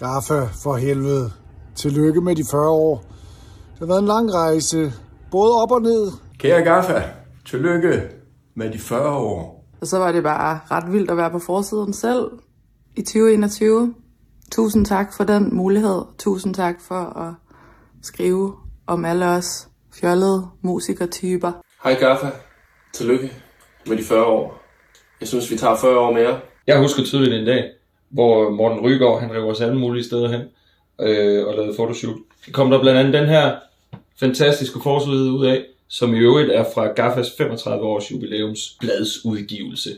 Gaffa, 0.00 0.48
for 0.62 0.76
helvede. 0.76 1.32
Tillykke 1.76 2.20
med 2.20 2.36
de 2.36 2.44
40 2.50 2.68
år. 2.70 3.04
Det 3.72 3.78
har 3.78 3.86
været 3.86 3.98
en 3.98 4.06
lang 4.06 4.34
rejse, 4.34 4.92
både 5.30 5.62
op 5.62 5.72
og 5.72 5.82
ned. 5.82 6.12
Kære 6.38 6.62
Gaffa, 6.62 7.02
tillykke 7.46 8.08
med 8.56 8.70
de 8.70 8.78
40 8.78 9.16
år. 9.16 9.66
Og 9.80 9.86
så 9.86 9.98
var 9.98 10.12
det 10.12 10.22
bare 10.22 10.60
ret 10.70 10.92
vildt 10.92 11.10
at 11.10 11.16
være 11.16 11.30
på 11.30 11.38
forsiden 11.38 11.92
selv 11.92 12.30
i 12.96 13.02
2021. 13.02 13.94
Tusind 14.52 14.86
tak 14.86 15.14
for 15.16 15.24
den 15.24 15.56
mulighed. 15.56 16.02
Tusind 16.18 16.54
tak 16.54 16.74
for 16.88 17.18
at 17.18 17.34
skrive 18.02 18.54
om 18.86 19.04
alle 19.04 19.26
os 19.26 19.68
fjollede 20.00 20.46
musikertyper. 20.62 21.52
Hej 21.84 21.94
Gaffa. 21.94 22.30
Tillykke 22.94 23.32
med 23.86 23.96
de 23.96 24.04
40 24.04 24.24
år. 24.24 24.62
Jeg 25.20 25.28
synes, 25.28 25.50
vi 25.50 25.56
tager 25.56 25.76
40 25.76 25.98
år 25.98 26.12
mere. 26.12 26.40
Jeg 26.66 26.78
husker 26.78 27.02
tydeligt 27.04 27.34
en 27.34 27.46
dag, 27.46 27.64
hvor 28.10 28.50
Morten 28.50 28.80
Rygaard, 28.80 29.20
han 29.20 29.32
rev 29.32 29.44
os 29.44 29.60
alle 29.60 29.78
mulige 29.78 30.04
steder 30.04 30.28
hen 30.28 30.40
øh, 31.00 31.46
og 31.46 31.54
lavede 31.54 31.74
fotoshoot. 31.76 32.16
Det 32.46 32.54
kom 32.54 32.70
der 32.70 32.80
blandt 32.80 32.98
andet 32.98 33.14
den 33.14 33.28
her 33.28 33.52
fantastiske 34.20 34.80
forside 34.82 35.32
ud 35.32 35.46
af, 35.46 35.64
som 35.88 36.14
i 36.14 36.18
øvrigt 36.18 36.50
er 36.50 36.64
fra 36.74 36.86
Gaffas 36.86 37.32
35 37.38 37.86
års 37.86 38.10
jubilæums 38.10 38.76
bladsudgivelse. 38.80 39.90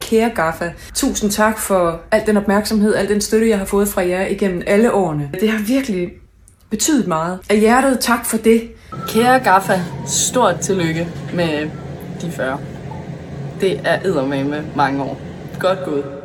Kære 0.00 0.30
Gaffa, 0.34 0.72
tusind 0.94 1.30
tak 1.30 1.58
for 1.58 2.00
al 2.10 2.26
den 2.26 2.36
opmærksomhed, 2.36 2.94
al 2.94 3.08
den 3.08 3.20
støtte, 3.20 3.48
jeg 3.48 3.58
har 3.58 3.64
fået 3.64 3.88
fra 3.88 4.08
jer 4.08 4.26
igennem 4.26 4.62
alle 4.66 4.92
årene. 4.92 5.30
Det 5.40 5.48
har 5.48 5.64
virkelig 5.66 6.08
betydet 6.70 7.06
meget. 7.06 7.38
Af 7.50 7.60
hjertet 7.60 8.00
tak 8.00 8.26
for 8.26 8.36
det. 8.36 8.70
Kære 9.08 9.38
Gaffa, 9.38 9.80
stort 10.06 10.60
tillykke 10.60 11.08
med 11.34 11.70
de 12.20 12.30
40. 12.30 12.60
Det 13.60 13.80
er 13.84 14.00
eddermame 14.04 14.64
mange 14.76 15.02
år. 15.02 15.20
Godt 15.60 15.78
gået. 15.84 16.17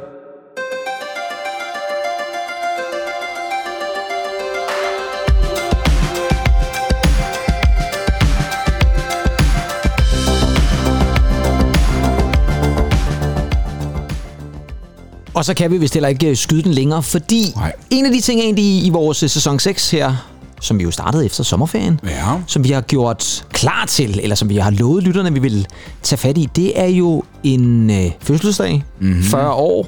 Og 15.44 15.46
så 15.48 15.54
kan 15.54 15.72
vi 15.72 15.78
vist 15.78 15.94
heller 15.94 16.10
ikke 16.10 16.28
øh, 16.30 16.38
skyde 16.38 16.64
den 16.64 16.74
længere, 16.74 17.04
fordi 17.04 17.52
Nej. 17.56 17.72
en 17.90 18.06
af 18.06 18.12
de 18.12 18.22
ting 18.22 18.40
egentlig 18.42 18.86
i 18.86 18.90
vores 18.90 19.24
øh, 19.24 19.30
sæson 19.30 19.60
6 19.60 19.92
her, 19.92 20.16
som 20.62 20.80
vi 20.80 20.84
jo 20.84 20.92
startede 20.92 21.26
efter 21.26 21.44
sommerferien, 21.44 22.00
Ja. 22.04 22.32
som 22.48 22.64
vi 22.64 22.70
har 22.72 22.82
gjort 22.82 23.46
klar 23.52 23.86
til, 23.86 24.20
eller 24.24 24.36
som 24.36 24.50
vi 24.50 24.58
har 24.58 24.70
lovet 24.72 25.04
lytterne, 25.04 25.34
vi 25.34 25.40
vil 25.40 25.68
tage 26.04 26.18
fat 26.18 26.38
i, 26.38 26.50
det 26.56 26.80
er 26.80 26.86
jo 26.88 27.24
en 27.44 27.90
øh, 27.90 28.12
fødselsdag, 28.22 28.84
mm-hmm. 29.02 29.24
40 29.24 29.52
år, 29.54 29.88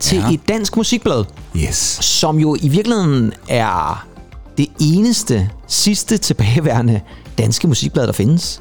til 0.00 0.18
Ja. 0.18 0.28
ja. 0.28 0.34
et 0.34 0.40
dansk 0.48 0.76
musikblad, 0.76 1.24
Yes. 1.56 1.98
som 2.00 2.38
jo 2.38 2.56
i 2.60 2.68
virkeligheden 2.68 3.32
er 3.48 4.06
det 4.58 4.66
eneste, 4.80 5.50
sidste 5.68 6.18
tilbageværende 6.18 7.00
danske 7.38 7.68
musikblad, 7.68 8.06
der 8.06 8.12
findes. 8.12 8.60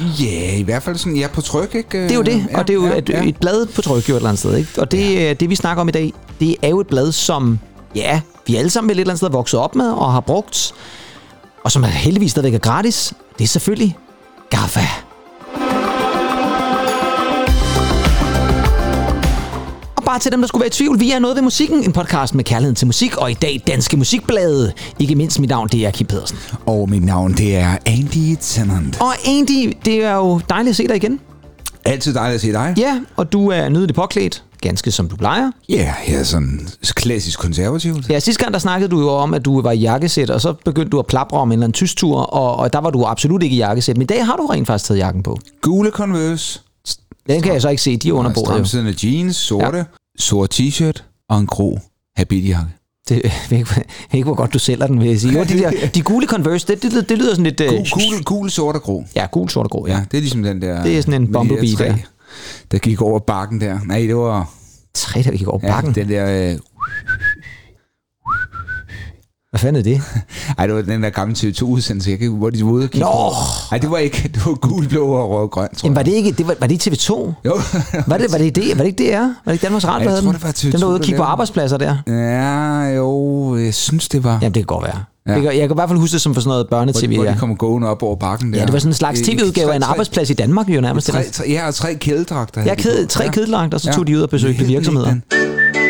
Ja, 0.00 0.56
i 0.56 0.62
hvert 0.62 0.82
fald 0.82 0.96
sådan, 0.96 1.16
ja, 1.16 1.28
på 1.28 1.40
tryk, 1.40 1.74
ikke? 1.74 2.02
Det 2.02 2.10
er 2.10 2.14
jo 2.14 2.22
det, 2.22 2.46
ja, 2.50 2.58
og 2.58 2.68
det 2.68 2.74
er 2.74 2.78
jo 2.78 2.86
ja, 2.86 2.98
et, 2.98 3.08
ja. 3.08 3.24
et 3.24 3.36
blad 3.36 3.66
på 3.66 3.82
tryk 3.82 4.08
jo 4.08 4.14
et 4.14 4.16
eller 4.16 4.28
andet 4.28 4.38
sted. 4.38 4.56
Ikke? 4.56 4.70
Og 4.78 4.90
det, 4.90 5.14
ja. 5.14 5.32
det, 5.32 5.50
vi 5.50 5.54
snakker 5.54 5.80
om 5.80 5.88
i 5.88 5.92
dag, 5.92 6.12
det 6.40 6.56
er 6.62 6.68
jo 6.68 6.80
et 6.80 6.86
blad, 6.86 7.12
som 7.12 7.58
ja, 7.94 8.20
vi 8.46 8.56
alle 8.56 8.70
sammen 8.70 8.90
et 8.90 9.00
eller 9.00 9.04
andet 9.04 9.18
sted 9.18 9.28
er 9.28 9.32
vokset 9.32 9.60
op 9.60 9.74
med 9.74 9.90
og 9.90 10.12
har 10.12 10.20
brugt, 10.20 10.74
og 11.64 11.72
som 11.72 11.82
er 11.82 11.88
heldigvis 11.88 12.30
stadigvæk 12.30 12.54
er 12.54 12.58
gratis. 12.58 13.14
Det 13.38 13.44
er 13.44 13.48
selvfølgelig 13.48 13.96
Gaffa. 14.50 15.05
Bare 20.16 20.22
til 20.22 20.32
dem, 20.32 20.40
der 20.40 20.48
skulle 20.48 20.60
være 20.60 20.66
i 20.66 20.70
tvivl, 20.70 21.00
vi 21.00 21.10
er 21.10 21.18
noget 21.18 21.36
ved 21.36 21.42
musikken, 21.42 21.84
en 21.84 21.92
podcast 21.92 22.34
med 22.34 22.44
kærligheden 22.44 22.74
til 22.74 22.86
musik, 22.86 23.16
og 23.16 23.30
i 23.30 23.34
dag 23.34 23.62
Danske 23.66 23.96
Musikblade. 23.96 24.72
Ikke 24.98 25.14
mindst 25.14 25.40
mit 25.40 25.50
navn, 25.50 25.68
det 25.68 25.86
er 25.86 25.90
Kim 25.90 26.06
Pedersen. 26.06 26.38
Og 26.66 26.90
mit 26.90 27.04
navn, 27.04 27.32
det 27.32 27.56
er 27.56 27.76
Andy 27.86 28.36
Tennant. 28.40 29.00
Og 29.00 29.12
Andy, 29.26 29.72
det 29.84 30.04
er 30.04 30.14
jo 30.14 30.40
dejligt 30.48 30.70
at 30.70 30.76
se 30.76 30.88
dig 30.88 30.96
igen. 30.96 31.20
Altid 31.84 32.14
dejligt 32.14 32.34
at 32.34 32.40
se 32.40 32.52
dig. 32.52 32.74
Ja, 32.78 33.00
og 33.16 33.32
du 33.32 33.50
er 33.50 33.68
nydeligt 33.68 33.96
påklædt, 33.96 34.42
ganske 34.60 34.90
som 34.90 35.08
du 35.08 35.16
plejer. 35.16 35.50
Ja, 35.68 35.94
jeg 36.08 36.16
er 36.16 36.22
sådan 36.22 36.68
klassisk 36.82 37.38
konservativt. 37.38 38.10
Ja, 38.10 38.18
sidste 38.18 38.42
gang 38.42 38.52
der 38.52 38.58
snakkede 38.58 38.90
du 38.90 39.00
jo 39.00 39.08
om, 39.08 39.34
at 39.34 39.44
du 39.44 39.60
var 39.60 39.72
i 39.72 39.78
jakkesæt, 39.78 40.30
og 40.30 40.40
så 40.40 40.54
begyndte 40.64 40.90
du 40.90 40.98
at 40.98 41.06
plapre 41.06 41.38
om 41.38 41.48
en 41.48 41.52
eller 41.52 41.64
anden 41.64 41.72
tysk 41.72 41.96
tur, 41.96 42.18
og, 42.18 42.56
og 42.56 42.72
der 42.72 42.78
var 42.78 42.90
du 42.90 43.04
absolut 43.04 43.42
ikke 43.42 43.54
i 43.54 43.58
jakkesæt. 43.58 43.96
Men 43.96 44.02
i 44.02 44.06
dag 44.06 44.26
har 44.26 44.36
du 44.36 44.46
rent 44.46 44.66
faktisk 44.66 44.88
taget 44.88 44.98
jakken 44.98 45.22
på. 45.22 45.38
Gule 45.62 45.90
Converse. 45.90 46.60
Den 47.28 47.42
kan 47.42 47.52
jeg 47.52 47.62
så 47.62 47.68
ikke 47.68 47.82
se, 47.82 47.96
de 47.96 48.08
er 48.08 48.12
under 48.12 48.32
bordet. 48.32 48.48
jo. 48.48 48.54
Stramsiddende 48.54 48.94
jeans, 49.02 49.36
sorte, 49.36 49.78
ja. 49.78 49.84
Sort 50.18 50.60
t-shirt 50.60 51.02
og 51.28 51.38
en 51.38 51.46
grå 51.46 51.78
habitjakke. 52.16 52.70
Det, 53.08 53.20
jeg 53.24 53.32
ved 53.50 53.58
ikke, 53.58 53.70
jeg 53.76 53.84
ved 54.12 54.14
ikke, 54.18 54.24
hvor 54.24 54.34
godt 54.34 54.54
du 54.54 54.58
sælger 54.58 54.86
den, 54.86 55.00
vil 55.00 55.08
jeg 55.08 55.20
sige. 55.20 55.38
Jo, 55.38 55.44
de, 55.44 55.58
der, 55.58 55.70
de 55.94 56.02
gule 56.02 56.26
Converse, 56.26 56.66
det, 56.66 56.82
det, 56.82 57.08
det, 57.08 57.18
lyder 57.18 57.30
sådan 57.30 57.44
lidt... 57.44 57.60
øh, 57.60 57.68
Gul, 57.68 57.78
gul, 57.90 58.22
gul, 58.24 58.50
sort 58.50 58.76
og 58.76 58.82
grå. 58.82 59.04
Ja, 59.16 59.26
gul, 59.32 59.48
sort 59.48 59.64
og 59.64 59.70
grå, 59.70 59.86
ja. 59.86 59.92
Ja, 59.94 60.04
det 60.10 60.16
er 60.16 60.20
ligesom 60.20 60.42
den 60.42 60.62
der... 60.62 60.82
Det 60.82 60.98
er 60.98 61.00
sådan 61.02 61.14
en 61.14 61.20
med 61.20 61.28
de 61.28 61.32
der 61.32 61.38
bumblebee 61.38 61.74
træ, 61.76 61.92
der. 62.70 62.78
Gik 62.78 63.02
over 63.02 63.18
bakken 63.18 63.60
der. 63.60 63.78
Nej, 63.86 63.98
det 63.98 64.16
var... 64.16 64.50
Tre, 64.94 65.22
der 65.22 65.30
gik 65.30 65.46
over 65.48 65.60
Ja, 65.62 65.68
bakken. 65.68 65.94
den 65.94 66.08
der... 66.08 66.50
Øh, 66.52 66.58
Hvad 69.56 69.60
fanden 69.60 69.80
er 69.80 69.84
det? 69.84 70.02
ej, 70.58 70.66
det 70.66 70.74
var 70.76 70.82
den 70.82 71.02
der 71.02 71.10
gamle 71.10 71.34
TV2-udsendelse, 71.38 72.10
jeg 72.10 72.18
kan 72.18 72.24
ikke, 72.24 72.36
hvor 72.36 72.50
de 72.50 72.64
var 72.64 72.80
kigge 72.80 72.98
Nå! 72.98 73.06
på. 73.06 73.32
Nej, 73.70 73.78
det 73.78 73.90
var 73.90 73.98
ikke... 73.98 74.30
Det 74.34 74.46
var 74.46 74.54
gul, 74.54 74.88
blå 74.88 75.06
og 75.06 75.30
rød 75.30 75.38
og 75.42 75.50
grøn, 75.50 75.68
tror 75.76 75.86
Jamen, 75.86 75.94
var 75.96 76.00
jeg. 76.00 76.06
det 76.06 76.12
ikke, 76.12 76.32
det 76.32 76.48
var, 76.48 76.54
var 76.60 76.66
det 76.66 76.86
TV2? 76.86 77.10
Jo. 77.44 77.60
Var 78.06 78.18
det, 78.18 78.32
var 78.32 78.38
det, 78.38 78.56
det, 78.56 78.78
var 78.78 78.84
det 78.84 79.00
ikke 79.00 79.12
DR? 79.12 79.18
Var 79.20 79.32
det 79.46 79.52
ikke 79.52 79.62
Danmarks 79.62 79.84
Radio, 79.86 79.98
jeg 79.98 80.04
der 80.04 80.10
havde 80.10 80.22
tror, 80.22 80.32
den? 80.32 80.40
det 80.40 80.44
var 80.44 80.52
TV2, 80.52 80.72
Den 80.72 80.80
der 80.80 80.86
ude 80.86 80.94
og 80.94 81.00
kigge 81.00 81.16
på 81.18 81.22
den. 81.24 81.30
arbejdspladser 81.30 81.76
der. 81.76 81.96
Ja, 82.06 82.96
jo, 82.96 83.56
jeg 83.56 83.74
synes, 83.74 84.08
det 84.08 84.24
var... 84.24 84.30
Jamen, 84.42 84.54
det 84.54 84.60
kan 84.60 84.64
godt 84.66 84.84
være. 84.84 84.96
Ja. 85.26 85.32
Ja. 85.32 85.32
Jeg, 85.32 85.42
kan, 85.42 85.52
jeg 85.52 85.68
kan 85.68 85.70
i 85.70 85.74
hvert 85.74 85.88
fald 85.88 85.98
huske 85.98 86.12
det 86.12 86.20
som 86.20 86.34
for 86.34 86.40
sådan 86.40 86.48
noget 86.48 86.66
hvor, 86.68 86.78
børnetv. 86.78 87.14
hvor 87.14 87.24
ja. 87.24 87.32
de 87.32 87.36
kommer 87.38 87.56
gående 87.56 87.88
op 87.88 88.02
over 88.02 88.16
bakken 88.16 88.52
der. 88.52 88.58
Ja, 88.58 88.64
det 88.64 88.72
var 88.72 88.78
sådan 88.78 88.90
en 88.90 88.94
slags 88.94 89.20
tv-udgave 89.20 89.72
af 89.72 89.76
en 89.76 89.82
arbejdsplads 89.82 90.30
i 90.30 90.34
Danmark, 90.34 90.68
jo 90.68 90.80
nærmest. 90.80 91.06
Tre, 91.06 91.24
tre, 91.32 91.44
ja, 91.48 91.66
og 91.66 91.74
tre 91.74 91.94
kædedragter. 91.94 92.60
Jeg 92.60 92.70
havde 92.70 92.76
de 92.76 92.82
kæde, 92.82 93.06
tre 93.06 93.24
Ja. 93.24 93.68
og 93.72 93.80
så 93.80 93.92
tog 93.92 94.04
Ja. 94.08 94.12
de 94.12 94.16
ud 94.18 94.22
og 94.22 94.30
besøgte 94.30 94.64
virksomheder. 94.64 95.06
Jeg 95.08 95.14
den 95.14 95.85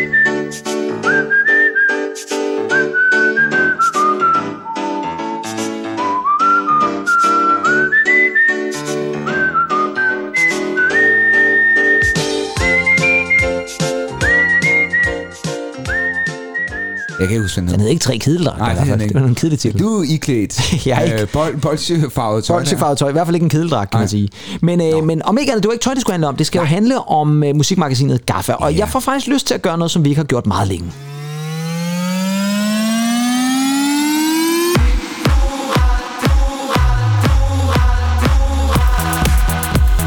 Den 17.57 17.69
hed. 17.69 17.79
hed 17.79 17.89
ikke 17.89 18.01
tre 18.01 18.19
kedeldragter 18.19 18.65
Nej, 18.65 18.75
det 18.75 18.87
fald. 18.87 19.01
den 19.01 19.09
Det 19.09 19.21
var 19.23 19.29
en 19.29 19.35
kedelig 19.35 19.59
titel. 19.59 19.81
Du 19.81 19.99
er 20.01 20.05
iklædt 20.09 20.73
Jeg 20.87 20.99
er 20.99 21.03
ikke. 21.03 21.23
øh, 21.23 21.29
bol, 21.33 21.59
bolsjefarvet 21.63 22.45
tøj. 22.45 22.57
Bolsjefarvet 22.59 22.99
tøj, 22.99 23.09
i 23.09 23.13
hvert 23.13 23.27
fald 23.27 23.35
ikke 23.37 23.45
en 23.45 23.51
kedeldragt, 23.51 23.91
kan 23.91 23.97
Nej. 23.97 24.03
man 24.03 24.09
sige. 24.09 24.29
Men, 24.63 24.81
øh, 24.81 25.05
men 25.05 25.23
om 25.25 25.39
ikke 25.39 25.53
andet, 25.53 25.63
det 25.63 25.69
var 25.69 25.73
ikke 25.73 25.83
tøj, 25.85 25.95
det 25.95 26.01
skulle 26.01 26.13
handle 26.15 26.29
om. 26.29 26.37
Det 26.37 26.47
skal 26.47 26.59
jo 26.59 26.65
handle 26.65 27.09
om 27.09 27.43
øh, 27.45 27.57
musikmagasinet 27.57 28.27
Gaffa. 28.27 28.53
Og 28.53 28.73
Ja. 28.73 28.79
jeg 28.79 28.89
får 28.89 29.01
faktisk 29.01 29.27
lyst 29.27 29.47
til 29.47 29.55
at 29.55 29.63
gøre 29.63 29.79
noget, 29.79 29.91
som 29.91 30.05
vi 30.05 30.09
ikke 30.09 30.19
har 30.19 30.25
gjort 30.27 30.47
meget 30.47 30.69
længe. 30.69 30.93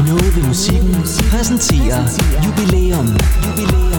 Noget 0.08 0.36
ved 0.36 0.42
musikken 0.44 0.94
præsenterer 1.30 2.00
jubilæum. 2.46 3.06
Jubilæum. 3.46 3.89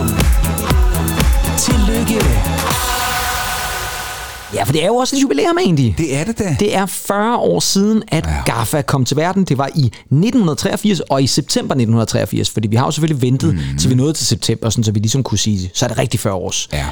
Ja, 4.53 4.63
for 4.63 4.71
det 4.73 4.83
er 4.83 4.87
jo 4.87 4.95
også 4.95 5.15
et 5.15 5.21
jubilæum 5.21 5.57
egentlig. 5.57 5.95
Det 5.97 6.15
er 6.15 6.23
det 6.23 6.39
da. 6.39 6.55
Det 6.59 6.75
er 6.75 6.85
40 6.85 7.37
år 7.37 7.59
siden, 7.59 8.03
at 8.07 8.25
Ja. 8.27 8.53
Gaffa 8.53 8.81
kom 8.81 9.05
til 9.05 9.17
verden. 9.17 9.43
Det 9.43 9.57
var 9.57 9.69
i 9.75 9.85
1983 9.85 10.99
og 10.99 11.23
i 11.23 11.27
september 11.27 11.75
1983, 11.75 12.49
fordi 12.49 12.67
vi 12.67 12.75
har 12.75 12.85
jo 12.85 12.91
selvfølgelig 12.91 13.21
ventet, 13.21 13.53
mm. 13.53 13.77
til 13.79 13.89
vi 13.89 13.95
nåede 13.95 14.13
til 14.13 14.25
september, 14.25 14.69
sådan, 14.69 14.83
så 14.83 14.91
vi 14.91 14.99
ligesom 14.99 15.23
kunne 15.23 15.37
sige, 15.37 15.71
så 15.73 15.85
er 15.85 15.89
det 15.89 15.97
rigtig 15.97 16.19
40 16.19 16.33
års 16.33 16.69
Ja. 16.73 16.85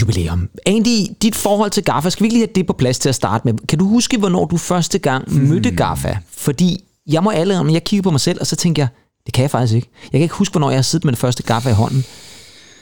jubilæum. 0.00 0.48
Andy, 0.66 1.06
dit 1.22 1.34
forhold 1.36 1.70
til 1.70 1.84
Gaffa, 1.84 2.10
skal 2.10 2.24
vi 2.24 2.28
lige 2.28 2.38
have 2.40 2.48
det 2.54 2.66
på 2.66 2.72
plads 2.72 2.98
til 2.98 3.08
at 3.08 3.14
starte 3.14 3.42
med? 3.44 3.54
Kan 3.68 3.78
du 3.78 3.88
huske, 3.88 4.16
hvornår 4.18 4.44
du 4.44 4.56
første 4.56 4.98
gang 4.98 5.24
Hmm. 5.28 5.40
mødte 5.48 5.70
Gaffa? 5.70 6.16
Fordi 6.36 6.84
jeg 7.06 7.22
må 7.22 7.30
alle 7.30 7.58
om, 7.58 7.70
jeg 7.70 7.84
kigger 7.84 8.02
på 8.02 8.10
mig 8.10 8.20
selv, 8.20 8.38
og 8.40 8.46
så 8.46 8.56
tænker 8.56 8.82
jeg, 8.82 8.88
det 9.26 9.34
kan 9.34 9.42
jeg 9.42 9.50
faktisk 9.50 9.74
ikke. 9.74 9.88
Jeg 10.02 10.10
kan 10.18 10.22
ikke 10.22 10.34
huske, 10.34 10.52
hvornår 10.52 10.70
jeg 10.70 10.78
har 10.78 10.82
siddet 10.82 11.04
med 11.04 11.12
det 11.12 11.18
første 11.20 11.42
Gaffa 11.42 11.68
i 11.70 11.72
hånden. 11.72 12.04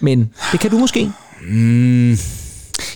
Men 0.00 0.31
det 0.52 0.60
kan 0.60 0.70
du 0.70 0.78
måske. 0.78 1.10
Mm. 1.50 2.16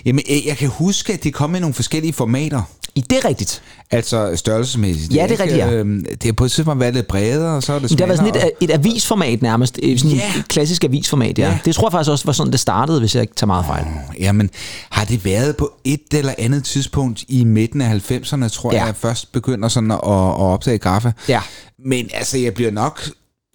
Jamen, 0.05 0.25
jeg 0.47 0.57
kan 0.57 0.69
huske, 0.69 1.13
at 1.13 1.25
det 1.25 1.35
kom 1.35 1.55
i 1.55 1.59
nogle 1.61 1.75
forskellige 1.75 2.13
formater. 2.13 2.63
I 2.95 3.01
det 3.01 3.19
er 3.19 3.25
rigtigt. 3.29 3.63
Altså 3.91 4.33
størrelsesmæssigt. 4.37 5.15
Ja, 5.15 5.23
det 5.29 5.33
er 5.33 5.41
rigtigt, 5.41 5.59
ja. 5.59 5.71
Øhm, 5.73 6.05
Det 6.11 6.25
har 6.25 6.33
på 6.33 6.45
et 6.45 6.53
tidspunkt 6.53 6.81
været 6.81 6.95
lidt 6.95 7.07
bredere, 7.07 7.57
og 7.57 7.63
så 7.63 7.73
er 7.73 7.79
det 7.79 7.83
Men 7.83 7.89
smallere. 7.99 8.09
været 8.25 8.35
sådan 8.35 8.53
et, 8.61 8.71
et 8.71 8.71
avisformat 8.75 9.43
nærmest. 9.43 9.75
Sådan 9.97 10.11
Ja. 10.17 10.33
et 10.39 10.49
klassisk 10.49 10.85
avisformat, 10.85 11.39
ja. 11.39 11.49
Ja. 11.49 11.59
Det 11.65 11.75
tror 11.75 11.89
jeg 11.89 11.93
faktisk 11.93 12.11
også 12.11 12.25
var 12.25 12.33
sådan, 12.33 12.53
det 12.53 12.61
startede, 12.61 13.01
hvis 13.01 13.15
jeg 13.15 13.21
ikke 13.23 13.35
tager 13.35 13.47
meget 13.47 13.67
fejl. 13.67 13.87
Jamen, 14.21 14.51
har 14.91 15.05
det 15.05 15.25
været 15.25 15.57
på 15.57 15.73
et 15.85 16.01
eller 16.13 16.35
andet 16.39 16.65
tidspunkt 16.65 17.25
i 17.29 17.45
midten 17.45 17.81
af 17.81 17.91
90'erne, 18.11 18.49
tror 18.49 18.73
Ja. 18.73 18.79
jeg, 18.79 18.87
jeg 18.87 18.97
først 18.97 19.33
begynder 19.33 19.69
sådan 19.69 19.91
at, 19.91 19.97
at 19.97 20.01
opdage 20.39 20.79
graffe. 20.79 21.13
Ja. 21.29 21.41
Men 21.85 22.09
altså, 22.15 22.39
jeg 22.39 22.55
bliver 22.55 22.71
nok 22.71 23.09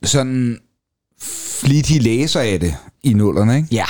sådan 0.03 0.57
flittig 1.61 2.01
læser 2.01 2.39
af 2.39 2.59
det 2.59 2.75
i 3.03 3.13
nullerne, 3.13 3.55
ikke? 3.57 3.67
Ja, 3.71 3.85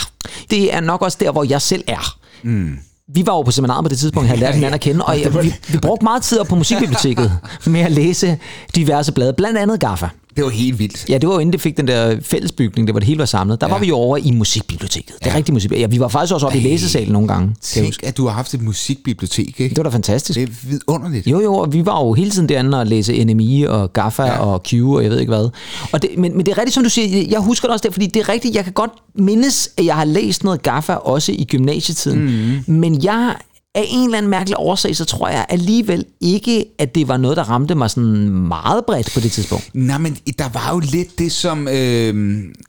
det 0.50 0.74
er 0.74 0.80
nok 0.80 1.02
også 1.02 1.18
der, 1.22 1.32
hvor 1.32 1.44
jeg 1.44 1.62
selv 1.62 1.84
er. 1.88 2.18
Mm. 2.44 2.78
Vi 3.14 3.24
var 3.26 3.34
jo 3.34 3.42
på 3.42 3.52
seminaret 3.52 3.86
på 3.86 3.90
det 3.90 4.00
tidspunkt, 4.00 4.28
havde 4.30 4.40
lært 4.42 4.54
hinanden 4.54 4.74
at 4.74 4.82
kende, 4.82 5.06
og 5.06 5.16
vi, 5.44 5.54
vi 5.68 5.78
brugte 5.78 6.04
meget 6.04 6.24
tid 6.24 6.40
op 6.40 6.48
på 6.48 6.56
musikbiblioteket 6.56 7.38
med 7.66 7.82
at 7.82 7.92
læse 7.92 8.38
diverse 8.76 9.12
blade, 9.12 9.34
blandt 9.34 9.58
andet 9.58 9.80
Gaffa. 9.80 10.08
Det 10.36 10.44
var 10.44 10.50
helt 10.50 10.80
vildt. 10.80 11.06
Ja, 11.10 11.18
det 11.18 11.30
var 11.30 11.36
jo 11.36 11.40
inden 11.40 11.54
det 11.54 11.62
fik 11.62 11.78
den 11.78 11.88
der 11.88 12.18
fællesbygning, 12.22 12.88
det 12.88 12.94
var 12.94 13.00
det 13.00 13.08
hele 13.08 13.20
var 13.20 13.26
samlet. 13.26 13.62
Der 13.62 13.68
ja. 13.68 13.74
var 13.74 13.80
vi 13.80 13.88
jo 13.88 13.96
over 13.96 14.18
i 14.18 14.32
musikbiblioteket. 14.32 15.16
Det 15.20 15.28
er 15.28 15.32
ja. 15.32 15.38
rigtigt 15.38 15.54
musik. 15.54 15.72
Ja, 15.72 15.86
vi 15.86 16.00
var 16.00 16.08
faktisk 16.08 16.34
også 16.34 16.46
oppe 16.46 16.58
i 16.58 16.62
læsesalen 16.62 17.14
nogle 17.14 17.28
gange. 17.28 17.56
Tænk, 17.62 17.96
at 18.04 18.18
du 18.18 18.28
har 18.28 18.34
haft 18.34 18.54
et 18.54 18.62
musikbibliotek, 18.62 19.60
ikke? 19.60 19.70
Det 19.70 19.78
var 19.78 19.84
da 19.84 19.90
fantastisk. 19.90 20.40
Det 20.40 20.50
er 20.50 20.54
vidunderligt. 20.64 21.28
Jo, 21.28 21.42
jo, 21.42 21.56
og 21.56 21.74
vi 21.74 21.86
var 21.86 22.04
jo 22.06 22.14
hele 22.14 22.32
tiden 22.32 22.50
derinde 22.50 22.80
og 22.80 22.88
læse 22.88 23.24
NMI 23.24 23.64
og 23.64 23.94
Gaffa 23.94 24.24
ja. 24.24 24.38
og 24.38 24.64
Q 24.64 24.74
og 24.74 25.04
jeg 25.04 25.12
ved 25.12 25.20
ikke 25.20 25.30
hvad. 25.30 25.50
Og 25.92 26.02
det, 26.02 26.10
men, 26.18 26.38
men 26.38 26.46
det 26.46 26.52
er 26.52 26.58
rigtigt, 26.58 26.74
som 26.74 26.84
du 26.84 26.90
siger, 26.90 27.28
jeg 27.30 27.40
husker 27.40 27.68
det 27.68 27.74
også 27.74 27.84
det, 27.84 27.94
fordi 27.94 28.08
det 28.08 28.20
er 28.20 28.30
rigtigt, 28.30 28.56
jeg 28.56 28.64
kan 28.64 28.74
godt 28.74 28.92
mindes, 29.16 29.70
at 29.78 29.86
jeg 29.86 29.96
har 29.96 30.06
læst 30.06 30.44
noget 30.44 30.64
Gaffa 30.64 30.94
også 30.94 31.32
i 31.32 31.46
gymnasietiden. 31.46 32.22
Mm. 32.68 32.74
Men 32.74 33.04
jeg 33.04 33.36
af 33.76 33.86
en 33.88 34.04
eller 34.04 34.18
anden 34.18 34.30
mærkelig 34.30 34.56
årsag, 34.58 34.96
så 34.96 35.06
tror 35.06 35.30
jeg 35.30 35.46
alligevel 35.50 36.06
ikke, 36.22 36.66
at 36.80 36.96
det 36.96 37.08
var 37.08 37.18
noget, 37.18 37.38
der 37.38 37.44
ramte 37.44 37.76
mig 37.76 37.90
sådan 37.90 38.30
meget 38.30 38.86
bredt 38.86 39.12
på 39.14 39.20
det 39.20 39.32
tidspunkt. 39.32 39.70
Nej, 39.74 39.98
men 39.98 40.18
der 40.40 40.50
var 40.50 40.74
jo 40.74 40.80
lidt 40.80 41.20
det 41.20 41.32
som, 41.32 41.68
øh, 41.68 41.74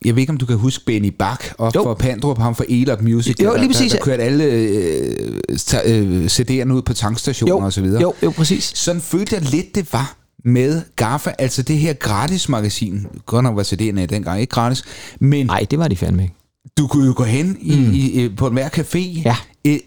jeg 0.05 0.15
ved 0.15 0.21
ikke, 0.21 0.29
om 0.29 0.37
du 0.37 0.45
kan 0.45 0.57
huske 0.57 0.85
Benny 0.85 1.13
Bak 1.19 1.43
op 1.57 1.75
jo. 1.75 1.83
for 1.83 1.93
Pandrup, 1.93 2.37
ham 2.37 2.55
for 2.55 2.65
Elop 2.69 3.01
Music. 3.01 3.35
Jo, 3.43 3.55
lige 3.57 3.67
præcis. 3.67 3.91
Der, 3.91 3.97
der 3.97 4.05
kørte 4.05 4.23
alle 4.23 4.43
øh, 4.43 5.39
øh, 5.85 6.25
CD'erne 6.25 6.71
ud 6.71 6.81
på 6.81 6.93
tankstationer 6.93 7.55
jo, 7.55 7.65
og 7.65 7.73
så 7.73 7.81
videre. 7.81 8.01
Jo, 8.01 8.13
jo, 8.23 8.31
præcis. 8.31 8.71
Sådan 8.75 9.01
følte 9.01 9.35
jeg 9.35 9.43
lidt, 9.43 9.75
det 9.75 9.93
var 9.93 10.15
med 10.45 10.81
Gaffa, 10.95 11.31
altså 11.39 11.61
det 11.61 11.77
her 11.77 11.93
gratis 11.93 12.49
magasin. 12.49 13.05
Godt 13.25 13.43
nok 13.43 13.55
var 13.55 13.63
CD'erne 13.63 13.99
i 13.99 14.05
dengang 14.05 14.41
ikke 14.41 14.51
gratis, 14.51 14.83
men... 15.19 15.45
Nej, 15.45 15.65
det 15.71 15.79
var 15.79 15.87
de 15.87 15.95
fandme 15.95 16.23
ikke. 16.23 16.35
Du 16.77 16.87
kunne 16.87 17.05
jo 17.07 17.13
gå 17.15 17.23
hen 17.23 17.57
i, 17.61 17.75
mm. 17.75 17.93
i, 17.93 18.29
på 18.37 18.47
en 18.47 18.53
hver 18.53 18.69
café, 18.69 19.21
ja. 19.25 19.35
i, 19.63 19.81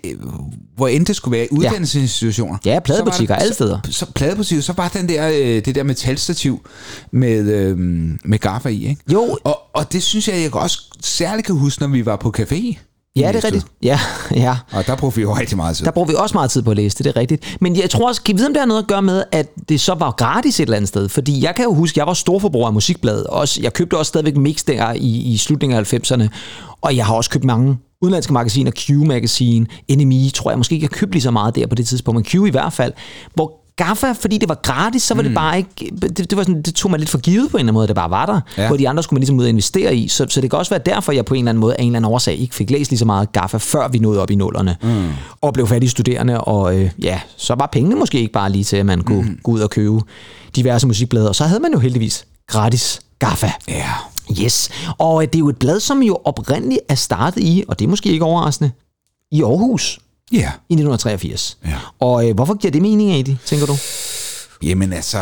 hvor 0.77 0.88
end 0.88 1.06
det 1.06 1.17
skulle 1.17 1.38
være, 1.38 1.49
uddannelsesinstitutioner. 1.53 2.59
Ja, 2.65 2.81
pladebutikker 2.81 3.35
så 3.35 3.41
alle 3.41 3.55
steder. 3.55 3.81
Så, 3.85 3.93
så 3.93 4.06
pladebutikker, 4.15 4.62
så 4.62 4.73
var 4.73 4.88
den 4.88 5.09
der, 5.09 5.29
øh, 5.29 5.65
det 5.65 5.75
der 5.75 5.83
metalstativ 5.83 6.67
med, 7.11 7.53
øh, 7.53 7.79
med 8.25 8.38
gaffa 8.38 8.69
i, 8.69 8.87
ikke? 8.88 9.03
Jo. 9.12 9.38
Og, 9.44 9.59
og 9.75 9.93
det 9.93 10.03
synes 10.03 10.29
jeg, 10.29 10.43
jeg 10.43 10.55
også 10.55 10.83
særligt 11.00 11.47
kan 11.47 11.55
huske, 11.55 11.83
når 11.83 11.88
vi 11.88 12.06
var 12.06 12.17
på 12.17 12.35
café. 12.38 12.77
Ja, 13.16 13.28
det 13.28 13.36
er 13.36 13.44
rigtigt. 13.44 13.66
Ja, 13.82 14.00
ja. 14.46 14.56
Og 14.72 14.86
der 14.86 14.96
brugte 14.96 15.16
vi 15.16 15.22
jo 15.22 15.36
rigtig 15.36 15.56
meget 15.56 15.76
tid. 15.76 15.84
Der 15.84 15.90
brugte 15.90 16.12
vi 16.12 16.16
også 16.18 16.34
meget 16.34 16.50
tid 16.50 16.62
på 16.62 16.70
at 16.70 16.76
læse 16.76 16.96
det, 16.98 17.04
det 17.04 17.16
er 17.16 17.20
rigtigt. 17.20 17.56
Men 17.60 17.76
jeg 17.76 17.90
tror 17.90 18.08
også, 18.08 18.22
kan 18.22 18.34
vi 18.34 18.36
vide, 18.36 18.46
om 18.46 18.52
det 18.52 18.60
har 18.60 18.66
noget 18.66 18.82
at 18.82 18.88
gøre 18.88 19.02
med, 19.02 19.24
at 19.32 19.46
det 19.68 19.80
så 19.80 19.94
var 19.94 20.10
gratis 20.10 20.60
et 20.60 20.62
eller 20.62 20.76
andet 20.76 20.88
sted? 20.88 21.08
Fordi 21.08 21.44
jeg 21.44 21.54
kan 21.54 21.64
jo 21.64 21.74
huske, 21.74 21.98
jeg 21.98 22.06
var 22.06 22.14
storforbruger 22.14 22.66
af 22.66 22.72
musikbladet. 22.72 23.26
Også, 23.26 23.60
jeg 23.62 23.72
købte 23.72 23.98
også 23.98 24.08
stadigvæk 24.08 24.36
Mix 24.36 24.64
der 24.64 24.92
i, 24.92 25.32
i 25.32 25.36
slutningen 25.36 25.78
af 25.78 25.94
90'erne. 25.94 26.28
Og 26.80 26.96
jeg 26.96 27.06
har 27.06 27.14
også 27.14 27.30
købt 27.30 27.44
mange 27.44 27.78
udenlandske 28.02 28.32
magasiner, 28.32 28.70
Q-magasin, 28.70 29.66
NME, 29.90 30.30
tror 30.30 30.50
jeg 30.50 30.58
måske 30.58 30.74
ikke, 30.74 30.84
jeg 30.84 30.90
købte 30.90 31.14
lige 31.14 31.22
så 31.22 31.30
meget 31.30 31.56
der 31.56 31.66
på 31.66 31.74
det 31.74 31.86
tidspunkt, 31.86 32.16
men 32.16 32.24
Q 32.24 32.46
i 32.46 32.50
hvert 32.50 32.72
fald, 32.72 32.92
hvor 33.34 33.65
Gaffa, 33.76 34.12
fordi 34.12 34.38
det 34.38 34.49
var 34.49 34.55
gratis, 34.62 35.02
så 35.02 35.14
var 35.14 35.23
mm. 35.23 35.28
det 35.28 35.34
bare 35.34 35.56
ikke... 35.56 35.93
Det, 36.02 36.19
det, 36.19 36.37
var 36.37 36.43
sådan, 36.43 36.62
det 36.62 36.75
tog 36.75 36.90
mig 36.90 36.99
lidt 36.99 37.11
for 37.11 37.19
givet 37.19 37.50
på 37.50 37.56
en 37.56 37.61
eller 37.61 37.64
anden 37.64 37.75
måde, 37.75 37.87
det 37.87 37.94
bare 37.94 38.11
var 38.11 38.26
der. 38.26 38.40
Ja. 38.58 38.67
Hvor 38.67 38.76
de 38.76 38.88
andre 38.88 39.02
skulle 39.02 39.17
man 39.17 39.20
ligesom 39.20 39.38
ud 39.38 39.43
og 39.43 39.49
investere 39.49 39.96
i. 39.96 40.08
Så, 40.08 40.26
så 40.28 40.40
det 40.40 40.50
kan 40.50 40.58
også 40.58 40.70
være 40.70 40.82
derfor, 40.87 41.12
jeg 41.12 41.25
på 41.25 41.34
en 41.34 41.38
eller 41.38 41.50
anden 41.50 41.61
måde 41.61 41.75
af 41.75 41.82
en 41.82 41.87
eller 41.87 41.99
anden 41.99 42.12
årsag 42.12 42.34
ikke 42.34 42.55
fik 42.55 42.70
læst 42.70 42.90
lige 42.90 42.99
så 42.99 43.05
meget 43.05 43.32
Gaffa, 43.32 43.56
før 43.56 43.88
vi 43.88 43.99
nåede 43.99 44.23
op 44.23 44.31
i 44.31 44.34
nullerne. 44.34 44.76
Mm. 44.82 45.08
Og 45.40 45.52
blev 45.52 45.67
fattige 45.67 45.90
studerende. 45.90 46.40
Og 46.40 46.78
øh, 46.78 46.90
ja, 47.02 47.20
så 47.37 47.55
var 47.55 47.69
pengene 47.73 47.96
måske 47.96 48.19
ikke 48.19 48.32
bare 48.32 48.50
lige 48.50 48.64
til, 48.64 48.76
at 48.76 48.87
man 48.87 49.00
kunne 49.02 49.23
mm. 49.23 49.38
gå 49.43 49.52
ud 49.52 49.61
og 49.61 49.70
købe 49.70 50.00
diverse 50.56 50.87
musikblade. 50.87 51.28
Og 51.28 51.34
så 51.34 51.44
havde 51.44 51.61
man 51.61 51.73
jo 51.73 51.78
heldigvis 51.78 52.26
gratis 52.46 53.00
Gaffa. 53.19 53.50
Ja. 53.69 53.90
Yes. 54.43 54.70
Og 54.99 55.23
øh, 55.23 55.28
det 55.28 55.34
er 55.34 55.38
jo 55.38 55.49
et 55.49 55.56
blad, 55.56 55.81
som 55.81 56.02
jo 56.02 56.19
oprindeligt 56.25 56.81
er 56.88 56.94
startet 56.94 57.43
i, 57.43 57.64
og 57.69 57.78
det 57.78 57.84
er 57.84 57.88
måske 57.88 58.08
ikke 58.08 58.25
overraskende, 58.25 58.70
i 59.32 59.43
Aarhus. 59.43 59.99
Ja. 60.32 60.50
I 60.69 60.75
1983. 60.75 61.58
Ja. 61.67 61.76
Og 62.00 62.28
øh, 62.28 62.34
hvorfor 62.34 62.55
giver 62.55 62.73
det 62.73 62.82
mening, 62.82 63.12
Adi, 63.12 63.37
tænker 63.44 63.67
du? 63.67 63.76
Jamen 64.62 64.93
altså, 64.93 65.19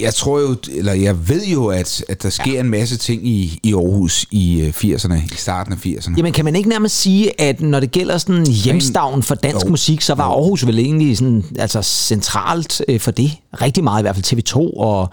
jeg 0.00 0.14
tror 0.14 0.40
jo, 0.40 0.56
eller 0.72 0.92
jeg 0.92 1.28
ved 1.28 1.46
jo, 1.46 1.66
at, 1.66 2.04
at 2.08 2.22
der 2.22 2.30
sker 2.30 2.52
ja. 2.52 2.60
en 2.60 2.70
masse 2.70 2.96
ting 2.96 3.28
i, 3.28 3.60
i 3.62 3.74
Aarhus 3.74 4.26
i 4.30 4.72
80'erne, 4.76 5.14
i 5.14 5.36
starten 5.36 5.72
af 5.72 5.86
80'erne. 5.86 6.14
Jamen 6.16 6.32
kan 6.32 6.44
man 6.44 6.56
ikke 6.56 6.68
nærmest 6.68 7.00
sige, 7.00 7.40
at 7.40 7.60
når 7.60 7.80
det 7.80 7.90
gælder 7.90 8.18
sådan 8.18 8.46
hjemstavn 8.46 9.22
for 9.22 9.34
dansk 9.34 9.66
jo. 9.66 9.70
musik, 9.70 10.00
så 10.00 10.14
var 10.14 10.24
Aarhus 10.24 10.66
vel 10.66 10.78
egentlig 10.78 11.18
sådan, 11.18 11.44
altså 11.58 11.82
centralt 11.82 12.82
for 12.98 13.10
det? 13.10 13.32
Rigtig 13.60 13.84
meget 13.84 14.00
i 14.00 14.04
hvert 14.04 14.16
fald 14.16 14.40
TV2 14.40 14.80
og 14.80 15.10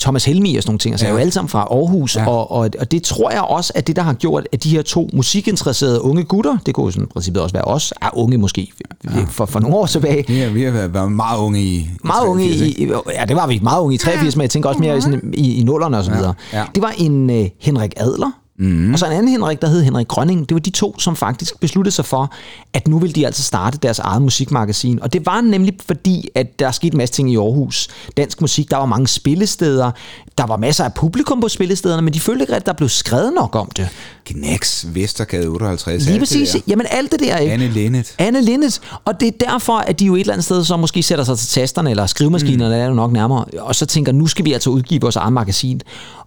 Thomas 0.00 0.24
Helmi 0.24 0.56
og 0.56 0.62
sådan 0.62 0.70
nogle 0.70 0.78
ting, 0.78 0.92
altså 0.92 1.06
ja. 1.06 1.10
er 1.10 1.14
jo 1.14 1.20
alle 1.20 1.32
sammen 1.32 1.48
fra 1.48 1.60
Aarhus, 1.60 2.16
ja. 2.16 2.28
og, 2.28 2.50
og, 2.50 2.70
og 2.78 2.90
det 2.90 3.02
tror 3.02 3.30
jeg 3.30 3.42
også 3.42 3.72
er 3.74 3.80
det, 3.80 3.96
der 3.96 4.02
har 4.02 4.12
gjort, 4.12 4.48
at 4.52 4.64
de 4.64 4.70
her 4.70 4.82
to 4.82 5.10
musikinteresserede 5.12 6.02
unge 6.02 6.24
gutter, 6.24 6.58
det 6.66 6.74
kunne 6.74 6.84
jo 6.84 6.90
sådan 6.90 7.04
i 7.04 7.12
princippet 7.12 7.42
også 7.42 7.52
være 7.52 7.64
os, 7.64 7.92
er 8.02 8.10
unge 8.12 8.38
måske 8.38 8.72
ja. 9.04 9.10
for, 9.28 9.46
for 9.46 9.60
nogle 9.60 9.76
år 9.76 9.86
tilbage. 9.86 10.24
Ja, 10.28 10.48
vi 10.48 10.62
har 10.62 10.88
været 10.88 11.12
meget 11.12 11.38
unge 11.38 11.60
i, 11.60 11.74
i 11.74 11.88
Meget 12.04 12.22
83, 12.22 12.60
unge 12.60 12.68
i, 12.68 12.90
ja, 13.14 13.24
det 13.24 13.36
var 13.36 13.46
vi 13.46 13.58
meget 13.62 13.80
unge 13.80 13.94
i 13.94 13.98
83, 13.98 14.36
men 14.36 14.42
jeg 14.42 14.50
tænker 14.50 14.68
også 14.68 14.80
mere 14.80 14.98
i, 14.98 15.00
sådan, 15.00 15.34
i, 15.34 15.60
i 15.60 15.62
nullerne 15.62 15.98
og 15.98 16.04
så 16.04 16.10
videre. 16.10 16.34
Ja. 16.52 16.58
Ja. 16.58 16.64
Det 16.74 16.82
var 16.82 16.94
en 16.98 17.30
uh, 17.30 17.46
Henrik 17.58 17.92
Adler, 17.96 18.30
Mm. 18.60 18.92
Og 18.92 18.98
så 18.98 19.06
en 19.06 19.12
anden 19.12 19.28
Henrik, 19.28 19.62
der 19.62 19.68
hed 19.68 19.82
Henrik 19.82 20.08
Grønning. 20.08 20.48
Det 20.48 20.54
var 20.54 20.60
de 20.60 20.70
to, 20.70 20.98
som 20.98 21.16
faktisk 21.16 21.60
besluttede 21.60 21.94
sig 21.94 22.04
for, 22.04 22.32
at 22.72 22.88
nu 22.88 22.98
ville 22.98 23.12
de 23.12 23.26
altså 23.26 23.42
starte 23.42 23.78
deres 23.78 23.98
eget 23.98 24.22
musikmagasin. 24.22 25.02
Og 25.02 25.12
det 25.12 25.26
var 25.26 25.40
nemlig 25.40 25.74
fordi, 25.86 26.28
at 26.34 26.58
der 26.58 26.70
skete 26.70 26.94
en 26.94 26.98
masse 26.98 27.14
ting 27.14 27.32
i 27.32 27.36
Aarhus. 27.36 27.88
Dansk 28.16 28.40
musik, 28.40 28.70
der 28.70 28.76
var 28.76 28.86
mange 28.86 29.06
spillesteder. 29.06 29.90
Der 30.38 30.46
var 30.46 30.56
masser 30.56 30.84
af 30.84 30.94
publikum 30.94 31.40
på 31.40 31.48
spillestederne, 31.48 32.02
men 32.02 32.14
de 32.14 32.20
følte 32.20 32.42
ikke, 32.42 32.54
at 32.54 32.66
der 32.66 32.72
blev 32.72 32.88
skrevet 32.88 33.32
nok 33.34 33.56
om 33.56 33.70
det. 33.76 33.88
Knæks, 34.24 34.86
Vestergade 34.94 35.46
58. 35.48 36.06
Lige 36.06 36.18
præcis. 36.18 36.56
Jamen 36.68 36.86
alt 36.90 37.12
det 37.12 37.20
der. 37.20 37.36
Ikke? 37.36 37.52
Anne 37.52 37.68
Linnet. 37.68 38.14
Anne 38.18 38.40
Linnet. 38.40 38.80
Og 39.04 39.20
det 39.20 39.28
er 39.28 39.48
derfor, 39.50 39.76
at 39.76 40.00
de 40.00 40.04
jo 40.04 40.14
et 40.14 40.20
eller 40.20 40.32
andet 40.32 40.44
sted 40.44 40.64
så 40.64 40.76
måske 40.76 41.02
sætter 41.02 41.24
sig 41.24 41.38
til 41.38 41.48
tasterne, 41.48 41.90
eller 41.90 42.06
skrivemaskinerne, 42.06 42.74
mm. 42.74 42.80
er 42.80 42.86
jo 42.86 42.94
nok 42.94 43.12
nærmere, 43.12 43.44
og 43.44 43.74
så 43.74 43.86
tænker, 43.86 44.12
nu 44.12 44.26
skal 44.26 44.44
vi 44.44 44.52
altså 44.52 44.70
udgive 44.70 45.00
vores 45.00 45.16
eget 45.16 45.32
magasin. 45.32 45.80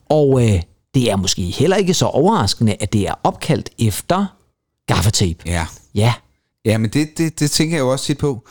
Og 0.10 0.44
øh, 0.44 0.62
det 0.94 1.12
er 1.12 1.16
måske 1.16 1.42
heller 1.42 1.78
ikke 1.78 1.94
så 1.94 2.06
overraskende, 2.06 2.76
at 2.80 2.94
det 2.94 3.08
er 3.08 3.14
opkaldt 3.24 3.70
efter 3.80 4.26
gaffatape. 4.88 5.40
Ja. 5.46 5.66
Ja. 5.96 6.14
Ja, 6.66 6.78
men 6.78 6.90
det, 6.90 7.18
det, 7.18 7.40
det 7.40 7.52
tænker 7.52 7.76
jeg 7.76 7.82
jo 7.82 7.92
også 7.92 8.06
tit 8.06 8.18
på. 8.18 8.44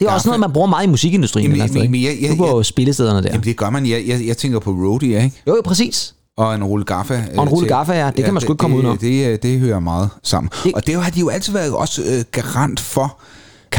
Det 0.00 0.06
er 0.06 0.10
Gaffa. 0.10 0.14
også 0.14 0.28
noget, 0.28 0.40
man 0.40 0.52
bruger 0.52 0.66
meget 0.66 0.86
i 0.86 0.90
musikindustrien. 0.90 1.50
Jamen, 1.50 1.66
jamen, 1.66 1.82
jamen, 1.82 2.02
jeg, 2.02 2.16
jeg, 2.20 2.36
på 2.36 2.62
spillestederne 2.62 3.22
der. 3.22 3.28
Jamen, 3.28 3.44
det 3.44 3.56
gør 3.56 3.70
man. 3.70 3.86
Jeg, 3.86 4.02
jeg, 4.06 4.26
jeg 4.26 4.36
tænker 4.36 4.58
på 4.58 4.70
roadie, 4.70 5.24
ikke? 5.24 5.42
Jo, 5.46 5.54
jo, 5.56 5.62
præcis. 5.64 6.14
Og 6.36 6.54
en 6.54 6.64
rulle 6.64 6.84
gaffa. 6.84 7.24
Og 7.36 7.42
en 7.42 7.48
rulle 7.48 7.68
gaffa, 7.68 7.92
ja. 7.92 8.06
Det 8.10 8.18
ja, 8.18 8.24
kan 8.24 8.34
man 8.34 8.40
sgu 8.40 8.52
ikke 8.52 8.60
komme 8.60 8.76
ud 8.76 8.82
Det, 8.84 9.00
det, 9.00 9.42
det 9.42 9.58
hører 9.58 9.80
meget 9.80 10.10
sammen. 10.22 10.50
Det, 10.64 10.74
og 10.74 10.86
det 10.86 11.02
har 11.02 11.10
de 11.10 11.20
jo 11.20 11.28
altid 11.28 11.52
været 11.52 11.72
også 11.72 12.02
øh, 12.02 12.24
garant 12.30 12.80
for, 12.80 13.18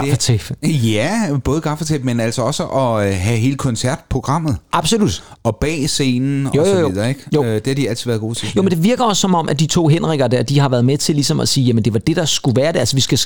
Gaffatape. 0.05 0.67
Ja, 0.67 1.37
både 1.44 1.61
gaffatape, 1.61 2.04
men 2.04 2.19
altså 2.19 2.42
også 2.42 2.63
at 2.63 3.07
øh, 3.07 3.16
have 3.18 3.37
hele 3.37 3.56
koncertprogrammet. 3.56 4.57
Absolut. 4.71 5.23
Og 5.44 5.56
bag 5.56 5.89
scenen 5.89 6.49
jo, 6.56 6.61
og 6.61 6.68
så 6.68 6.87
videre, 6.87 7.09
ikke? 7.09 7.21
Jo. 7.35 7.44
Øh, 7.44 7.56
det 7.56 7.68
har 7.68 7.75
de 7.75 7.89
altid 7.89 8.09
været 8.09 8.21
gode 8.21 8.35
til. 8.35 8.54
Jo, 8.56 8.61
men 8.61 8.71
det 8.71 8.83
virker 8.83 9.04
også 9.04 9.21
som 9.21 9.35
om, 9.35 9.49
at 9.49 9.59
de 9.59 9.66
to 9.66 9.87
Henriker 9.87 10.28
der, 10.28 10.44
de 10.44 10.59
har 10.59 10.69
været 10.69 10.85
med 10.85 10.97
til 10.97 11.16
ligesom 11.16 11.39
at 11.39 11.49
sige, 11.49 11.66
jamen 11.66 11.85
det 11.85 11.94
var 11.94 11.99
det, 11.99 12.16
der 12.16 12.25
skulle 12.25 12.61
være 12.61 12.71
det. 12.71 12.80
Altså, 12.80 12.95
vi 12.95 13.01
skal, 13.01 13.19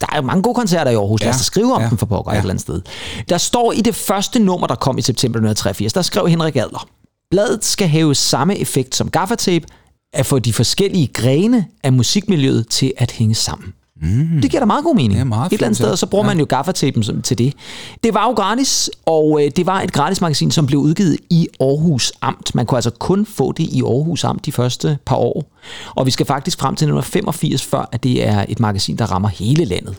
der 0.00 0.06
er 0.12 0.16
jo 0.16 0.22
mange 0.22 0.42
gode 0.42 0.54
koncerter 0.54 0.90
i 0.90 0.94
Aarhus. 0.94 1.20
Ja. 1.20 1.26
Lad 1.26 1.34
os 1.34 1.40
skrive 1.40 1.74
om 1.74 1.82
ja. 1.82 1.88
dem 1.88 1.98
for 1.98 2.06
pokker 2.06 2.32
ja. 2.32 2.38
et 2.38 2.42
eller 2.42 2.50
andet 2.50 2.62
sted. 2.62 2.80
Der 3.28 3.38
står 3.38 3.72
i 3.72 3.80
det 3.80 3.94
første 3.94 4.38
nummer, 4.38 4.66
der 4.66 4.74
kom 4.74 4.98
i 4.98 5.02
september 5.02 5.36
1983, 5.36 5.92
der 5.92 6.02
skrev 6.02 6.28
Henrik 6.28 6.56
Adler, 6.56 6.88
Bladet 7.30 7.64
skal 7.64 7.88
have 7.88 8.14
samme 8.14 8.58
effekt 8.58 8.94
som 8.94 9.10
gaffatape, 9.10 9.66
at 10.12 10.26
få 10.26 10.38
de 10.38 10.52
forskellige 10.52 11.06
grene 11.06 11.66
af 11.82 11.92
musikmiljøet 11.92 12.68
til 12.68 12.92
at 12.96 13.10
hænge 13.10 13.34
sammen. 13.34 13.72
Mm. 14.04 14.40
Det 14.42 14.50
giver 14.50 14.60
da 14.60 14.66
meget 14.66 14.84
god 14.84 14.94
mening. 14.94 15.18
Ja, 15.18 15.24
meget 15.24 15.52
et 15.52 15.52
eller 15.52 15.66
andet 15.66 15.76
sted, 15.76 15.96
så 15.96 16.06
bruger 16.06 16.24
ja. 16.24 16.30
man 16.30 16.38
jo 16.38 16.46
gaffatapen 16.48 17.22
til 17.22 17.38
det. 17.38 17.54
Det 18.04 18.14
var 18.14 18.26
jo 18.26 18.32
gratis, 18.32 18.90
og 19.06 19.40
øh, 19.44 19.50
det 19.56 19.66
var 19.66 19.80
et 19.80 19.92
gratis 19.92 20.20
magasin, 20.20 20.50
som 20.50 20.66
blev 20.66 20.80
udgivet 20.80 21.16
i 21.30 21.48
Aarhus 21.60 22.12
Amt. 22.20 22.54
Man 22.54 22.66
kunne 22.66 22.76
altså 22.76 22.90
kun 22.90 23.26
få 23.26 23.52
det 23.52 23.64
i 23.64 23.82
Aarhus 23.82 24.24
Amt 24.24 24.46
de 24.46 24.52
første 24.52 24.98
par 25.06 25.16
år. 25.16 25.44
Og 25.94 26.06
vi 26.06 26.10
skal 26.10 26.26
faktisk 26.26 26.58
frem 26.58 26.74
til 26.76 26.84
1985, 26.84 27.64
før 27.64 27.88
at 27.92 28.02
det 28.02 28.26
er 28.28 28.44
et 28.48 28.60
magasin, 28.60 28.98
der 28.98 29.12
rammer 29.12 29.28
hele 29.28 29.64
landet. 29.64 29.96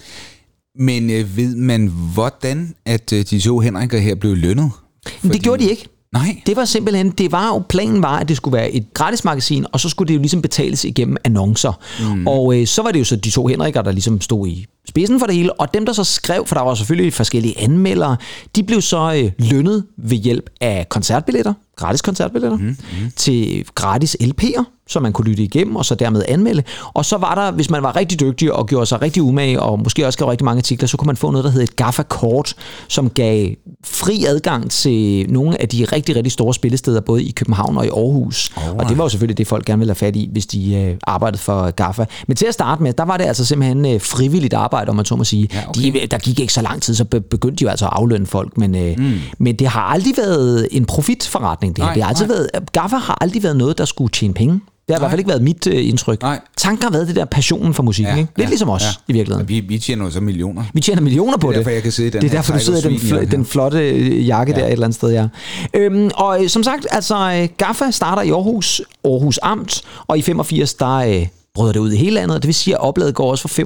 Men 0.80 1.10
øh, 1.10 1.38
ved 1.38 1.56
man, 1.56 1.92
hvordan 2.14 2.76
at 2.86 3.14
øh, 3.14 3.26
de 3.30 3.40
to 3.40 3.60
Henriker 3.60 4.00
her 4.00 4.16
blev 4.16 4.36
lønnet? 4.36 4.72
Fordi... 5.20 5.34
Det 5.34 5.44
gjorde 5.44 5.64
de 5.64 5.70
ikke. 5.70 5.88
Nej. 6.16 6.42
Det 6.46 6.56
var 6.56 6.66
simpelthen, 6.66 7.10
det 7.10 7.32
var 7.32 7.48
jo, 7.48 7.64
planen 7.70 8.02
var, 8.02 8.20
at 8.20 8.30
det 8.30 8.38
skulle 8.38 8.58
være 8.58 8.72
et 8.72 8.94
gratis 8.94 9.24
magasin, 9.24 9.66
og 9.72 9.80
så 9.80 9.90
skulle 9.90 10.08
det 10.08 10.14
jo 10.14 10.20
ligesom 10.20 10.42
betales 10.42 10.84
igennem 10.84 11.18
annoncer. 11.24 11.80
Mm. 12.00 12.28
Og 12.28 12.60
øh, 12.60 12.68
så 12.68 12.82
var 12.82 12.92
det 12.92 13.00
jo 13.00 13.06
så 13.06 13.16
de 13.16 13.30
to 13.30 13.48
Henriker, 13.48 13.82
der 13.82 13.92
ligesom 13.92 14.22
stod 14.22 14.48
i 14.48 14.66
spidsen 14.90 15.20
for 15.20 15.26
det 15.26 15.36
hele, 15.36 15.54
og 15.54 15.74
dem, 15.74 15.86
der 15.86 15.94
så 15.94 16.04
skrev, 16.04 16.46
for 16.46 16.56
der 16.56 16.62
var 16.62 16.76
selvfølgelig 16.76 17.14
forskellige 17.14 17.60
anmeldere, 17.60 18.18
de 18.56 18.64
blev 18.64 18.82
så 18.82 19.14
øh, 19.24 19.50
lønnet 19.52 19.84
ved 19.98 20.18
hjælp 20.18 20.50
af 20.62 20.90
koncertbilletter, 20.90 21.54
gratis 21.76 22.02
koncertbilletter, 22.02 22.58
mm. 22.58 22.64
Mm. 22.66 22.78
til 23.16 23.66
gratis 23.76 24.18
LP'er, 24.22 24.64
så 24.88 25.00
man 25.00 25.14
kunne 25.14 25.28
lytte 25.28 25.44
igennem, 25.44 25.76
og 25.76 25.86
så 25.86 25.96
dermed 25.96 26.24
anmelde. 26.28 26.64
Og 26.94 27.06
så 27.06 27.18
var 27.18 27.36
der, 27.36 27.52
hvis 27.52 27.70
man 27.70 27.84
var 27.84 27.96
rigtig 27.96 28.20
dygtig 28.20 28.54
og 28.54 28.68
gjorde 28.68 28.86
sig 28.86 29.02
rigtig 29.02 29.24
umage, 29.24 29.62
og 29.62 29.80
måske 29.80 30.06
også 30.06 30.18
skrev 30.18 30.30
rigtig 30.30 30.46
mange 30.46 30.60
artikler, 30.60 30.88
så 30.88 30.98
kunne 30.98 31.08
man 31.08 31.18
få 31.18 31.32
noget, 31.32 31.46
der 31.46 31.52
hed 31.52 31.62
et 31.62 31.76
GAFA-kort, 31.76 32.54
som 32.88 33.10
gav 33.10 33.50
fri 33.84 34.26
adgang 34.28 34.72
til 34.72 35.26
nogle 35.30 35.62
af 35.62 35.70
de 35.70 35.86
rigtig, 35.86 36.16
rigtig 36.16 36.32
store 36.32 36.54
spillesteder, 36.54 37.02
både 37.02 37.24
i 37.24 37.32
København 37.32 37.78
og 37.78 37.86
i 37.86 37.90
Aarhus. 37.90 38.52
Oh, 38.58 38.76
og 38.76 38.90
det 38.90 38.98
var 38.98 39.04
jo 39.04 39.10
selvfølgelig 39.10 39.38
det, 39.38 39.48
folk 39.48 39.66
gerne 39.66 39.80
ville 39.80 39.90
have 39.90 39.96
fat 39.96 40.16
i, 40.16 40.30
hvis 40.32 40.46
de 40.46 40.76
øh, 40.76 40.98
arbejdede 41.04 41.42
for 41.42 41.72
GAFA. 41.72 42.06
Men 42.28 42.38
til 42.38 42.46
at 42.46 42.54
starte 42.54 42.84
med, 42.84 42.94
der 42.94 43.06
var 43.06 43.18
det 43.18 43.26
altså 43.26 43.46
simpelthen 43.46 43.86
øh, 43.86 44.02
frivilligt 44.02 44.54
arbejde, 44.54 44.75
om 44.90 44.96
man 44.96 45.06
så 45.06 45.16
må 45.16 45.24
sige. 45.24 45.50
Ja, 45.54 45.70
okay. 45.70 45.82
de, 46.02 46.08
der 46.12 46.18
gik 46.18 46.40
ikke 46.40 46.54
så 46.54 46.62
lang 46.62 46.82
tid, 46.82 46.96
så 46.96 47.06
be- 47.06 47.22
begyndte 47.22 47.56
de 47.60 47.64
jo 47.64 47.70
altså 47.70 47.86
at 47.86 47.92
aflønne 47.94 48.26
folk, 48.26 48.58
men, 48.58 48.76
øh, 48.76 48.94
mm. 48.98 49.14
men 49.38 49.56
det 49.56 49.68
har 49.68 49.82
aldrig 49.82 50.14
været 50.18 50.68
en 50.72 50.86
profitforretning. 50.86 51.76
Det, 51.76 51.84
her. 51.84 51.88
Nej, 51.88 51.94
det 51.94 52.04
har 52.04 52.10
altid 52.10 52.28
nej. 52.28 52.36
været, 52.36 52.72
GAFA 52.74 52.96
har 52.98 53.18
aldrig 53.22 53.44
været 53.44 53.58
noget, 53.58 53.78
der 53.78 53.86
skulle 53.86 54.12
tjene 54.12 54.34
penge. 54.34 54.54
Det 54.88 54.94
har 54.96 55.00
i 55.00 55.02
hvert 55.02 55.12
fald 55.12 55.20
ikke 55.20 55.30
været 55.30 55.42
mit 55.42 55.68
øh, 55.68 55.88
indtryk. 55.90 56.22
Nej. 56.22 56.40
Tanken 56.58 56.84
har 56.84 56.92
været 56.92 57.08
det 57.08 57.16
der 57.16 57.26
passionen 57.26 57.74
for 57.74 57.84
musikken, 57.84 58.14
Ja, 58.16 58.20
ikke? 58.20 58.32
Lidt 58.38 58.46
ja, 58.46 58.50
ligesom 58.50 58.70
os 58.70 58.82
ja. 58.84 58.88
i 59.08 59.14
virkeligheden. 59.14 59.50
Vi, 59.50 59.60
vi 59.60 59.78
tjener 59.80 60.06
jo 60.06 60.12
så 60.12 60.22
millioner. 60.22 60.64
Vi 60.74 60.82
tjener 60.82 61.02
millioner 61.02 61.38
på 61.38 61.48
Det 61.48 61.54
er 61.54 61.60
det. 61.60 61.66
derfor, 61.66 61.70
jeg 61.72 61.84
kan 61.84 61.92
sidde 61.92 62.08
i 62.08 62.12
den 62.12 62.22
Det 62.22 62.28
er 62.28 62.32
derfor, 62.32 62.54
du 62.54 62.60
sidder 62.60 62.80
i 62.90 62.94
den, 62.94 62.98
fl- 63.00 63.32
den 63.32 63.46
flotte 63.46 63.90
øh, 63.90 64.28
jakke 64.28 64.54
ja. 64.54 64.60
der 64.60 64.66
et 64.66 64.72
eller 64.72 64.86
andet 64.86 64.96
sted, 64.96 65.10
ja. 65.12 65.28
Øhm, 65.74 66.10
og 66.16 66.44
øh, 66.44 66.50
som 66.50 66.64
sagt, 66.64 66.88
altså 66.92 67.16
øh, 67.42 67.48
GAFA 67.58 67.92
starter 67.92 68.22
i 68.22 68.30
Aarhus, 68.30 68.82
Aarhus 69.06 69.40
Amt, 69.44 69.82
og 70.08 70.18
i 70.18 70.22
85, 70.22 70.74
der 70.74 70.96
øh, 70.96 71.28
bryder 71.56 71.74
det 71.74 71.80
ud 71.80 71.92
i 71.92 71.98
hele 71.98 72.12
landet, 72.12 72.36
og 72.36 72.42
det 72.42 72.48
vil 72.48 72.56
sige, 72.56 72.74
at 72.74 72.82
opladet 72.82 73.16
går 73.16 73.32
også 73.32 73.48
fra 73.48 73.64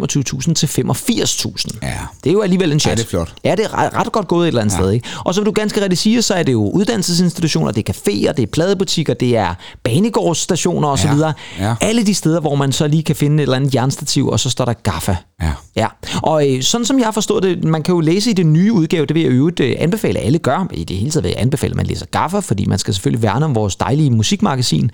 25.000 0.48 0.54
til 0.54 0.68
85.000. 0.68 1.80
Ja. 1.82 1.94
Det 2.24 2.30
er 2.30 2.34
jo 2.34 2.42
alligevel 2.42 2.72
en 2.72 2.80
chat. 2.80 2.92
Ja, 2.92 2.96
det 2.96 3.04
er 3.06 3.10
flot. 3.10 3.34
Ja, 3.44 3.56
det 3.56 3.66
er 3.66 3.74
ret, 3.74 3.94
ret 3.94 4.12
godt 4.12 4.28
gået 4.28 4.44
et 4.44 4.48
eller 4.48 4.62
andet 4.62 4.74
ja. 4.74 4.80
sted. 4.80 4.92
Ikke? 4.92 5.08
Og 5.26 5.36
som 5.36 5.46
du 5.46 5.52
ganske 5.52 5.82
rigtigt 5.82 6.02
siger, 6.02 6.22
så 6.22 6.34
er 6.34 6.44
det 6.44 6.52
jo 6.52 6.70
uddannelsesinstitutioner, 6.70 7.72
det 7.72 7.90
er 7.90 7.94
caféer, 7.94 8.32
det 8.32 8.44
er 8.44 8.48
pladebutikker, 8.48 9.14
det 9.14 9.38
er 9.38 9.54
banegårdsstationer 9.84 10.88
osv. 10.88 11.08
Ja, 11.08 11.32
ja. 11.60 11.76
Alle 11.82 12.06
de 12.06 12.16
steder, 12.16 12.40
hvor 12.40 12.56
man 12.56 12.72
så 12.72 12.88
lige 12.88 13.04
kan 13.04 13.16
finde 13.16 13.36
et 13.36 13.42
eller 13.42 13.56
andet 13.56 13.76
jernstativ, 13.76 14.28
og 14.28 14.40
så 14.40 14.50
står 14.50 14.66
der 14.66 14.74
GAFA. 14.74 15.16
Ja. 15.42 15.52
Ja, 15.76 15.88
og 16.24 16.50
øh, 16.50 16.62
sådan 16.64 16.86
som 16.86 17.00
jeg 17.00 17.08
har 17.08 17.12
forstået 17.12 17.44
det, 17.44 17.64
man 17.64 17.84
kan 17.84 17.94
jo 17.94 18.00
læse 18.00 18.30
i 18.30 18.34
det 18.34 18.46
nye 18.46 18.74
udgave, 18.74 19.06
det 19.06 19.16
vil 19.16 19.24
jeg 19.24 19.32
øvrigt 19.32 19.60
øh, 19.60 19.76
anbefale, 19.80 20.20
alle 20.20 20.40
gør. 20.40 20.68
I 20.74 20.84
det 20.84 20.98
hele 20.98 21.12
taget 21.12 21.24
vil 21.24 21.30
jeg 21.30 21.42
anbefale, 21.42 21.72
at 21.72 21.78
man 21.78 21.86
læser 21.86 22.06
GAFA, 22.06 22.40
fordi 22.40 22.66
man 22.66 22.80
skal 22.80 22.94
selvfølgelig 22.94 23.24
værne 23.24 23.46
om 23.46 23.56
vores 23.56 23.76
dejlige 23.76 24.12
musikmagasin. 24.12 24.92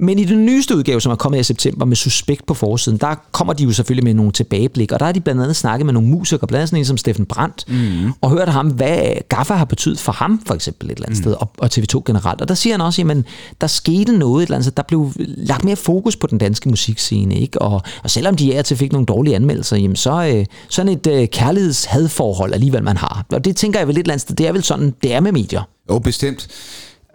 Men 0.00 0.18
i 0.18 0.24
den 0.24 0.46
nyeste 0.46 0.76
udgave, 0.76 1.00
som 1.00 1.12
er 1.12 1.16
kommet 1.16 1.40
i 1.40 1.42
september 1.42 1.86
med 1.86 1.96
Suspekt 1.96 2.46
på 2.46 2.54
forsiden, 2.54 2.98
der 2.98 3.14
kommer 3.32 3.52
de 3.52 3.64
jo 3.64 3.72
selvfølgelig 3.72 4.04
med 4.04 4.14
nogle 4.14 4.32
tilbageblik, 4.32 4.92
og 4.92 5.00
der 5.00 5.06
har 5.06 5.12
de 5.12 5.20
blandt 5.20 5.42
andet 5.42 5.56
snakket 5.56 5.86
med 5.86 5.92
nogle 5.92 6.08
musikere, 6.08 6.46
blandt 6.46 6.60
andet 6.60 6.68
sådan 6.68 6.80
en 6.80 6.84
som 6.84 6.96
Steffen 6.96 7.26
Brandt, 7.26 7.64
mm. 7.68 8.12
og 8.20 8.30
hørt 8.30 8.48
ham, 8.48 8.68
hvad 8.68 8.98
Gaffa 9.28 9.54
har 9.54 9.64
betydet 9.64 10.00
for 10.00 10.12
ham, 10.12 10.42
for 10.46 10.54
eksempel 10.54 10.90
et 10.90 10.94
eller 10.94 11.06
andet 11.06 11.18
mm. 11.18 11.22
sted, 11.22 11.32
og, 11.32 11.50
og 11.58 11.70
TV2 11.72 12.02
generelt. 12.06 12.40
Og 12.40 12.48
der 12.48 12.54
siger 12.54 12.74
han 12.74 12.80
også, 12.80 13.00
jamen, 13.00 13.24
der 13.60 13.66
skete 13.66 14.18
noget 14.18 14.42
et 14.42 14.46
eller 14.46 14.56
andet 14.56 14.64
sted, 14.64 14.72
der 14.76 14.82
blev 14.82 15.12
lagt 15.16 15.64
mere 15.64 15.76
fokus 15.76 16.16
på 16.16 16.26
den 16.26 16.38
danske 16.38 16.68
musikscene, 16.68 17.40
ikke? 17.40 17.62
Og, 17.62 17.82
og 18.02 18.10
selvom 18.10 18.36
de 18.36 18.54
er 18.54 18.62
til 18.62 18.76
fik 18.76 18.92
nogle 18.92 19.06
dårlige 19.06 19.36
anmeldelser, 19.36 19.76
jamen, 19.76 19.96
så 19.96 20.34
øh, 20.34 20.46
sådan 20.68 20.92
et 20.92 21.06
øh, 21.06 21.28
kærlighedshadforhold 21.28 22.54
alligevel, 22.54 22.82
man 22.82 22.96
har. 22.96 23.24
Og 23.32 23.44
det 23.44 23.56
tænker 23.56 23.78
jeg 23.80 23.88
vel 23.88 23.96
et 23.96 24.00
eller 24.00 24.12
andet 24.12 24.22
sted, 24.22 24.36
det 24.36 24.46
er 24.46 24.52
vel 24.52 24.62
sådan, 24.62 24.94
det 25.02 25.14
er 25.14 25.20
med 25.20 25.32
medier. 25.32 25.62
Jo, 25.90 25.98
bestemt. 25.98 26.48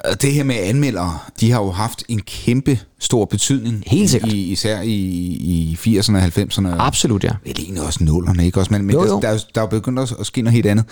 Og 0.04 0.22
Det 0.22 0.34
her 0.34 0.44
med 0.44 0.56
anmeldere, 0.56 1.20
de 1.40 1.52
har 1.52 1.60
jo 1.62 1.72
haft 1.72 2.04
en 2.10 2.20
kæmpe 2.22 2.80
stor 3.00 3.26
betydning. 3.26 3.84
Helt 3.88 4.10
sikkert. 4.10 4.32
I, 4.34 4.52
især 4.52 4.82
i, 4.82 4.92
i 4.92 5.78
80'erne 6.00 6.16
og 6.16 6.24
90'erne. 6.24 6.68
Absolut, 6.68 7.24
ja. 7.24 7.30
Vel 7.46 7.56
egentlig 7.60 7.84
også 7.84 8.04
nullerne, 8.04 8.46
ikke 8.46 8.60
også? 8.60 8.74
Men, 8.74 8.86
men 8.86 8.94
Jo, 8.96 9.02
der, 9.04 9.08
jo. 9.10 9.20
der, 9.22 9.28
er 9.28 9.34
jo- 9.34 9.40
der 9.56 9.62
er 9.62 9.66
jo 9.66 9.70
begyndt 9.70 10.00
at, 10.00 10.14
at 10.20 10.26
ske 10.26 10.42
noget 10.42 10.54
helt 10.54 10.66
andet. 10.66 10.86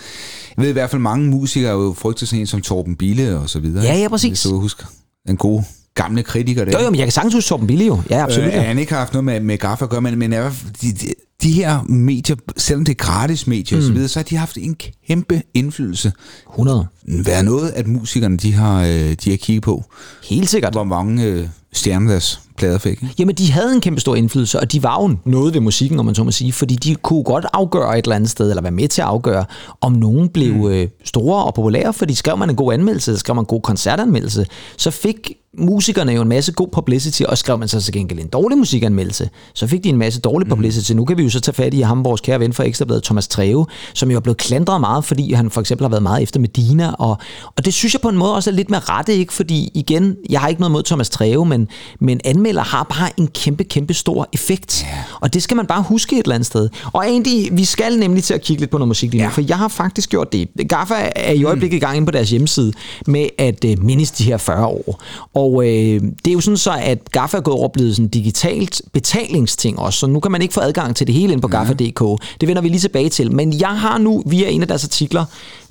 Jeg 0.56 0.62
ved 0.62 0.70
i 0.70 0.72
hvert 0.72 0.90
fald, 0.90 1.02
mange 1.02 1.30
musikere 1.30 1.70
er 1.70 1.74
jo 1.74 1.94
frygtet 1.98 2.28
sådan 2.28 2.40
en 2.40 2.46
som 2.46 2.62
Torben 2.62 2.96
Bille 2.96 3.38
og 3.38 3.50
så 3.50 3.60
videre. 3.60 3.84
Ja, 3.84 3.96
ja, 3.98 4.08
præcis. 4.08 4.28
Hvis 4.42 4.42
du 4.52 4.60
husker. 4.60 4.86
Den 5.26 5.36
gode 5.36 5.64
gamle 5.94 6.22
kritiker 6.22 6.64
der. 6.64 6.72
Jo, 6.78 6.84
jo, 6.84 6.90
men 6.90 6.98
jeg 6.98 7.06
kan 7.06 7.12
sagtens 7.12 7.34
huske 7.34 7.48
Torben 7.48 7.66
Billy 7.66 7.86
jo. 7.86 8.02
Ja, 8.10 8.22
absolut. 8.22 8.54
Øh, 8.54 8.62
han 8.62 8.78
ikke 8.78 8.92
har 8.92 8.98
haft 8.98 9.12
noget 9.12 9.24
med, 9.24 9.40
med 9.40 9.58
Gaffa 9.58 9.84
at 9.84 9.90
gøre, 9.90 10.00
men, 10.00 10.18
men 10.18 10.32
er, 10.32 10.50
de, 10.82 10.92
de, 10.92 11.14
de 11.42 11.52
her 11.52 11.82
medier, 11.82 12.36
selvom 12.56 12.84
det 12.84 12.92
er 12.92 13.04
gratis 13.04 13.46
medier 13.46 13.78
mm. 13.78 13.84
så 13.84 13.92
videre, 13.92 14.08
så 14.08 14.18
har 14.18 14.24
de 14.24 14.36
haft 14.36 14.58
en 14.60 14.76
kæmpe 15.06 15.42
indflydelse. 15.54 16.12
100. 16.50 16.86
Hvad 17.22 17.42
noget, 17.42 17.70
at 17.70 17.86
musikerne 17.86 18.36
de 18.36 18.52
har, 18.52 18.82
øh, 18.82 19.12
de 19.24 19.30
har 19.30 19.36
kigget 19.36 19.62
på, 19.62 19.84
Helt 20.24 20.48
sikkert. 20.50 20.72
hvor 20.72 20.84
mange 20.84 21.24
øh, 21.24 21.48
stjerner 21.72 22.10
deres 22.10 22.40
plader 22.62 22.78
fik. 22.78 23.02
Ikke? 23.02 23.14
Jamen, 23.18 23.34
de 23.34 23.52
havde 23.52 23.74
en 23.74 23.80
kæmpe 23.80 24.00
stor 24.00 24.14
indflydelse, 24.14 24.60
og 24.60 24.72
de 24.72 24.82
var 24.82 25.02
jo 25.02 25.16
noget 25.24 25.54
ved 25.54 25.60
musikken, 25.60 25.98
om 25.98 26.06
man 26.06 26.14
så 26.14 26.24
må 26.24 26.30
sige, 26.30 26.52
fordi 26.52 26.74
de 26.74 26.94
kunne 26.94 27.24
godt 27.24 27.46
afgøre 27.52 27.98
et 27.98 28.04
eller 28.04 28.16
andet 28.16 28.30
sted, 28.30 28.50
eller 28.50 28.62
være 28.62 28.72
med 28.72 28.88
til 28.88 29.02
at 29.02 29.08
afgøre, 29.08 29.44
om 29.80 29.92
nogen 29.92 30.28
blev 30.28 30.54
mm. 30.54 30.66
øh, 30.66 30.88
store 31.04 31.44
og 31.44 31.54
populære, 31.54 31.92
fordi 31.92 32.14
skrev 32.14 32.38
man 32.38 32.50
en 32.50 32.56
god 32.56 32.72
anmeldelse, 32.72 33.18
skrev 33.18 33.34
man 33.34 33.42
en 33.42 33.46
god 33.46 33.60
koncertanmeldelse, 33.60 34.46
så 34.76 34.90
fik 34.90 35.32
musikerne 35.58 36.12
jo 36.12 36.22
en 36.22 36.28
masse 36.28 36.52
god 36.52 36.68
publicity, 36.72 37.22
og 37.22 37.38
skrev 37.38 37.58
man 37.58 37.68
så 37.68 37.80
til 37.80 37.92
gengæld 37.92 38.20
en 38.20 38.26
dårlig 38.26 38.58
musikanmeldelse, 38.58 39.30
så 39.54 39.66
fik 39.66 39.84
de 39.84 39.88
en 39.88 39.96
masse 39.96 40.20
dårlig 40.20 40.48
publicity. 40.48 40.92
Nu 40.92 41.04
kan 41.04 41.18
vi 41.18 41.22
jo 41.22 41.30
så 41.30 41.40
tage 41.40 41.54
fat 41.54 41.74
i 41.74 41.80
ham, 41.80 42.04
vores 42.04 42.20
kære 42.20 42.40
ven 42.40 42.52
fra 42.52 42.64
Ekstrabladet, 42.64 43.02
Thomas 43.02 43.28
Treve, 43.28 43.66
som 43.94 44.10
jo 44.10 44.16
er 44.16 44.20
blevet 44.20 44.36
klandret 44.36 44.80
meget, 44.80 45.04
fordi 45.04 45.32
han 45.32 45.50
for 45.50 45.60
eksempel 45.60 45.84
har 45.84 45.88
været 45.88 46.02
meget 46.02 46.22
efter 46.22 46.40
Medina, 46.40 46.92
og, 46.92 47.18
og 47.56 47.64
det 47.64 47.74
synes 47.74 47.94
jeg 47.94 48.00
på 48.00 48.08
en 48.08 48.16
måde 48.16 48.34
også 48.34 48.50
er 48.50 48.54
lidt 48.54 48.70
med 48.70 48.88
rette, 48.88 49.14
ikke? 49.14 49.32
Fordi 49.32 49.70
igen, 49.74 50.16
jeg 50.30 50.40
har 50.40 50.48
ikke 50.48 50.60
noget 50.60 50.72
mod 50.72 50.82
Thomas 50.82 51.10
Treve, 51.10 51.46
men, 51.46 51.68
men 52.00 52.20
anmelder 52.52 52.76
har 52.76 52.82
bare 52.82 53.10
en 53.20 53.26
kæmpe, 53.28 53.64
kæmpe 53.64 53.94
stor 53.94 54.28
effekt. 54.32 54.84
Yeah. 54.88 54.98
Og 55.20 55.34
det 55.34 55.42
skal 55.42 55.56
man 55.56 55.66
bare 55.66 55.82
huske 55.82 56.16
et 56.18 56.22
eller 56.22 56.34
andet 56.34 56.46
sted. 56.46 56.68
Og 56.92 57.04
egentlig, 57.08 57.48
vi 57.52 57.64
skal 57.64 57.98
nemlig 57.98 58.24
til 58.24 58.34
at 58.34 58.40
kigge 58.42 58.60
lidt 58.60 58.70
på 58.70 58.78
noget 58.78 58.88
musik 58.88 59.10
lige 59.10 59.22
nu, 59.22 59.28
Ja. 59.28 59.34
for 59.34 59.40
jeg 59.48 59.58
har 59.58 59.68
faktisk 59.68 60.10
gjort 60.10 60.32
det. 60.32 60.48
Gaffa 60.68 60.94
er 61.16 61.32
i 61.32 61.44
øjeblikket 61.44 61.76
i 61.76 61.80
gang 61.80 61.96
inde 61.96 62.06
på 62.06 62.10
deres 62.10 62.30
hjemmeside 62.30 62.72
med 63.06 63.28
at 63.38 63.64
øh, 63.64 63.84
mindes 63.84 64.10
de 64.10 64.24
her 64.24 64.36
40 64.36 64.66
år. 64.66 65.02
Og 65.34 65.62
øh, 65.68 66.00
det 66.24 66.28
er 66.28 66.32
jo 66.32 66.40
sådan 66.40 66.56
så, 66.56 66.72
at 66.82 66.98
Gaffa 67.12 67.36
er 67.36 67.40
gået 67.40 67.56
over 67.56 67.68
blevet 67.68 67.96
sådan 67.96 68.08
digitalt 68.08 68.82
betalingsting 68.92 69.78
også, 69.78 69.98
så 69.98 70.06
nu 70.06 70.20
kan 70.20 70.32
man 70.32 70.42
ikke 70.42 70.54
få 70.54 70.60
adgang 70.60 70.96
til 70.96 71.06
det 71.06 71.14
hele 71.14 71.32
inde 71.32 71.42
på 71.42 71.48
gaffa.dk. 71.48 72.22
Det 72.40 72.48
vender 72.48 72.62
vi 72.62 72.68
lige 72.68 72.80
tilbage 72.80 73.08
til. 73.08 73.32
Men 73.32 73.60
jeg 73.60 73.68
har 73.80 73.98
nu 73.98 74.22
via 74.26 74.48
en 74.48 74.62
af 74.62 74.68
deres 74.68 74.84
artikler 74.84 75.24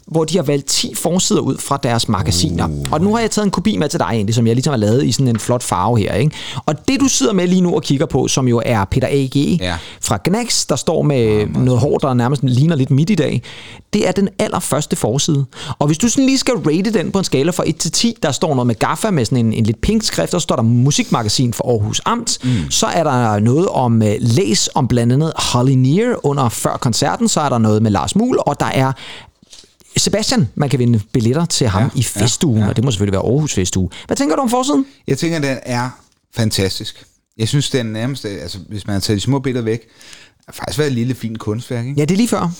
hvor 0.07 0.23
de 0.23 0.35
har 0.35 0.43
valgt 0.43 0.65
10 0.65 0.95
forsider 0.95 1.41
ud 1.41 1.57
fra 1.57 1.79
deres 1.83 2.09
magasiner. 2.09 2.67
Uh. 2.67 2.91
Og 2.91 3.01
nu 3.01 3.13
har 3.13 3.19
jeg 3.19 3.31
taget 3.31 3.45
en 3.45 3.51
kopi 3.51 3.77
med 3.77 3.89
til 3.89 3.99
dig 3.99 4.07
egentlig, 4.11 4.35
som 4.35 4.47
jeg 4.47 4.55
ligesom 4.55 4.71
har 4.71 4.77
lavet 4.77 5.05
i 5.05 5.11
sådan 5.11 5.27
en 5.27 5.39
flot 5.39 5.63
farve 5.63 5.99
her. 5.99 6.13
Ikke? 6.13 6.35
Og 6.65 6.87
det 6.87 6.99
du 6.99 7.07
sidder 7.07 7.33
med 7.33 7.47
lige 7.47 7.61
nu 7.61 7.75
og 7.75 7.83
kigger 7.83 8.05
på, 8.05 8.27
som 8.27 8.47
jo 8.47 8.61
er 8.65 8.85
Peter 8.85 9.07
A.G. 9.07 9.35
Ja. 9.61 9.77
fra 10.01 10.19
Gnax, 10.23 10.65
der 10.65 10.75
står 10.75 11.01
med 11.01 11.45
noget 11.45 11.79
hår, 11.79 11.97
der 11.97 12.13
nærmest 12.13 12.43
ligner 12.43 12.75
lidt 12.75 12.91
midt 12.91 13.09
i 13.09 13.15
dag, 13.15 13.41
det 13.93 14.07
er 14.07 14.11
den 14.11 14.29
allerførste 14.39 14.95
forside. 14.95 15.45
Og 15.79 15.87
hvis 15.87 15.97
du 15.97 16.09
sådan 16.09 16.25
lige 16.25 16.37
skal 16.37 16.53
rate 16.53 16.93
den 16.93 17.11
på 17.11 17.17
en 17.17 17.23
skala 17.23 17.51
fra 17.51 17.63
1 17.67 17.75
til 17.75 17.91
10, 17.91 18.17
der 18.23 18.31
står 18.31 18.53
noget 18.53 18.67
med 18.67 18.75
Gaffa 18.75 19.11
med 19.11 19.25
sådan 19.25 19.45
en, 19.45 19.53
en 19.53 19.63
lidt 19.63 19.81
pink 19.81 20.03
skrift, 20.03 20.33
og 20.33 20.41
så 20.41 20.43
står 20.43 20.55
der 20.55 20.63
musikmagasin 20.63 21.53
for 21.53 21.69
Aarhus 21.69 22.01
Amt. 22.05 22.37
Mm. 22.43 22.71
Så 22.71 22.85
er 22.85 23.03
der 23.03 23.39
noget 23.39 23.67
om 23.67 24.01
uh, 24.01 24.07
læs 24.19 24.69
om 24.75 24.87
blandt 24.87 25.13
andet 25.13 25.33
Holly 25.35 25.71
Near 25.71 26.25
under 26.25 26.49
før 26.49 26.77
koncerten, 26.77 27.27
så 27.27 27.41
er 27.41 27.49
der 27.49 27.57
noget 27.57 27.81
med 27.81 27.91
Lars 27.91 28.15
Muhl, 28.15 28.39
og 28.45 28.59
der 28.59 28.65
er 28.65 28.91
Sebastian, 29.97 30.47
man 30.55 30.69
kan 30.69 30.79
vinde 30.79 30.99
billetter 31.13 31.45
til 31.45 31.67
ham 31.67 31.83
Ja, 31.83 31.89
i 31.99 32.03
festugen, 32.03 32.57
ja, 32.57 32.63
ja. 32.63 32.69
og 32.69 32.75
det 32.75 32.83
må 32.85 32.91
selvfølgelig 32.91 33.13
være 33.13 33.21
Aarhus 33.31 33.53
Festuge. 33.53 33.89
Hvad 34.07 34.17
tænker 34.17 34.35
du 34.35 34.41
om 34.41 34.49
forsiden? 34.49 34.85
Jeg 35.07 35.17
tænker, 35.17 35.39
den 35.39 35.57
er 35.63 35.89
fantastisk. 36.35 37.03
Jeg 37.37 37.47
synes, 37.47 37.69
den 37.69 37.85
nærmest, 37.85 38.25
altså 38.25 38.57
hvis 38.69 38.87
man 38.87 38.93
har 38.93 38.99
taget 38.99 39.15
de 39.17 39.21
små 39.21 39.39
billeder 39.39 39.65
væk, 39.65 39.81
har 40.47 40.53
faktisk 40.53 40.77
været 40.79 40.87
et 40.87 40.93
lille 40.95 41.15
fint 41.15 41.39
kunstværk. 41.39 41.85
Ikke? 41.85 41.99
Ja, 41.99 42.05
det 42.05 42.11
er 42.11 42.17
lige 42.17 42.27
før. 42.27 42.51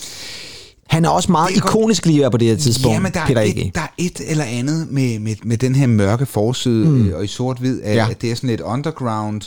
Han 0.87 1.05
er 1.05 1.09
også 1.09 1.31
meget 1.31 1.49
Det 1.55 1.61
er 1.61 1.65
ikonisk 1.65 2.05
lige 2.05 2.31
på 2.31 2.37
det 2.37 2.47
her 2.47 2.55
tidspunkt, 2.55 2.95
Ja, 2.95 2.99
men 2.99 3.13
der 3.13 3.25
Peter 3.25 3.41
er, 3.41 3.45
et, 3.45 3.71
der 3.75 3.81
er 3.81 3.87
et 3.97 4.21
eller 4.27 4.43
andet 4.43 4.87
med, 4.91 5.19
med, 5.19 5.35
med 5.43 5.57
den 5.57 5.75
her 5.75 5.87
mørke 5.87 6.25
forside 6.25 6.85
mm. 6.89 7.13
og 7.13 7.23
i 7.23 7.27
sort-hvid, 7.27 7.81
at, 7.83 7.95
Ja. 7.95 8.07
at 8.09 8.21
det 8.21 8.31
er 8.31 8.35
sådan 8.35 8.49
lidt 8.49 8.61
underground, 8.61 9.41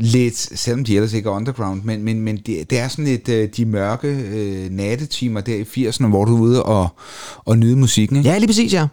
lidt, 0.00 0.58
selvom 0.58 0.84
de 0.84 0.96
ellers 0.96 1.12
ikke 1.12 1.28
er 1.28 1.32
underground, 1.32 1.82
men, 1.84 2.02
men, 2.02 2.20
men 2.20 2.36
det, 2.36 2.70
det 2.70 2.78
er 2.78 2.88
sådan 2.88 3.04
lidt 3.04 3.28
øh, 3.28 3.48
de 3.56 3.64
mørke 3.64 4.08
øh, 4.08 4.70
nattetimer 4.70 5.40
der 5.40 5.54
i 5.54 5.88
80'erne, 5.88 6.06
hvor 6.06 6.24
du 6.24 6.36
er 6.36 6.40
ude 6.40 6.62
og, 6.62 6.88
og 7.44 7.58
nyde 7.58 7.76
musikken. 7.76 8.16
Ikke? 8.16 8.30
Ja, 8.30 8.38
lige 8.38 8.48
præcis, 8.48 8.72
ja. 8.72 8.86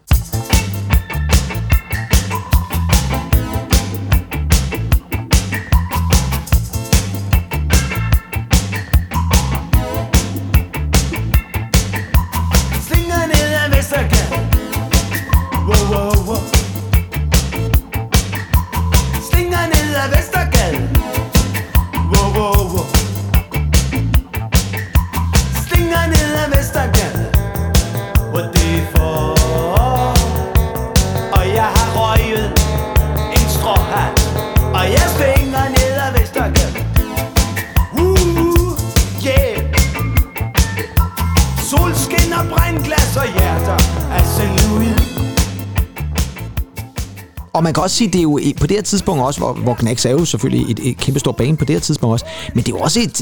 Og 47.55 47.63
man 47.63 47.73
kan 47.73 47.83
også 47.83 47.95
sige, 47.95 48.07
det 48.07 48.19
er 48.19 48.23
jo 48.23 48.39
på 48.59 48.67
det 48.67 48.77
her 48.77 48.81
tidspunkt 48.81 49.23
også, 49.23 49.39
hvor, 49.39 49.53
hvor 49.53 49.73
Knacks 49.73 50.05
er 50.05 50.11
jo 50.11 50.25
selvfølgelig 50.25 50.71
et, 50.71 50.79
et 50.89 50.97
kæmpe 50.97 51.19
stort 51.19 51.35
bane 51.35 51.57
på 51.57 51.65
det 51.65 51.75
her 51.75 51.79
tidspunkt 51.79 52.13
også, 52.13 52.25
men 52.53 52.63
det 52.63 52.71
er 52.71 52.75
jo 52.77 52.79
også 52.79 52.99
et 52.99 53.13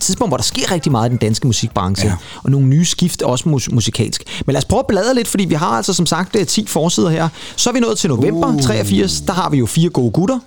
tidspunkt, 0.00 0.30
hvor 0.30 0.36
der 0.36 0.44
sker 0.44 0.72
rigtig 0.72 0.92
meget 0.92 1.08
i 1.08 1.10
den 1.10 1.18
danske 1.18 1.46
musikbranche, 1.46 2.08
ja. 2.08 2.16
og 2.44 2.50
nogle 2.50 2.66
nye 2.66 2.84
skift 2.84 3.22
også 3.22 3.48
mus- 3.48 3.68
musikalsk. 3.72 4.42
Men 4.46 4.52
lad 4.52 4.58
os 4.58 4.64
prøve 4.64 4.80
at 4.80 4.86
bladre 4.86 5.14
lidt, 5.14 5.28
fordi 5.28 5.44
vi 5.44 5.54
har 5.54 5.66
altså 5.66 5.92
som 5.92 6.06
sagt 6.06 6.36
øh, 6.36 6.46
10 6.46 6.66
forsider 6.66 7.10
her. 7.10 7.28
Så 7.56 7.70
er 7.70 7.74
vi 7.74 7.80
nået 7.80 7.98
til 7.98 8.10
november 8.10 8.54
uh. 8.54 8.60
83, 8.60 9.20
der 9.20 9.32
har 9.32 9.50
vi 9.50 9.58
jo 9.58 9.66
fire 9.66 9.90
gode 9.90 10.10
gutter. 10.10 10.38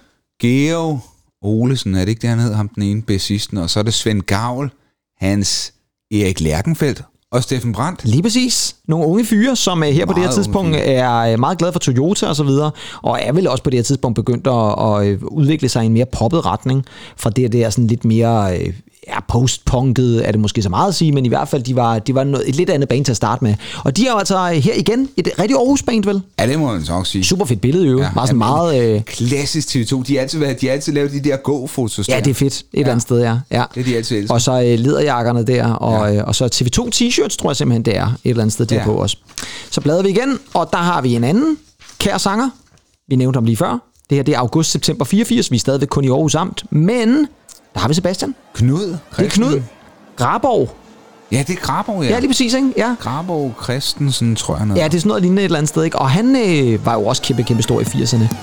Geo 0.42 1.00
Olesen, 1.42 1.96
er 1.96 2.00
det 2.00 2.10
ikke 2.10 2.22
det, 2.22 2.30
han 2.30 2.40
hed, 2.40 2.54
ham 2.54 2.70
den 2.70 2.84
ene 2.84 3.02
bassisten, 3.02 3.58
og 3.58 3.70
så 3.70 3.80
er 3.80 3.84
det 3.84 3.94
Svend 3.94 4.22
Gavl, 4.22 4.72
Hans 5.18 5.74
Erik 6.12 6.40
Lærkenfeldt 6.40 7.04
og 7.32 7.44
Steffen 7.44 7.74
Brandt. 7.74 8.06
Lige 8.06 8.24
præcis. 8.24 8.76
Nogle 8.88 9.08
unge 9.08 9.26
fyre, 9.26 9.56
som 9.56 9.84
øh, 9.84 9.90
her 9.90 10.06
på 10.06 10.14
det 10.14 10.20
her 10.20 10.28
Meget 10.28 10.36
tidspunkt 10.36 10.76
er 10.76 11.16
øh, 11.18 11.40
meget 11.40 11.58
glade 11.58 11.72
for 11.74 11.80
Toyota 11.80 12.28
og 12.28 12.36
så 12.36 12.44
videre, 12.44 12.72
og 13.02 13.20
er 13.22 13.32
vel 13.34 13.48
også 13.48 13.64
på 13.64 13.70
det 13.70 13.78
her 13.78 13.84
tidspunkt 13.84 14.16
begyndt 14.16 14.48
at, 14.48 14.76
at 14.80 15.08
øh, 15.08 15.24
udvikle 15.24 15.70
sig 15.70 15.84
i 15.84 15.86
en 15.86 15.94
mere 15.94 16.06
poppet 16.06 16.46
retning, 16.46 16.86
fra 17.18 17.30
det 17.30 17.52
der 17.52 17.70
sådan 17.70 17.88
lidt 17.88 18.06
mere 18.06 18.58
ja, 19.08 19.20
postpunket, 19.28 20.28
er 20.28 20.32
det 20.32 20.40
måske 20.42 20.62
så 20.62 20.70
meget 20.70 20.88
at 20.88 20.96
sige, 20.96 21.12
men 21.12 21.26
i 21.26 21.28
hvert 21.28 21.48
fald, 21.50 21.64
de 21.64 21.76
var, 21.76 22.00
de 22.00 22.16
var 22.16 22.24
noget, 22.24 22.50
et 22.50 22.56
lidt 22.56 22.70
andet 22.70 22.90
band 22.90 23.06
til 23.06 23.12
at 23.12 23.16
starte 23.18 23.44
med. 23.44 23.56
Og 23.84 23.98
de 23.98 24.08
er 24.08 24.12
jo 24.12 24.18
altså 24.18 24.48
her 24.48 24.74
igen 24.74 25.10
et 25.18 25.30
rigtig 25.40 25.58
Aarhus-band, 25.58 26.04
vel? 26.06 26.22
Ja, 26.40 26.48
det 26.48 26.60
må 26.60 26.72
man 26.74 26.86
så 26.86 26.94
også 26.94 27.12
sige. 27.12 27.24
Super 27.24 27.46
fedt 27.46 27.62
billede, 27.62 27.88
jo. 27.88 28.02
Ja, 28.02 28.10
meget 28.16 28.30
sådan 28.30 28.38
meget... 28.38 28.96
Øh, 28.96 29.02
Klassisk 29.02 29.76
TV2. 29.76 30.04
De 30.04 30.14
har 30.16 30.22
altid, 30.22 30.40
været, 30.40 30.62
de 30.62 30.66
har 30.66 30.74
altid 30.74 30.94
lavet 30.94 31.12
de 31.12 31.20
der 31.20 31.38
gå-fotos 31.38 32.10
ja, 32.10 32.20
det 32.20 32.30
er 32.30 32.34
fedt. 32.34 32.54
Et 32.54 32.64
ja. 32.74 32.80
eller 32.80 32.92
andet 32.92 33.02
sted, 33.02 33.20
ja. 33.22 33.38
ja. 33.52 33.64
Det 33.76 33.80
er 33.80 33.86
de 33.86 33.96
altid 33.98 34.18
elsket. 34.18 34.32
Og 34.32 34.42
så 34.42 34.52
øh, 34.52 34.80
lederjakkerne 34.80 35.44
der, 35.44 35.66
og, 35.74 36.14
ja. 36.14 36.18
øh, 36.20 36.28
og 36.28 36.36
så 36.36 36.46
TV2 36.46 36.90
t-shirts, 36.96 37.38
tror 37.38 37.50
jeg 37.50 37.56
simpelthen, 37.56 37.86
det 37.86 37.98
er 37.98 38.06
et 38.06 38.12
eller 38.24 38.42
andet 38.44 38.54
sted, 38.54 38.66
der 38.66 38.76
Ja. 38.76 38.84
på 38.86 39.02
os. 39.04 39.18
Så 39.72 39.82
bladrer 39.82 40.04
vi 40.04 40.10
igen, 40.10 40.40
og 40.54 40.70
der 40.72 40.78
har 40.78 41.02
vi 41.02 41.16
en 41.16 41.24
anden 41.24 41.58
kær 42.00 42.18
sanger. 42.18 42.50
Vi 43.08 43.16
nævnte 43.16 43.38
ham 43.38 43.46
lige 43.46 43.58
før. 43.58 43.80
Det 44.10 44.18
her 44.18 44.24
det 44.24 44.36
er 44.36 44.40
august-september 44.40 45.06
84. 45.06 45.52
Vi 45.52 45.56
er 45.56 45.60
stadigvæk 45.60 45.88
kun 45.88 46.04
i 46.04 46.08
Aarhus 46.10 46.36
Amt. 46.36 46.64
Men 46.70 47.28
der 47.74 47.80
har 47.80 47.88
vi 47.88 47.94
Sebastian. 47.94 48.36
Knud. 48.54 48.98
Det 49.18 49.26
er 49.26 49.30
Knud. 49.30 49.62
Graborg. 50.16 50.70
Ja, 51.32 51.44
det 51.48 51.58
er 51.58 51.62
Graborg, 51.62 52.04
ja. 52.04 52.10
Ja, 52.10 52.20
lige 52.20 52.30
præcis, 52.30 52.54
ikke? 52.54 52.74
Ja. 52.78 52.96
Graborg 53.00 53.54
Christensen, 53.64 54.36
tror 54.36 54.58
jeg 54.58 54.66
noget. 54.66 54.82
Ja, 54.82 54.88
det 54.88 54.94
er 54.94 55.00
sådan 55.00 55.08
noget 55.08 55.22
lignende 55.22 55.42
et 55.42 55.46
eller 55.46 55.58
andet 55.58 55.70
sted, 55.70 55.84
ikke? 55.84 56.00
Og 56.00 56.10
han 56.10 56.36
øh, 56.36 56.86
var 56.86 56.94
jo 56.94 57.06
også 57.06 57.22
kæmpe, 57.22 57.44
kæmpe 57.44 57.64
stor 57.64 57.80
i 57.80 57.84
80'erne. 57.84 58.36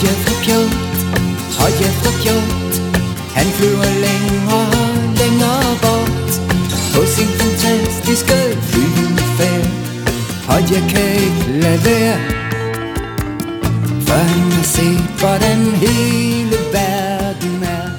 Høje 0.00 0.16
fra 0.24 0.34
pjot, 0.44 0.72
høje 1.58 1.90
fra 2.00 2.10
pjot. 2.20 2.72
Han 3.36 3.46
flyver 3.56 3.90
længere, 4.06 4.60
længere 5.20 5.72
bort. 5.82 6.32
På 6.94 7.00
sin 7.14 7.30
fantastiske 7.40 8.38
flyvende 8.70 9.22
færd 9.38 9.66
Og 10.48 10.60
jeg 10.72 10.82
kan 10.90 11.08
ikke 11.26 11.60
lade 11.62 11.84
være 11.84 12.18
Før 14.06 14.22
han 14.32 14.52
har 14.52 14.62
set, 14.62 15.10
hvordan 15.18 15.58
hele 15.84 16.56
verden 16.72 17.62
er. 17.62 17.90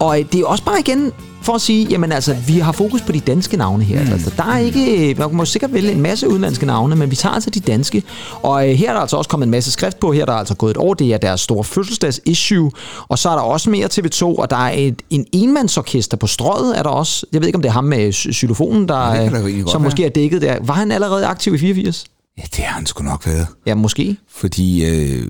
Og 0.00 0.20
øh, 0.20 0.26
det 0.32 0.40
er 0.40 0.46
også 0.46 0.64
bare 0.64 0.80
igen 0.80 1.12
for 1.42 1.52
at 1.54 1.60
sige, 1.60 1.86
jamen 1.90 2.12
altså, 2.12 2.36
vi 2.46 2.58
har 2.58 2.72
fokus 2.72 3.00
på 3.02 3.12
de 3.12 3.20
danske 3.20 3.56
navne 3.56 3.84
her. 3.84 4.04
Mm. 4.04 4.12
Altså, 4.12 4.32
der 4.36 4.42
er 4.44 4.58
ikke, 4.58 5.14
man 5.18 5.34
må 5.34 5.44
sikkert 5.44 5.72
vælge 5.72 5.92
en 5.92 6.00
masse 6.00 6.28
udenlandske 6.28 6.66
navne, 6.66 6.96
men 6.96 7.10
vi 7.10 7.16
tager 7.16 7.32
altså 7.34 7.50
de 7.50 7.60
danske. 7.60 8.02
Og 8.42 8.68
øh, 8.68 8.74
her 8.74 8.88
er 8.88 8.92
der 8.94 9.00
altså 9.00 9.16
også 9.16 9.30
kommet 9.30 9.46
en 9.46 9.50
masse 9.50 9.70
skrift 9.72 10.00
på. 10.00 10.12
Her 10.12 10.22
er 10.22 10.26
der 10.26 10.32
altså 10.32 10.54
gået 10.54 10.70
et 10.70 10.76
år. 10.76 10.94
Det 10.94 11.12
er 11.14 11.18
deres 11.18 11.40
store 11.40 11.64
fødselsdags-issue. 11.64 12.70
Og 13.08 13.18
så 13.18 13.28
er 13.30 13.34
der 13.34 13.42
også 13.42 13.70
mere 13.70 13.86
TV2, 13.92 14.22
og 14.24 14.50
der 14.50 14.56
er 14.56 14.72
et, 14.76 15.02
en 15.10 15.26
enmandsorkester 15.32 16.16
på 16.16 16.26
strøget, 16.26 16.78
er 16.78 16.82
der 16.82 16.90
også. 16.90 17.26
Jeg 17.32 17.40
ved 17.40 17.48
ikke, 17.48 17.56
om 17.56 17.62
det 17.62 17.68
er 17.68 17.72
ham 17.72 17.84
med 17.84 18.08
xy- 18.12 18.32
xylofonen, 18.32 18.88
der, 18.88 19.14
Ja, 19.14 19.24
øh, 19.26 19.32
godt 19.32 19.70
som 19.70 19.82
være. 19.82 19.86
måske 19.86 20.04
er 20.04 20.08
dækket 20.08 20.42
der. 20.42 20.56
Var 20.62 20.74
han 20.74 20.92
allerede 20.92 21.26
aktiv 21.26 21.54
i 21.54 21.58
84? 21.58 22.04
Ja, 22.38 22.42
det 22.56 22.64
har 22.64 22.74
han 22.74 22.86
sgu 22.86 23.04
nok 23.04 23.26
været. 23.26 23.46
Ja, 23.66 23.74
måske. 23.74 24.16
Fordi 24.34 24.84
øh, 24.84 25.26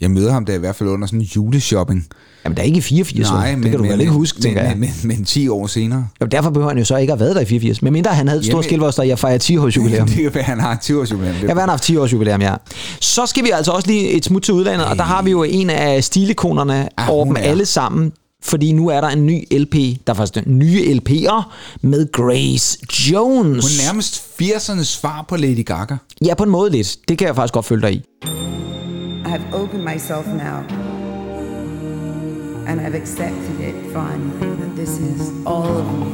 jeg 0.00 0.10
møder 0.10 0.32
ham 0.32 0.44
der 0.44 0.54
i 0.54 0.58
hvert 0.58 0.76
fald 0.76 0.88
under 0.88 1.06
sådan 1.06 1.20
en 1.20 1.24
juleshopping. 1.36 2.06
Jamen, 2.44 2.56
der 2.56 2.62
er 2.62 2.66
ikke 2.66 2.78
i 2.78 2.80
84, 2.80 3.30
vel? 3.30 3.62
det 3.62 3.70
kan 3.70 3.80
du 3.80 3.86
vel 3.86 4.00
ikke 4.00 4.12
huske, 4.12 4.38
men, 4.42 4.54
men, 4.54 4.80
men, 4.80 4.90
men 5.04 5.24
10 5.24 5.48
år 5.48 5.66
senere. 5.66 6.08
Jamen, 6.20 6.30
derfor 6.30 6.50
behøver 6.50 6.70
han 6.70 6.78
jo 6.78 6.84
så 6.84 6.96
ikke 6.96 7.12
at 7.12 7.18
have 7.18 7.24
været 7.24 7.36
der 7.36 7.42
i 7.42 7.44
84. 7.44 7.82
Men 7.82 7.92
mindre 7.92 8.10
han 8.10 8.28
havde 8.28 8.40
et 8.40 8.46
stort 8.46 8.66
hvor 8.66 8.90
der 8.90 9.02
jeg 9.02 9.18
fejrer 9.18 9.38
10 9.38 9.56
års 9.56 9.76
jubilæum. 9.76 10.08
Det 10.08 10.16
kan 10.16 10.34
være, 10.34 10.44
han 10.44 10.60
har 10.60 10.72
en 10.72 10.78
10 10.82 10.94
års 10.94 11.12
jubilæum. 11.12 11.34
Ja, 11.42 11.48
han 11.48 11.56
har 11.56 11.66
haft 11.66 11.82
10 11.82 11.96
års 11.96 12.12
jubilæum, 12.12 12.42
ja. 12.42 12.54
Så 13.00 13.26
skal 13.26 13.44
vi 13.44 13.50
altså 13.50 13.70
også 13.72 13.88
lige 13.88 14.10
et 14.10 14.24
smut 14.24 14.42
til 14.42 14.54
udlandet, 14.54 14.86
og 14.86 14.96
der 14.96 15.02
har 15.02 15.22
vi 15.22 15.30
jo 15.30 15.42
en 15.42 15.70
af 15.70 16.04
stilikonerne 16.04 16.88
Ah, 16.96 17.10
over 17.10 17.24
dem 17.24 17.36
alle 17.38 17.66
sammen. 17.66 18.12
Fordi 18.42 18.72
nu 18.72 18.88
er 18.88 19.00
der 19.00 19.08
en 19.08 19.26
ny 19.26 19.58
LP, 19.58 19.74
der 20.06 20.12
er 20.12 20.14
faktisk 20.14 20.44
den 20.44 20.58
nye 20.58 21.00
LP'er 21.00 21.42
med 21.82 22.12
Grace 22.12 22.78
Jones. 23.10 23.64
Hun 23.64 23.86
er 23.86 23.92
nærmest 23.92 24.22
80'ernes 24.42 24.84
svar 24.84 25.24
på 25.28 25.36
Lady 25.36 25.64
Gaga. 25.64 25.96
Ja, 26.24 26.34
på 26.34 26.44
en 26.44 26.50
måde 26.50 26.70
lidt. 26.70 26.96
Det 27.08 27.18
kan 27.18 27.26
jeg 27.26 27.34
faktisk 27.34 27.54
godt 27.54 27.66
følge 27.66 27.82
dig 27.82 27.92
i. 27.94 28.02
Have 29.34 29.52
opened 29.52 29.84
myself 29.84 30.28
now. 30.28 30.60
And 32.68 32.80
I've 32.80 32.94
accepted 32.94 33.58
it 33.58 33.92
finally 33.92 34.54
that 34.54 34.76
this 34.76 35.00
is 35.00 35.44
all 35.44 35.66
of 35.66 35.98
me. 35.98 36.12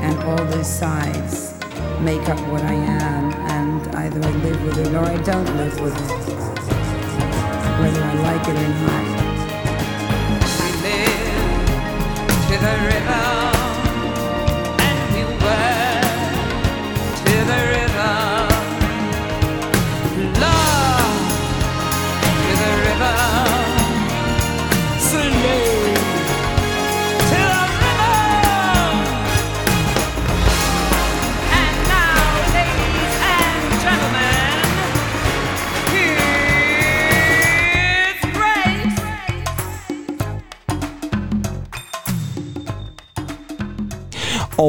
And 0.00 0.18
all 0.22 0.42
those 0.46 0.66
sides 0.66 1.52
make 2.00 2.26
up 2.30 2.40
what 2.48 2.62
I 2.62 2.72
am, 2.72 3.30
and 3.50 3.94
either 3.96 4.26
I 4.26 4.30
live 4.30 4.64
with 4.64 4.78
it 4.78 4.94
or 4.94 5.04
I 5.04 5.18
don't 5.18 5.54
live 5.58 5.78
with 5.82 5.94
it. 5.94 6.38
Whether 7.82 8.02
I 8.02 8.14
like 8.22 8.48
it 8.48 8.56
or 8.56 8.68
not. 8.86 9.27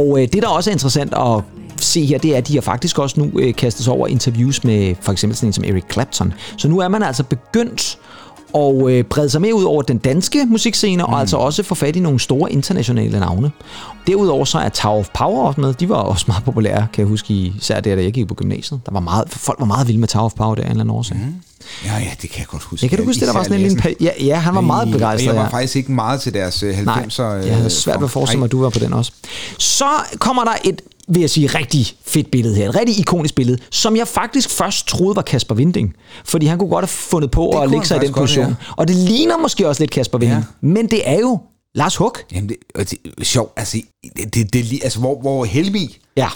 Og 0.10 0.22
øh, 0.22 0.28
det, 0.34 0.44
der 0.44 0.48
også 0.48 0.70
er 0.70 0.72
interessant 0.72 1.14
at 1.14 1.44
se 1.82 2.06
her, 2.06 2.18
det 2.18 2.34
er, 2.34 2.38
at 2.38 2.48
de 2.48 2.54
har 2.54 2.62
faktisk 2.62 3.00
også 3.00 3.20
nu 3.20 3.40
øh, 3.40 3.54
kastet 3.56 3.84
sig 3.84 3.94
over 3.94 4.08
interviews 4.08 4.64
med 4.64 4.96
for 5.02 5.12
eksempel 5.12 5.38
sådan 5.38 5.50
en 5.50 5.54
som 5.54 5.64
Eric 5.64 5.84
Clapton. 5.92 6.34
Så 6.58 6.68
nu 6.68 6.80
er 6.80 6.88
man 6.88 7.04
altså 7.04 7.24
begyndt 7.24 7.98
at 8.56 8.90
øh, 8.90 9.04
brede 9.04 9.30
sig 9.30 9.42
mere 9.42 9.56
ud 9.56 9.64
over 9.64 9.82
den 9.82 9.98
danske 9.98 10.46
musikscene, 10.46 11.04
mm. 11.04 11.14
og 11.14 11.20
altså 11.20 11.38
også 11.38 11.64
få 11.64 11.76
fat 11.76 11.96
i 11.96 12.00
nogle 12.00 12.20
store 12.20 12.52
internationale 12.52 13.20
navne. 13.20 13.52
Derudover 14.08 14.46
så 14.46 14.58
er 14.58 14.70
Tower 14.70 15.00
of 15.00 15.10
Power 15.14 15.48
også 15.48 15.62
med. 15.62 15.74
De 15.74 15.90
var 15.90 15.96
også 15.96 16.26
meget 16.28 16.44
populære, 16.44 16.88
kan 16.94 17.02
jeg 17.02 17.08
huske, 17.08 17.34
især 17.34 17.80
der, 17.80 17.96
da 17.96 18.02
jeg 18.02 18.14
gik 18.14 18.28
på 18.28 18.34
gymnasiet. 18.34 18.80
Der 18.86 18.92
var 18.92 19.00
meget, 19.00 19.30
folk 19.30 19.60
var 19.60 19.66
meget 19.66 19.88
vilde 19.88 20.00
med 20.00 20.08
Tower 20.08 20.26
of 20.26 20.34
Power 20.34 20.56
der 20.56 20.62
en 20.62 20.70
eller 20.70 20.84
anden 20.84 20.96
årsag. 20.96 21.18
Mm. 21.18 21.36
Ja, 21.86 21.98
ja, 21.98 22.10
det 22.22 22.30
kan 22.30 22.40
jeg 22.40 22.48
godt 22.48 22.64
huske. 22.64 22.86
Ja, 22.86 22.90
kan 22.90 22.98
du 22.98 23.06
huske, 23.06 23.20
det 23.20 23.28
der 23.28 23.34
var 23.34 23.44
sådan 23.44 23.62
en 23.62 23.82
Ja, 24.02 24.10
ja, 24.20 24.36
han 24.36 24.56
var 24.56 24.62
meget 24.62 24.92
begejstret. 24.92 25.34
Jeg 25.34 25.36
var 25.36 25.50
faktisk 25.50 25.76
ikke 25.76 25.92
meget 25.92 26.22
til 26.22 26.34
deres 26.34 26.64
øh, 26.64 26.80
90'er. 26.80 26.84
Nej, 26.84 27.06
jeg 27.20 27.56
havde 27.56 27.70
svært 27.70 28.00
ved 28.00 28.06
at 28.06 28.12
forestille 28.12 28.40
mig, 28.40 28.46
at 28.46 28.52
du 28.52 28.62
var 28.62 28.70
på 28.70 28.80
den 28.80 28.94
også. 28.94 29.12
Så 29.58 29.86
kommer 30.20 30.44
der 30.44 30.54
et, 30.64 30.82
vil 31.10 31.20
jeg 31.22 31.30
sige, 31.30 31.48
rigtig 31.48 31.86
fedt 32.06 32.32
billede 32.32 32.56
her. 32.56 32.70
Et 32.70 32.76
rigtig 32.76 33.00
ikonisk 33.00 33.36
billede, 33.36 33.58
som 33.72 33.96
jeg 33.96 34.08
faktisk 34.08 34.50
først 34.50 34.88
troede 34.88 35.16
var 35.16 35.22
Kasper 35.22 35.56
Vinding. 35.56 35.94
Fordi 36.26 36.46
han 36.46 36.58
kunne 36.60 36.70
godt 36.70 36.84
have 36.84 36.88
fundet 36.88 37.32
på 37.32 37.50
kunne 37.54 37.64
at 37.64 37.70
lægge 37.70 37.86
sig 37.86 37.96
i 37.96 38.00
den 38.00 38.02
faktisk 38.02 38.14
godt, 38.14 38.24
position. 38.24 38.46
ja. 38.48 38.54
Og 38.78 38.88
det 38.88 38.96
ligner 38.96 39.38
måske 39.38 39.68
også 39.68 39.82
lidt 39.84 39.92
Kasper 39.92 40.18
Vinding. 40.18 40.40
Ja. 40.40 40.68
Men 40.68 40.88
det 40.92 41.10
er 41.10 41.20
jo 41.20 41.40
Lars 41.76 41.96
Huck. 41.96 42.26
Jamen, 42.34 42.50
det, 42.50 42.58
det 42.78 42.98
er 43.18 43.24
sjovt. 43.24 43.54
Altså, 43.58 43.78
det, 44.18 44.34
det, 44.36 44.54
det, 44.54 44.80
altså 44.84 45.00
hvor, 45.00 45.22
hvor 45.22 45.46
Helmi, 45.46 45.98
Ja, 46.18 46.28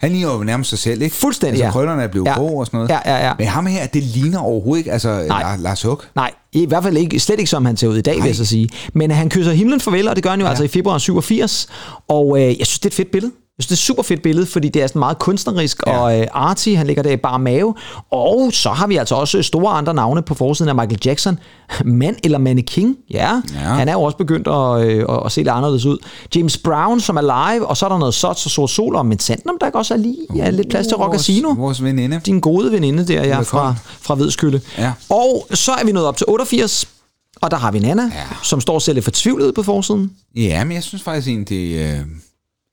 han 0.00 0.12
ligner 0.12 0.32
jo 0.32 0.44
nærmest 0.44 0.70
sig 0.70 0.78
selv, 0.78 1.02
ikke? 1.02 1.16
Fuldstændig, 1.16 1.52
altså, 1.54 1.64
ja. 1.64 1.70
krøllerne 1.70 2.02
er 2.02 2.06
blevet 2.08 2.26
Ja. 2.26 2.34
grå 2.34 2.60
og 2.60 2.66
sådan 2.66 2.78
noget. 2.78 2.88
Ja, 2.90 2.98
ja, 3.16 3.26
ja. 3.26 3.32
Men 3.38 3.46
ham 3.46 3.66
her, 3.66 3.86
det 3.86 4.02
ligner 4.02 4.38
overhovedet 4.38 4.80
ikke, 4.80 4.92
altså 4.92 5.24
Nej. 5.28 5.56
Lars- 5.56 5.82
Huck. 5.82 6.08
Nej, 6.16 6.30
i 6.52 6.66
hvert 6.66 6.82
fald 6.82 6.96
ikke, 6.96 7.20
slet 7.20 7.38
ikke 7.38 7.50
som 7.50 7.64
han 7.64 7.76
ser 7.76 7.88
ud 7.88 7.96
i 7.96 8.00
dag, 8.00 8.16
vil 8.16 8.24
jeg 8.26 8.36
så 8.36 8.44
sige. 8.44 8.68
Men 8.94 9.10
han 9.10 9.28
kysser 9.30 9.52
himlen 9.52 9.80
farvel, 9.80 10.08
og 10.08 10.16
det 10.16 10.22
gør 10.22 10.30
han 10.30 10.38
jo 10.40 10.44
ja. 10.46 10.50
altså 10.50 10.64
i 10.64 10.68
februar 10.68 10.98
87. 10.98 11.68
Og 12.08 12.38
øh, 12.40 12.58
jeg 12.58 12.66
synes, 12.66 12.78
det 12.78 12.84
er 12.84 12.90
et 12.90 12.94
fedt 12.94 13.10
billede. 13.10 13.32
Jeg 13.60 13.64
synes, 13.64 13.80
det 13.80 13.86
er 13.86 13.92
et 13.92 13.96
super 13.96 14.02
fedt 14.02 14.22
billede, 14.22 14.46
fordi 14.46 14.68
det 14.68 14.82
er 14.82 14.86
sådan 14.86 14.98
meget 14.98 15.18
kunstnerisk 15.18 15.82
ja. 15.86 15.98
og 15.98 16.20
øh, 16.20 16.26
arty. 16.32 16.68
Han 16.68 16.86
ligger 16.86 17.02
der 17.02 17.10
i 17.10 17.16
bare 17.16 17.38
mave. 17.38 17.74
Og 18.10 18.52
så 18.52 18.70
har 18.70 18.86
vi 18.86 18.96
altså 18.96 19.14
også 19.14 19.42
store 19.42 19.72
andre 19.72 19.94
navne 19.94 20.22
på 20.22 20.34
forsiden 20.34 20.68
af 20.68 20.74
Michael 20.74 20.98
Jackson. 21.04 21.38
Mand 21.84 22.16
eller 22.24 22.38
mannequin. 22.38 22.96
Ja, 23.10 23.42
ja. 23.54 23.58
han 23.58 23.88
er 23.88 23.92
jo 23.92 24.02
også 24.02 24.16
begyndt 24.16 24.48
at, 24.48 24.88
øh, 24.88 25.04
at, 25.08 25.26
at 25.26 25.32
se 25.32 25.40
lidt 25.40 25.48
anderledes 25.48 25.84
ud. 25.84 25.98
James 26.36 26.58
Brown, 26.58 27.00
som 27.00 27.16
er 27.16 27.20
live, 27.52 27.66
og 27.66 27.76
så 27.76 27.86
er 27.86 27.88
der 27.88 27.98
noget 27.98 28.14
Sots 28.14 28.44
og 28.44 28.50
Sort 28.50 28.70
Sol, 28.70 28.96
og 28.96 29.06
men 29.06 29.18
Sandem, 29.18 29.58
der 29.60 29.70
også 29.74 29.94
er 29.94 29.98
lige 29.98 30.26
ja, 30.36 30.50
lidt 30.50 30.68
plads 30.68 30.86
til 30.86 30.96
Rock 30.96 31.12
Casino. 31.12 31.48
Vores, 31.48 31.58
vores 31.58 31.82
veninde. 31.82 32.20
Din 32.26 32.40
gode 32.40 32.72
veninde 32.72 33.06
der, 33.06 33.24
ja, 33.24 33.40
fra, 33.40 33.74
fra 34.00 34.14
Vedskylde. 34.14 34.60
Ja. 34.78 34.92
Og 35.08 35.46
så 35.54 35.72
er 35.72 35.84
vi 35.84 35.92
nået 35.92 36.06
op 36.06 36.16
til 36.16 36.26
88, 36.28 36.88
og 37.36 37.50
der 37.50 37.56
har 37.56 37.70
vi 37.70 37.78
Nana, 37.78 38.02
ja. 38.02 38.36
som 38.42 38.60
står 38.60 38.78
selv 38.78 38.94
lidt 38.94 39.04
fortvivlet 39.04 39.54
på 39.54 39.62
forsiden. 39.62 40.12
Ja, 40.36 40.64
men 40.64 40.74
jeg 40.74 40.82
synes 40.82 41.02
faktisk 41.02 41.28
egentlig, 41.28 41.48
det, 41.48 41.96
øh, 41.98 42.00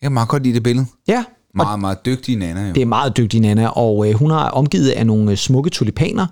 jeg 0.01 0.05
kan 0.05 0.11
meget 0.13 0.29
godt 0.29 0.43
lide 0.43 0.53
det 0.55 0.63
billede. 0.63 0.85
Ja, 1.07 1.23
Meget, 1.55 1.79
meget 1.79 2.05
dygtig 2.05 2.35
Nana 2.35 2.67
jo. 2.67 2.73
Det 2.73 2.81
er 2.81 2.85
meget 2.85 3.17
dygtig 3.17 3.39
Nana, 3.41 3.67
og 3.67 4.09
øh, 4.09 4.15
hun 4.15 4.31
er 4.31 4.35
omgivet 4.35 4.89
af 4.89 5.07
nogle 5.07 5.31
øh, 5.31 5.37
smukke 5.37 5.69
tulipaner. 5.69 6.27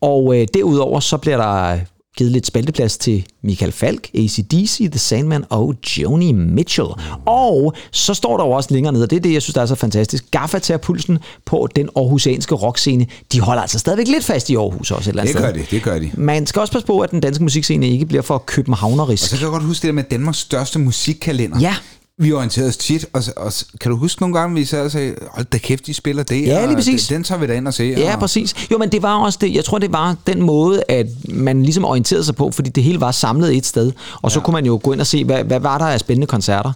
Og 0.00 0.36
øh, 0.40 0.46
derudover 0.54 1.00
så 1.00 1.16
bliver 1.16 1.36
der 1.36 1.78
givet 2.16 2.32
lidt 2.32 2.46
spalteplads 2.46 2.98
til 2.98 3.26
Michael 3.42 3.72
Falk, 3.72 4.08
ACDC, 4.14 4.90
The 4.90 4.98
Sandman 4.98 5.44
og 5.50 5.74
Joni 5.98 6.32
Mitchell. 6.32 6.88
Og 7.26 7.74
så 7.92 8.14
står 8.14 8.36
der 8.36 8.44
jo 8.44 8.50
også 8.50 8.68
længere 8.74 8.92
nede, 8.92 9.04
og 9.04 9.10
det 9.10 9.16
er 9.16 9.20
det, 9.20 9.32
jeg 9.32 9.42
synes, 9.42 9.54
der 9.54 9.60
er 9.62 9.66
så 9.66 9.74
fantastisk. 9.74 10.24
Gaffa 10.30 10.58
tager 10.58 10.78
pulsen 10.78 11.18
på 11.46 11.68
den 11.76 11.88
aarhusianske 11.96 12.54
rockscene. 12.54 13.06
De 13.32 13.40
holder 13.40 13.62
altså 13.62 13.78
stadigvæk 13.78 14.08
lidt 14.08 14.24
fast 14.24 14.50
i 14.50 14.54
Aarhus 14.56 14.90
også 14.90 15.10
et 15.10 15.12
eller 15.12 15.22
andet 15.22 15.34
Det 15.34 15.42
gør 15.42 15.50
sted. 15.50 15.60
de, 15.60 15.66
det 15.70 15.82
gør 15.82 15.98
de. 15.98 16.10
Man 16.14 16.46
skal 16.46 16.60
også 16.60 16.72
passe 16.72 16.86
på, 16.86 17.00
at 17.00 17.10
den 17.10 17.20
danske 17.20 17.42
musikscene 17.44 17.88
ikke 17.88 18.06
bliver 18.06 18.22
for 18.22 18.38
københavnerisk. 18.38 19.22
Og 19.24 19.28
så 19.28 19.36
kan 19.36 19.42
jeg 19.44 19.50
godt 19.52 19.62
huske 19.64 19.82
det 19.82 19.86
der 19.88 19.92
med 19.94 20.04
Danmarks 20.10 20.38
største 20.38 20.78
musikkalender. 20.78 21.60
Ja. 21.60 21.74
Vi 22.18 22.32
orienterede 22.32 22.68
os 22.68 22.76
tit, 22.76 23.06
og, 23.12 23.22
og 23.36 23.52
kan 23.80 23.90
du 23.90 23.96
huske 23.96 24.22
nogle 24.22 24.38
gange, 24.38 24.54
vi 24.54 24.64
sad 24.64 24.84
og 24.84 24.90
sagde, 24.90 25.14
hold 25.30 25.46
da 25.52 25.58
kæft, 25.58 25.86
de 25.86 25.94
spiller 25.94 26.22
det, 26.22 26.46
Ja, 26.46 26.66
lige 26.66 26.76
præcis. 26.76 27.06
Den, 27.06 27.14
den 27.16 27.24
tager 27.24 27.38
vi 27.38 27.46
da 27.46 27.52
ind 27.54 27.68
og 27.68 27.74
se. 27.74 27.94
Ja, 27.98 28.14
og, 28.14 28.20
præcis. 28.20 28.54
Jo, 28.70 28.78
men 28.78 28.92
det 28.92 29.02
var 29.02 29.18
også 29.18 29.38
det. 29.40 29.54
Jeg 29.54 29.64
tror, 29.64 29.78
det 29.78 29.92
var 29.92 30.16
den 30.26 30.42
måde, 30.42 30.82
at 30.88 31.06
man 31.28 31.62
ligesom 31.62 31.84
orienterede 31.84 32.24
sig 32.24 32.36
på, 32.36 32.50
fordi 32.50 32.70
det 32.70 32.82
hele 32.82 33.00
var 33.00 33.10
samlet 33.10 33.56
et 33.56 33.66
sted. 33.66 33.92
Og 34.22 34.30
så 34.30 34.40
kunne 34.40 34.52
man 34.52 34.66
jo 34.66 34.80
gå 34.82 34.92
ind 34.92 35.00
og 35.00 35.06
se, 35.06 35.24
hvad, 35.24 35.44
hvad 35.44 35.60
var 35.60 35.78
der 35.78 35.84
af 35.84 36.00
spændende 36.00 36.26
koncerter. 36.26 36.72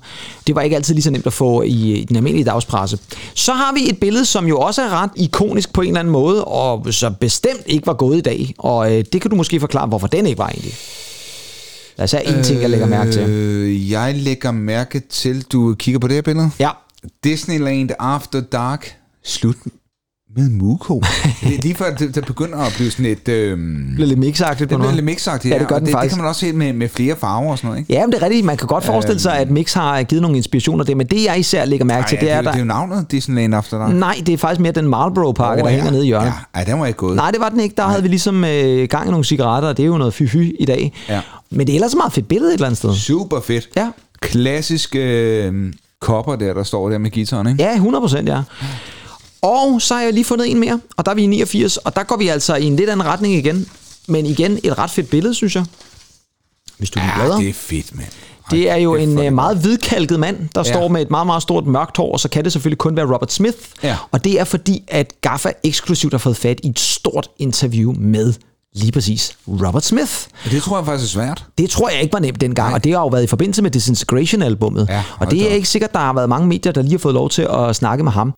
Det 0.47 0.55
var 0.55 0.61
ikke 0.61 0.77
altid 0.77 0.95
lige 0.95 1.03
så 1.03 1.11
nemt 1.11 1.27
at 1.27 1.33
få 1.33 1.63
i, 1.63 1.93
i 1.93 2.05
den 2.05 2.17
almindelige 2.17 2.45
dagspresse. 2.45 2.99
Så 3.35 3.53
har 3.53 3.75
vi 3.75 3.91
et 3.91 3.99
billede, 4.01 4.25
som 4.25 4.47
jo 4.47 4.59
også 4.59 4.83
er 4.83 5.03
ret 5.03 5.11
ikonisk 5.17 5.73
på 5.73 5.81
en 5.81 5.89
eller 5.89 6.01
anden 6.01 6.13
måde, 6.13 6.45
og 6.45 6.87
så 6.91 7.11
bestemt 7.21 7.63
ikke 7.67 7.87
var 7.87 7.95
gået 7.95 8.17
i 8.19 8.21
dag. 8.21 8.55
Og 8.59 8.93
øh, 8.93 9.05
det 9.13 9.21
kan 9.21 9.31
du 9.31 9.37
måske 9.37 9.61
forklare, 9.61 9.87
hvorfor 9.87 10.07
den 10.07 10.27
ikke 10.27 10.39
var 10.39 10.49
egentlig. 10.49 10.75
Lad 12.01 12.05
os 12.05 12.13
have 12.13 12.39
en 12.39 12.45
ting, 12.45 12.61
jeg 12.61 12.71
lægger 12.71 12.87
mærke 12.87 13.13
til. 13.13 13.23
Øh, 13.31 13.91
jeg 13.91 14.15
lægger 14.15 14.51
mærke 14.51 15.01
til, 15.01 15.43
du 15.43 15.75
kigger 15.75 15.99
på 15.99 16.09
det 16.09 16.15
her 16.15 16.23
billede? 16.23 16.51
Ja. 16.61 16.71
Disneyland 17.25 17.91
After 17.99 18.41
Dark. 18.41 18.97
Slut 19.25 19.57
med 20.37 20.51
Muko. 20.51 21.01
det 21.43 21.55
er 21.57 21.63
lige 21.63 21.75
før, 21.75 21.95
det, 21.95 22.15
det 22.15 22.25
begynder 22.27 22.59
at 22.59 22.73
blive 22.77 22.91
sådan 22.91 23.07
et... 23.07 23.29
Øhm, 23.29 23.85
Det 23.87 23.95
bliver 23.95 24.09
lidt 24.09 24.19
mixagtigt 24.19 24.59
på 24.59 24.61
det 24.61 24.69
bliver 24.69 24.79
noget. 24.79 24.95
lidt 24.95 25.05
mixagtigt, 25.05 25.55
Ja, 25.55 25.59
det 25.59 25.69
gør 25.69 25.75
den 25.75 25.85
det, 25.87 25.93
det 25.93 25.99
faktisk. 25.99 26.15
kan 26.15 26.23
man 26.23 26.29
også 26.29 26.41
se 26.41 26.53
med, 26.53 26.73
med 26.73 26.89
flere 26.89 27.17
farver 27.17 27.51
og 27.51 27.59
sådan 27.59 27.69
noget, 27.69 27.79
ikke? 27.81 27.93
Ja, 27.93 28.07
men 28.07 28.13
det 28.13 28.19
er 28.23 28.23
rigtigt. 28.27 28.45
Man 28.47 28.57
kan 28.57 28.67
godt 28.67 28.85
forestille 28.85 29.21
sig, 29.21 29.37
at 29.39 29.51
Mix 29.51 29.73
har 29.73 30.03
givet 30.03 30.23
nogle 30.23 30.37
inspirationer 30.37 30.85
der, 30.85 30.95
men 30.95 31.07
det 31.07 31.25
jeg 31.25 31.39
især 31.39 31.65
lægger 31.65 31.85
mærke 31.87 32.09
til, 32.09 32.17
Ej, 32.17 32.21
det 32.21 32.31
er, 32.31 32.37
det, 32.37 32.45
der... 32.45 32.51
det 32.51 32.59
er 32.59 32.63
jo 32.63 32.67
navnet, 32.67 33.07
Disneyland 33.11 33.55
After 33.55 33.79
Dark. 33.79 33.95
Nej, 33.95 34.15
det 34.27 34.33
er 34.33 34.39
faktisk 34.39 34.61
mere 34.61 34.73
den 34.73 34.89
Marlboro-pakke, 34.89 35.63
Åh, 35.63 35.67
der 35.69 35.71
ja. 35.71 35.77
hænger 35.77 35.91
nede 35.93 36.05
i 36.05 36.07
hjørnet. 36.07 36.27
Ja, 36.55 36.59
ej, 36.59 36.65
den 36.65 36.81
var 36.81 36.87
ikke 36.87 36.97
gået. 36.97 37.17
Nej, 37.17 37.31
det 37.31 37.41
var 37.41 37.49
den 37.49 37.61
ikke. 37.61 37.75
Der 37.77 37.83
havde 37.87 38.03
vi 38.03 38.09
ligesom 38.09 38.45
øh, 38.45 38.89
gang 38.89 39.07
i 39.07 39.11
nogle 39.11 39.25
cigaretter, 39.25 39.69
og 39.69 39.77
det 39.77 39.83
er 39.83 39.87
jo 39.87 39.99
noget 39.99 40.15
fy 40.15 40.37
i 40.61 40.65
dag. 40.65 40.93
Ja. 41.09 41.21
Men 41.51 41.67
det 41.67 41.73
er 41.73 41.77
ellers 41.77 41.93
et 41.93 41.97
meget 41.97 42.13
fedt 42.13 42.29
billede 42.29 42.51
et 42.51 42.55
eller 42.55 42.67
andet 42.67 42.79
sted. 42.79 42.95
Super 42.95 43.41
fedt. 43.41 43.69
Ja. 43.77 43.89
Klassiske 44.21 44.99
øh, 45.47 45.73
kopper 46.01 46.37
der, 46.37 46.55
der 46.55 46.63
står 46.63 46.89
der 46.91 46.99
med 46.99 47.11
guitaren, 47.11 47.47
ikke? 47.47 47.63
Ja, 47.63 47.75
100 47.75 48.03
procent, 48.03 48.29
ja. 48.29 48.43
Og 49.43 49.83
så 49.83 49.95
har 49.95 50.03
jeg 50.03 50.13
lige 50.13 50.25
fundet 50.25 50.51
en 50.51 50.61
mere, 50.61 50.81
og 50.97 51.05
der 51.07 51.11
er 51.11 51.15
vi 51.15 51.23
i 51.23 51.27
89, 51.27 51.77
og 51.77 51.97
der 51.97 52.03
går 52.03 52.17
vi 52.17 52.29
altså 52.29 52.55
i 52.55 52.65
en 52.65 52.77
lidt 52.77 52.91
anden 52.91 53.07
retning 53.07 53.35
igen. 53.35 53.67
Men 54.09 54.27
igen, 54.27 54.59
et 54.65 54.79
ret 54.79 54.91
fedt 54.91 55.11
billede, 55.11 55.35
synes 55.35 55.55
jeg. 55.57 55.65
Hvis 56.79 56.91
du 56.91 57.01
Ja, 57.01 57.11
bladrer. 57.15 57.39
det 57.41 57.49
er 57.49 57.53
fedt, 57.55 57.97
mand. 57.97 58.09
Det 58.51 58.71
er 58.71 58.77
jo 58.77 58.95
en 58.95 59.19
er 59.19 59.27
øh, 59.27 59.33
meget 59.33 59.57
hvidkalket 59.59 60.21
mand, 60.21 60.37
der 60.55 60.61
Ja. 60.67 60.73
står 60.73 60.89
med 60.89 61.03
et 61.03 61.11
meget, 61.11 61.27
meget 61.27 61.43
stort 61.43 61.67
mørkt 61.67 61.97
hår, 61.97 62.13
og 62.13 62.21
så 62.21 62.29
kan 62.29 62.45
det 62.45 62.53
selvfølgelig 62.53 62.79
kun 62.79 62.97
være 62.97 63.13
Robert 63.15 63.33
Smith. 63.33 63.57
Ja. 63.83 63.97
Og 64.11 64.25
det 64.25 64.41
er 64.41 64.45
fordi, 64.45 64.85
at 64.89 65.13
Gaffa 65.21 65.49
eksklusivt 65.65 66.13
har 66.13 66.19
fået 66.19 66.37
fat 66.37 66.61
i 66.63 66.69
et 66.69 66.79
stort 66.79 67.29
interview 67.39 67.95
med 67.99 68.33
lige 68.75 68.93
præcis 68.93 69.37
Robert 69.49 69.85
Smith. 69.85 70.13
Det 70.51 70.63
tror 70.63 70.77
jeg 70.79 70.87
faktisk 70.87 71.17
er 71.17 71.21
svært. 71.23 71.45
Det 71.59 71.71
tror 71.71 71.89
jeg 71.89 72.03
ikke 72.03 72.13
var 72.13 72.19
nemt 72.19 72.41
dengang, 72.41 72.69
Nej. 72.69 72.75
og 72.75 72.85
det 72.85 72.93
har 72.93 73.01
jo 73.01 73.07
været 73.09 73.23
i 73.23 73.27
forbindelse 73.27 73.63
med 73.63 73.71
Disintegration-albummet. 73.71 74.87
Ja, 74.89 75.03
og 75.19 75.31
det 75.31 75.43
er 75.43 75.47
op. 75.47 75.53
ikke 75.53 75.69
sikkert, 75.69 75.93
der 75.93 75.99
har 75.99 76.13
været 76.13 76.29
mange 76.29 76.49
medier, 76.49 76.73
der 76.73 76.83
lige 76.83 76.93
har 76.93 76.99
fået 76.99 77.15
lov 77.15 77.31
til 77.31 77.43
at 77.53 77.77
snakke 77.77 78.05
med 78.05 78.13
ham. 78.13 78.35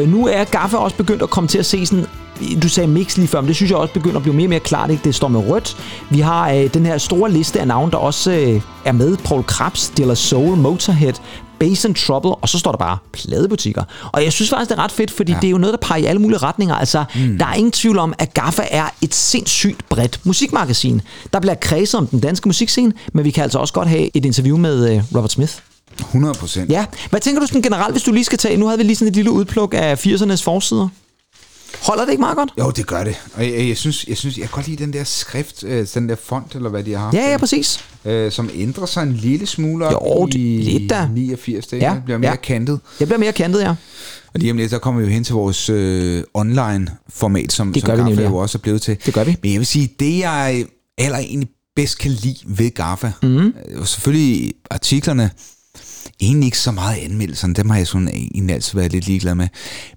Og 0.00 0.06
øh, 0.06 0.12
nu 0.12 0.26
er 0.26 0.44
Gaffa 0.44 0.76
også 0.76 0.96
begyndt 0.96 1.22
at 1.22 1.30
komme 1.30 1.48
til 1.48 1.58
at 1.58 1.66
se 1.66 1.86
sådan 1.86 2.06
du 2.62 2.68
sagde 2.68 2.88
mix 2.88 3.16
lige 3.16 3.28
før, 3.28 3.40
men 3.40 3.48
det 3.48 3.56
synes 3.56 3.70
jeg 3.70 3.78
også 3.78 3.94
begynder 3.94 4.16
at 4.16 4.22
blive 4.22 4.34
mere 4.34 4.46
og 4.46 4.50
mere 4.50 4.60
klart. 4.60 4.90
Ikke? 4.90 5.04
Det 5.04 5.14
står 5.14 5.28
med 5.28 5.48
rødt. 5.48 5.76
Vi 6.10 6.20
har 6.20 6.50
øh, 6.50 6.74
den 6.74 6.86
her 6.86 6.98
store 6.98 7.30
liste 7.30 7.60
af 7.60 7.66
navne, 7.66 7.92
der 7.92 7.98
også 7.98 8.30
øh, 8.32 8.60
er 8.84 8.92
med. 8.92 9.16
Paul 9.16 9.44
Krabs, 9.44 9.88
Dilla 9.88 10.14
Soul, 10.14 10.56
Motorhead, 10.56 11.12
Bass 11.58 11.84
and 11.84 11.94
Trouble, 11.94 12.30
og 12.30 12.48
så 12.48 12.58
står 12.58 12.70
der 12.70 12.78
bare 12.78 12.98
pladebutikker. 13.12 13.82
Og 14.12 14.24
jeg 14.24 14.32
synes 14.32 14.50
faktisk, 14.50 14.70
det 14.70 14.78
er 14.78 14.82
ret 14.82 14.92
fedt, 14.92 15.10
fordi 15.10 15.32
ja. 15.32 15.38
det 15.40 15.46
er 15.46 15.50
jo 15.50 15.58
noget, 15.58 15.72
der 15.72 15.86
peger 15.88 16.02
i 16.02 16.06
alle 16.06 16.22
mulige 16.22 16.38
retninger. 16.38 16.74
Altså, 16.74 17.04
mm. 17.14 17.38
der 17.38 17.46
er 17.46 17.54
ingen 17.54 17.72
tvivl 17.72 17.98
om, 17.98 18.14
at 18.18 18.34
Gaffa 18.34 18.62
er 18.70 18.84
et 19.02 19.14
sindssygt 19.14 19.88
bredt 19.88 20.20
musikmagasin. 20.24 21.02
Der 21.32 21.40
bliver 21.40 21.54
kredset 21.54 22.00
om 22.00 22.06
den 22.06 22.20
danske 22.20 22.48
musikscene, 22.48 22.92
men 23.12 23.24
vi 23.24 23.30
kan 23.30 23.42
altså 23.42 23.58
også 23.58 23.74
godt 23.74 23.88
have 23.88 24.16
et 24.16 24.24
interview 24.24 24.56
med 24.56 24.94
øh, 24.94 25.02
Robert 25.14 25.32
Smith. 25.32 25.52
100 26.00 26.34
procent. 26.34 26.70
Ja, 26.70 26.86
hvad 27.10 27.20
tænker 27.20 27.40
du 27.40 27.46
sådan 27.46 27.62
generelt, 27.62 27.94
hvis 27.94 28.02
du 28.02 28.12
lige 28.12 28.24
skal 28.24 28.38
tage... 28.38 28.56
Nu 28.56 28.66
havde 28.66 28.78
vi 28.78 28.84
lige 28.84 28.96
sådan 28.96 29.08
et 29.08 29.14
lille 29.16 29.30
udpluk 29.30 29.74
af 29.76 30.06
80'ernes 30.06 30.42
forsider. 30.44 30.88
Holder 31.82 32.04
det 32.04 32.10
ikke 32.12 32.20
meget 32.20 32.36
godt? 32.36 32.50
Jo, 32.58 32.70
det 32.70 32.86
gør 32.86 33.04
det. 33.04 33.16
Og 33.34 33.44
jeg, 33.44 33.68
jeg, 33.68 33.76
synes, 33.76 34.04
jeg, 34.08 34.16
synes, 34.16 34.38
jeg 34.38 34.42
kan 34.48 34.52
godt 34.54 34.68
lide 34.68 34.84
den 34.84 34.92
der 34.92 35.04
skrift, 35.04 35.64
øh, 35.64 35.86
den 35.94 36.08
der 36.08 36.16
font, 36.24 36.54
eller 36.54 36.70
hvad 36.70 36.84
de 36.84 36.92
har. 36.94 37.10
Ja, 37.12 37.30
ja, 37.30 37.36
præcis. 37.38 37.84
Øh, 38.04 38.32
som 38.32 38.50
ændrer 38.54 38.86
sig 38.86 39.02
en 39.02 39.12
lille 39.12 39.46
smule 39.46 39.86
op 39.86 39.92
Jo, 40.20 40.26
det- 40.26 40.34
i 40.34 40.38
lidt 40.78 40.90
da. 40.90 41.08
89. 41.14 41.66
Det 41.66 41.76
Ja, 41.82 41.96
bliver 42.04 42.18
mere 42.18 42.30
ja. 42.30 42.36
kantet. 42.36 42.80
Jeg 43.00 43.08
bliver 43.08 43.18
mere 43.18 43.32
kantet, 43.32 43.60
ja. 43.60 43.68
Og 44.34 44.40
lige 44.40 44.50
om 44.50 44.56
lidt, 44.56 44.70
der 44.70 44.78
kommer 44.78 45.00
vi 45.00 45.06
jo 45.06 45.12
hen 45.12 45.24
til 45.24 45.34
vores 45.34 45.70
øh, 45.70 46.22
online-format, 46.34 47.52
som, 47.52 47.72
Det 47.72 47.82
som 47.82 47.86
gør 47.88 47.96
vi 48.04 48.10
Gaffa 48.10 48.22
jo 48.22 48.36
også 48.36 48.58
er 48.58 48.60
blevet 48.60 48.82
til. 48.82 48.96
Det 49.06 49.14
gør 49.14 49.24
vi. 49.24 49.36
Men 49.42 49.52
jeg 49.52 49.58
vil 49.58 49.66
sige, 49.66 49.90
det 50.00 50.18
jeg 50.18 50.64
aller 50.98 51.18
egentlig 51.18 51.48
bedst 51.76 51.98
kan 51.98 52.10
lide 52.10 52.36
ved 52.46 52.70
Gaffa, 52.74 53.10
mm. 53.22 53.52
selvfølgelig 53.84 54.52
artiklerne, 54.70 55.30
egentlig 56.20 56.46
ikke 56.46 56.58
så 56.58 56.70
meget 56.70 56.96
anmeldelserne. 57.04 57.54
Dem 57.54 57.70
har 57.70 57.76
jeg 57.76 57.86
sådan 57.86 58.08
egentlig 58.08 58.54
altid 58.54 58.78
været 58.78 58.92
lidt 58.92 59.06
ligeglad 59.06 59.34
med. 59.34 59.48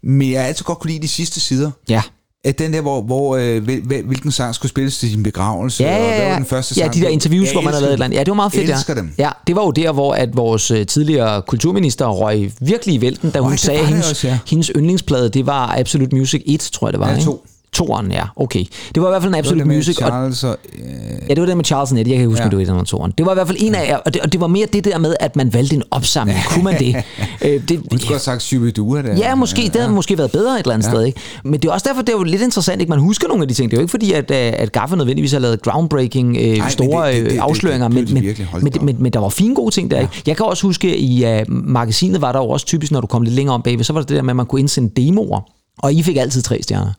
Men 0.03 0.31
jeg 0.31 0.41
har 0.41 0.47
altid 0.47 0.63
godt 0.63 0.79
kunne 0.79 0.91
lide 0.91 1.01
de 1.01 1.07
sidste 1.07 1.39
sider. 1.39 1.71
Ja. 1.89 2.01
At 2.45 2.59
den 2.59 2.73
der, 2.73 2.81
hvor, 2.81 3.01
hvor 3.01 3.37
øh, 3.37 3.63
hvilken 3.87 4.31
sang 4.31 4.55
skulle 4.55 4.69
spilles 4.69 4.97
til 4.97 5.11
din 5.11 5.23
begravelse, 5.23 5.83
ja, 5.83 5.97
og 5.97 6.15
hvad 6.15 6.29
var 6.29 6.35
den 6.35 6.45
første 6.45 6.75
sang? 6.75 6.95
Ja, 6.95 6.99
de 6.99 7.05
der 7.05 7.09
interviews, 7.11 7.51
hvor 7.51 7.61
man 7.61 7.73
har 7.73 7.79
lavet 7.79 7.89
et 7.89 7.93
eller 7.93 8.05
andet. 8.05 8.17
Ja, 8.17 8.23
det 8.23 8.29
var 8.29 8.35
meget 8.35 8.51
fedt. 8.51 8.69
Jeg 8.69 8.75
elsker 8.75 8.93
ja. 8.93 8.99
dem. 8.99 9.13
Ja, 9.17 9.29
det 9.47 9.55
var 9.55 9.63
jo 9.63 9.71
der, 9.71 9.91
hvor 9.91 10.13
at 10.13 10.37
vores 10.37 10.71
øh, 10.71 10.85
tidligere 10.85 11.41
kulturminister 11.41 12.07
røg 12.07 12.51
virkelig 12.59 12.95
i 12.95 13.01
vælten, 13.01 13.29
da 13.29 13.39
hun 13.39 13.51
Øj, 13.51 13.55
sagde, 13.57 13.79
at 13.79 13.87
hendes, 13.87 14.23
ja. 14.23 14.39
hendes 14.47 14.71
yndlingsplade, 14.75 15.29
det 15.29 15.45
var 15.45 15.75
Absolute 15.77 16.15
Music 16.15 16.43
1, 16.45 16.59
tror 16.59 16.87
jeg 16.87 16.93
det 16.93 16.99
var. 16.99 17.11
Ja, 17.11 17.19
2. 17.19 17.45
Toren, 17.73 18.11
ja, 18.11 18.23
okay. 18.35 18.65
Det 18.95 19.01
var 19.03 19.07
i 19.07 19.11
hvert 19.11 19.21
fald 19.21 19.35
en 19.35 19.43
Det 19.43 19.49
det 19.57 19.67
med 19.67 19.75
Music. 19.75 19.97
Og, 20.01 20.07
Charles 20.07 20.43
og, 20.43 20.57
øh, 20.73 20.83
ja, 21.29 21.33
det 21.33 21.39
var 21.41 21.45
det 21.45 21.57
med 21.57 21.65
Charles 21.65 21.91
Net, 21.91 21.99
jeg 21.99 22.05
kan 22.05 22.13
ikke 22.15 22.27
huske, 22.27 22.39
Ja. 22.41 22.45
ja. 22.45 22.57
det 22.57 22.67
var 22.67 22.73
eller 22.73 22.83
toren. 22.85 23.13
Det 23.17 23.25
var 23.25 23.31
i 23.31 23.35
hvert 23.35 23.47
fald 23.47 23.57
en 23.59 23.75
af 23.75 23.97
og 24.05 24.13
det, 24.13 24.21
og 24.21 24.31
det 24.33 24.41
var 24.41 24.47
mere 24.47 24.65
det 24.73 24.85
der 24.85 24.97
med, 24.97 25.15
at 25.19 25.35
man 25.35 25.53
valgte 25.53 25.75
en 25.75 25.83
opsamling. 25.91 26.39
Kunne 26.49 26.63
man 26.63 26.79
det? 26.79 26.95
øh, 27.45 27.61
det 27.69 27.69
du 27.69 27.97
skulle 27.97 28.07
have 28.07 28.19
sagt 28.19 28.41
Shubidua 28.41 29.01
der. 29.01 29.17
Ja, 29.17 29.35
måske. 29.35 29.61
Det 29.61 29.75
havde 29.75 29.91
måske 29.93 30.17
været 30.17 30.31
bedre 30.31 30.53
et 30.53 30.59
eller 30.59 30.73
andet 30.73 30.85
Ja. 30.87 30.89
ja. 30.91 30.95
sted. 30.95 31.05
Ikke? 31.05 31.19
Men 31.43 31.53
det 31.53 31.65
er 31.65 31.71
også 31.71 31.85
derfor, 31.89 32.01
det 32.01 32.09
er 32.13 32.17
jo 32.17 32.23
lidt 32.23 32.41
interessant, 32.41 32.81
ikke? 32.81 32.89
Man 32.89 32.99
husker 32.99 33.27
nogle 33.27 33.41
af 33.43 33.47
de 33.47 33.53
ting. 33.53 33.71
Det 33.71 33.77
er 33.77 33.81
jo 33.81 33.83
ikke 33.83 33.91
fordi, 33.91 34.13
at, 34.13 34.31
øh, 34.31 34.37
at 34.37 34.71
Gaffa 34.71 34.95
nødvendigvis 34.95 35.31
har 35.31 35.39
lavet 35.39 35.61
groundbreaking 35.61 36.37
øh, 36.37 36.43
men 36.43 36.61
store 36.69 37.07
det- 37.07 37.15
det- 37.15 37.23
det- 37.25 37.29
øh, 37.29 37.35
det- 37.35 37.39
afsløringer, 37.39 37.87
det- 37.87 37.97
det 38.07 38.13
men, 38.13 38.21
blev 38.21 38.35
de 38.35 38.45
men, 38.53 38.63
men, 38.63 38.85
men, 38.85 38.95
men 38.99 39.13
der 39.13 39.19
var 39.19 39.29
fine 39.29 39.55
gode 39.55 39.71
ting 39.75 39.91
der. 39.91 39.99
Ikke? 39.99 40.13
Jeg 40.27 40.37
kan 40.37 40.45
også 40.45 40.67
huske, 40.67 40.97
i 40.97 41.25
uh, 41.25 41.31
magasinet 41.49 42.21
var 42.21 42.31
der 42.31 42.39
jo 42.39 42.49
også 42.49 42.65
typisk, 42.65 42.91
når 42.91 43.01
du 43.01 43.07
kom 43.07 43.21
lidt 43.21 43.35
længere 43.35 43.55
om 43.55 43.61
bagved, 43.61 43.83
så 43.83 43.93
var 43.93 43.99
det 43.99 44.09
det 44.09 44.15
der 44.17 44.21
med, 44.23 44.29
at 44.31 44.35
man 44.35 44.45
kunne 44.45 44.59
indsende 44.61 44.91
demoer. 45.01 45.41
Og 45.79 45.93
I 45.93 46.03
fik 46.03 46.17
altid 46.17 46.41
tre 46.41 46.61
stjerner. 46.61 46.91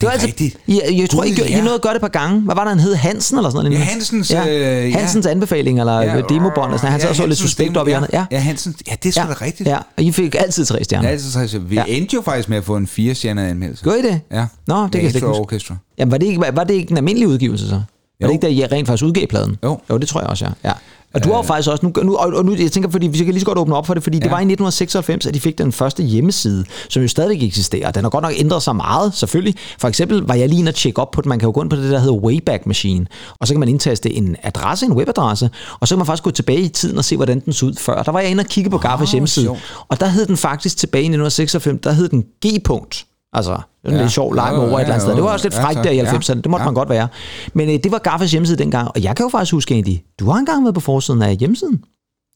Det 0.00 0.06
var 0.06 0.10
altid, 0.12 0.26
rigtigt. 0.28 0.56
jeg, 0.68 0.82
jeg 0.92 1.10
tror, 1.10 1.24
I, 1.24 1.28
Gud, 1.28 1.34
gjorde- 1.36 1.50
ja. 1.50 1.58
I 1.58 1.60
nåede 1.60 1.74
at 1.74 1.80
gøre 1.82 1.92
det 1.92 1.96
et 1.96 2.12
par 2.12 2.18
gange. 2.20 2.40
Hvad 2.40 2.54
var 2.54 2.62
der, 2.62 2.68
han 2.70 2.80
hed? 2.80 2.94
Hansen 2.94 3.36
eller 3.38 3.50
sådan 3.50 3.64
noget? 3.64 3.78
Ja? 3.78 3.84
Hansens, 3.84 4.30
ja. 4.30 4.48
øh, 4.48 4.90
ja. 4.90 4.98
Hansens 4.98 5.26
anbefaling, 5.26 5.80
eller 5.80 6.00
Ja, 6.00 6.16
ja, 6.16 6.22
demobånd. 6.28 6.72
Og 6.72 6.78
sådan. 6.78 6.92
Han 6.92 7.00
sad 7.00 7.08
og 7.10 7.16
så 7.16 7.26
lidt 7.26 7.38
suspekt 7.38 7.76
op 7.76 7.86
i 7.88 7.90
ja. 7.90 7.96
hjørnet. 7.96 8.10
Ja. 8.12 8.26
Ja, 8.30 8.38
Hansen, 8.38 8.74
ja, 8.88 8.92
det 9.02 9.08
er 9.08 9.12
sgu 9.12 9.20
Ja. 9.28 9.34
da 9.34 9.44
rigtigt. 9.44 9.68
Ja, 9.68 9.76
og 9.96 10.02
I 10.02 10.12
fik 10.12 10.34
altid 10.38 10.64
tre 10.64 10.84
stjerner. 10.84 11.08
Ja, 11.08 11.12
altså, 11.12 11.48
så 11.48 11.58
vi 11.58 11.74
Ja. 11.74 11.84
endte 11.88 12.14
jo 12.14 12.22
faktisk 12.22 12.48
med 12.48 12.56
at 12.58 12.64
få 12.64 12.76
en 12.76 12.86
fire 12.86 13.14
stjernet 13.14 13.42
anmeldelse. 13.46 13.82
Gjorde 13.84 13.98
I 13.98 14.02
det? 14.02 14.20
Ja. 14.32 14.46
Nå, 14.66 14.82
det 14.82 14.92
kan 14.92 15.02
jeg 15.02 15.10
slet 15.10 15.14
ikke. 15.14 15.26
Orchestra. 15.28 15.76
Jamen, 15.98 16.12
var 16.12 16.18
det 16.18 16.26
ikke, 16.26 16.40
var 16.52 16.64
det 16.64 16.74
ikke 16.74 16.90
en 16.90 16.96
almindelig 16.96 17.28
udgivelse 17.28 17.68
så? 17.68 17.74
Var 17.74 17.82
Jo. 18.22 18.26
det 18.26 18.32
ikke, 18.32 18.42
da 18.64 18.72
I 18.72 18.76
rent 18.76 18.88
faktisk 18.88 19.04
udgav 19.04 19.26
pladen? 19.26 19.56
Jo. 19.64 19.80
Jo, 19.90 19.98
det 19.98 20.08
tror 20.08 20.20
jeg 20.20 20.30
også, 20.30 20.44
ja. 20.44 20.68
ja. 20.68 20.74
Og 21.16 21.24
du 21.24 21.28
har 21.28 21.36
jo 21.36 21.42
faktisk 21.42 21.70
også, 21.70 21.86
nu, 21.86 22.02
nu, 22.02 22.16
og 22.16 22.44
nu, 22.44 22.54
jeg 22.54 22.72
tænker, 22.72 22.90
fordi 22.90 23.06
vi 23.06 23.18
kan 23.18 23.26
lige 23.26 23.40
så 23.40 23.46
godt 23.46 23.58
åbne 23.58 23.76
op 23.76 23.86
for 23.86 23.94
det, 23.94 24.02
fordi 24.02 24.16
ja. 24.16 24.22
det 24.22 24.30
var 24.30 24.38
i 24.38 24.46
1996, 24.48 25.26
at 25.26 25.34
de 25.34 25.40
fik 25.40 25.58
den 25.58 25.72
første 25.72 26.02
hjemmeside, 26.02 26.64
som 26.88 27.02
jo 27.02 27.08
stadigvæk 27.08 27.42
eksisterer. 27.42 27.90
Den 27.90 28.04
har 28.04 28.10
godt 28.10 28.22
nok 28.22 28.32
ændret 28.36 28.62
sig 28.62 28.76
meget, 28.76 29.14
selvfølgelig. 29.14 29.54
For 29.78 29.88
eksempel 29.88 30.18
var 30.18 30.34
jeg 30.34 30.48
lige 30.48 30.58
inde 30.58 30.70
og 30.70 30.74
tjekke 30.74 31.02
op 31.02 31.10
på 31.10 31.20
det. 31.20 31.28
Man 31.28 31.38
kan 31.38 31.46
jo 31.46 31.52
gå 31.54 31.62
ind 31.62 31.70
på 31.70 31.76
det, 31.76 31.90
der 31.90 31.98
hedder 31.98 32.14
Wayback 32.14 32.66
Machine, 32.66 33.06
og 33.40 33.46
så 33.46 33.54
kan 33.54 33.60
man 33.60 33.68
indtaste 33.68 34.12
en 34.12 34.36
adresse, 34.42 34.86
en 34.86 34.92
webadresse, 34.92 35.50
og 35.80 35.88
så 35.88 35.94
kan 35.94 35.98
man 35.98 36.06
faktisk 36.06 36.22
gå 36.22 36.30
tilbage 36.30 36.60
i 36.60 36.68
tiden 36.68 36.98
og 36.98 37.04
se, 37.04 37.16
hvordan 37.16 37.40
den 37.40 37.52
så 37.52 37.66
ud 37.66 37.74
før. 37.78 38.02
Der 38.02 38.12
var 38.12 38.20
jeg 38.20 38.30
inde 38.30 38.40
og 38.40 38.46
kigge 38.46 38.70
på 38.70 38.78
Gaffas 38.78 39.12
hjemmeside, 39.12 39.44
sjovt. 39.44 39.60
og 39.88 40.00
der 40.00 40.06
hed 40.06 40.26
den 40.26 40.36
faktisk 40.36 40.76
tilbage 40.76 41.02
i 41.02 41.06
1996, 41.06 41.82
der 41.82 41.92
hed 41.92 42.08
den 42.08 42.24
G-punkt. 42.46 43.06
Altså, 43.32 43.58
det 43.86 43.92
er 43.92 43.94
en 43.94 44.00
Ja. 44.00 44.02
lidt 44.04 44.12
sjov 44.12 44.34
leg 44.34 44.52
med 44.52 44.60
Jo, 44.62 44.66
ord 44.72 44.72
et 44.72 44.80
eller 44.80 44.94
andet 44.94 44.94
ja, 44.94 44.98
sted. 44.98 45.14
Det 45.14 45.22
var 45.22 45.30
også 45.32 45.44
lidt 45.46 45.54
Ja, 45.54 45.64
frækt 45.64 45.74
tak. 45.76 45.84
der 45.84 45.90
i 45.90 45.96
Ja. 45.96 46.04
90'erne. 46.04 46.34
Det 46.34 46.46
måtte 46.50 46.62
Ja. 46.62 46.64
man 46.64 46.74
godt 46.74 46.88
være. 46.88 47.08
Men 47.54 47.68
øh, 47.68 47.74
det 47.84 47.92
var 47.92 47.98
Gaffas 47.98 48.32
hjemmeside 48.32 48.58
dengang, 48.58 48.88
og 48.94 49.02
jeg 49.02 49.16
kan 49.16 49.24
jo 49.24 49.28
faktisk 49.30 49.52
huske 49.52 49.74
egentlig, 49.74 50.04
du 50.20 50.30
har 50.30 50.38
engang 50.38 50.64
været 50.64 50.74
på 50.74 50.80
forsiden 50.80 51.22
af 51.22 51.36
hjemmesiden. 51.36 51.80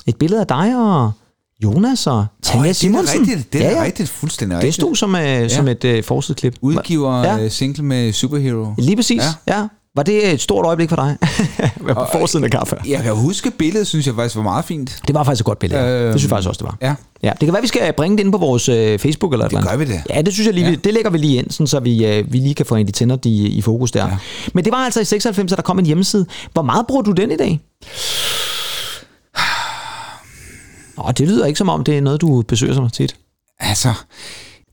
Et 0.07 0.17
billede 0.17 0.41
af 0.41 0.47
dig 0.47 0.77
og 0.79 1.11
Jonas 1.65 2.07
og 2.07 2.27
Tanja 2.43 2.59
Nå, 2.59 2.63
det 2.65 2.71
er 2.71 2.75
Simonsen. 2.75 3.21
rigtigt. 3.21 3.53
Det 3.53 3.67
er 3.67 3.75
da 3.75 3.83
rigtigt. 3.85 4.09
Fuldstændig 4.09 4.57
Det 4.57 4.65
rigtigt. 4.65 4.75
stod 4.83 4.97
som, 4.97 5.15
øh, 5.15 5.51
som 5.51 5.69
et 5.69 5.85
øh, 5.85 6.05
forsideklip. 6.05 6.57
Udgiver 6.61 7.23
Ja. 7.23 7.37
ja. 7.37 7.49
single 7.49 7.85
med 7.85 8.13
Superhero. 8.13 8.75
Lige 8.79 8.97
præcis, 8.97 9.23
Ja. 9.49 9.59
ja. 9.61 9.67
Var 9.97 10.03
det 10.03 10.33
et 10.33 10.41
stort 10.41 10.67
øjeblik 10.67 10.89
for 10.89 10.97
dig? 10.97 11.17
På 11.95 12.07
forsiden 12.13 12.45
af 12.45 12.51
Gaffa. 12.51 12.77
Jeg 12.89 13.03
kan 13.03 13.15
huske 13.17 13.51
billedet, 13.51 13.87
synes 13.87 14.07
jeg 14.07 14.15
faktisk 14.15 14.37
var 14.37 14.43
meget 14.43 14.65
fint. 14.65 15.01
Det 15.07 15.15
var 15.15 15.25
faktisk 15.25 15.41
et 15.43 15.47
godt 15.47 15.59
billede. 15.59 15.81
Øhm, 15.83 16.13
det 16.13 16.21
synes 16.21 16.23
jeg 16.23 16.29
faktisk 16.37 16.49
også, 16.49 16.59
det 16.59 16.65
var. 16.67 16.77
Ja. 16.89 16.95
Ja, 17.23 17.31
det 17.41 17.47
kan 17.47 17.53
være, 17.53 17.63
vi 17.63 17.69
skal 17.69 17.93
bringe 17.93 18.17
det 18.17 18.25
ind 18.25 18.33
på 18.33 18.39
vores 18.39 18.69
øh, 18.69 18.99
Facebook 18.99 19.33
eller 19.33 19.47
et 19.47 19.51
Det 19.51 19.59
eller 19.59 19.71
andet. 19.71 19.89
gør 19.89 19.95
vi 19.95 19.99
det. 20.09 20.17
Ja, 20.17 20.23
det 20.23 20.33
synes 20.33 20.47
jeg 20.47 20.55
lige, 20.55 20.69
Ja. 20.71 20.75
det 20.75 20.95
lægger 20.95 21.11
vi 21.11 21.19
lige 21.19 21.37
ind, 21.37 21.51
sådan, 21.51 21.67
så 21.67 21.81
vi, 21.81 22.07
øh, 22.07 22.33
vi 22.33 22.39
lige 22.39 22.55
kan 22.55 22.67
få 22.67 22.75
en 22.75 22.87
de 22.87 22.93
tænder 22.93 23.17
i, 23.25 23.47
i 23.47 23.63
fokus 23.63 23.91
der. 23.93 24.07
Ja. 24.09 24.17
Men 24.55 24.65
det 24.65 24.73
var 24.73 24.79
altså 24.79 25.01
i 25.01 25.05
96, 25.05 25.53
at 25.53 25.57
der 25.57 25.63
kom 25.63 25.79
en 25.79 25.87
hjemmeside. 25.87 26.27
Hvor 26.53 26.63
meget 26.63 26.87
bruger 26.87 27.03
du 27.03 27.13
den 27.13 27.31
i 27.31 27.37
dag? 27.37 27.61
Åh, 30.99 31.11
det 31.19 31.29
lyder 31.29 31.47
ikke 31.47 31.59
som 31.59 31.69
om, 31.69 31.85
det 31.85 31.97
er 31.97 32.01
noget, 32.01 32.21
du 32.21 32.43
besøger 32.43 32.75
så 32.75 32.89
tit. 32.93 33.17
Altså, 33.61 33.93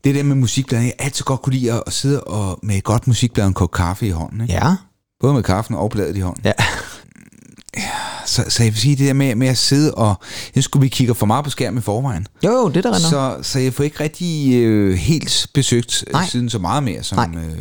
det 0.04 0.14
der 0.14 0.22
med 0.22 0.36
musikbladet, 0.36 0.84
jeg 0.84 0.92
altid 0.98 1.24
godt 1.24 1.42
kunne 1.42 1.54
lide 1.54 1.72
at, 1.72 1.82
at 1.86 1.92
sidde 1.92 2.20
og 2.24 2.58
med 2.62 2.76
et 2.76 2.84
godt 2.84 3.06
musikblad 3.06 3.44
og 3.44 3.48
en 3.48 3.54
kop 3.54 3.70
kaffe 3.70 4.06
i 4.06 4.10
hånden. 4.10 4.40
Ikke? 4.40 4.54
Ja. 4.54 4.74
Både 5.20 5.34
med 5.34 5.42
kaffen 5.42 5.74
og 5.76 5.90
bladet 5.90 6.16
i 6.16 6.20
hånden. 6.20 6.44
Ja. 6.44 6.52
Så, 8.26 8.44
så 8.48 8.62
jeg 8.62 8.72
vil 8.72 8.80
sige, 8.80 8.96
det 8.96 9.06
der 9.06 9.12
med, 9.12 9.34
med 9.34 9.48
at 9.48 9.58
sidde 9.58 9.94
og... 9.94 10.14
Jeg 10.54 10.64
skulle 10.64 10.80
vi 10.80 10.88
kigger 10.88 11.14
for 11.14 11.26
meget 11.26 11.44
på 11.44 11.50
skærmen 11.50 11.78
i 11.78 11.82
forvejen. 11.82 12.26
Jo, 12.44 12.50
jo, 12.50 12.68
det 12.68 12.76
er 12.76 12.82
der 12.82 12.90
nok. 12.90 13.00
Så, 13.40 13.50
så 13.50 13.58
jeg 13.58 13.74
får 13.74 13.84
ikke 13.84 14.00
rigtig 14.00 14.54
øh, 14.62 14.94
helt 14.94 15.46
besøgt 15.54 16.04
Nej. 16.12 16.20
nej. 16.20 16.28
siden 16.28 16.50
så 16.50 16.58
meget 16.58 16.82
mere, 16.82 17.02
som... 17.02 17.30
Nej. 17.30 17.42
Øh, 17.44 17.58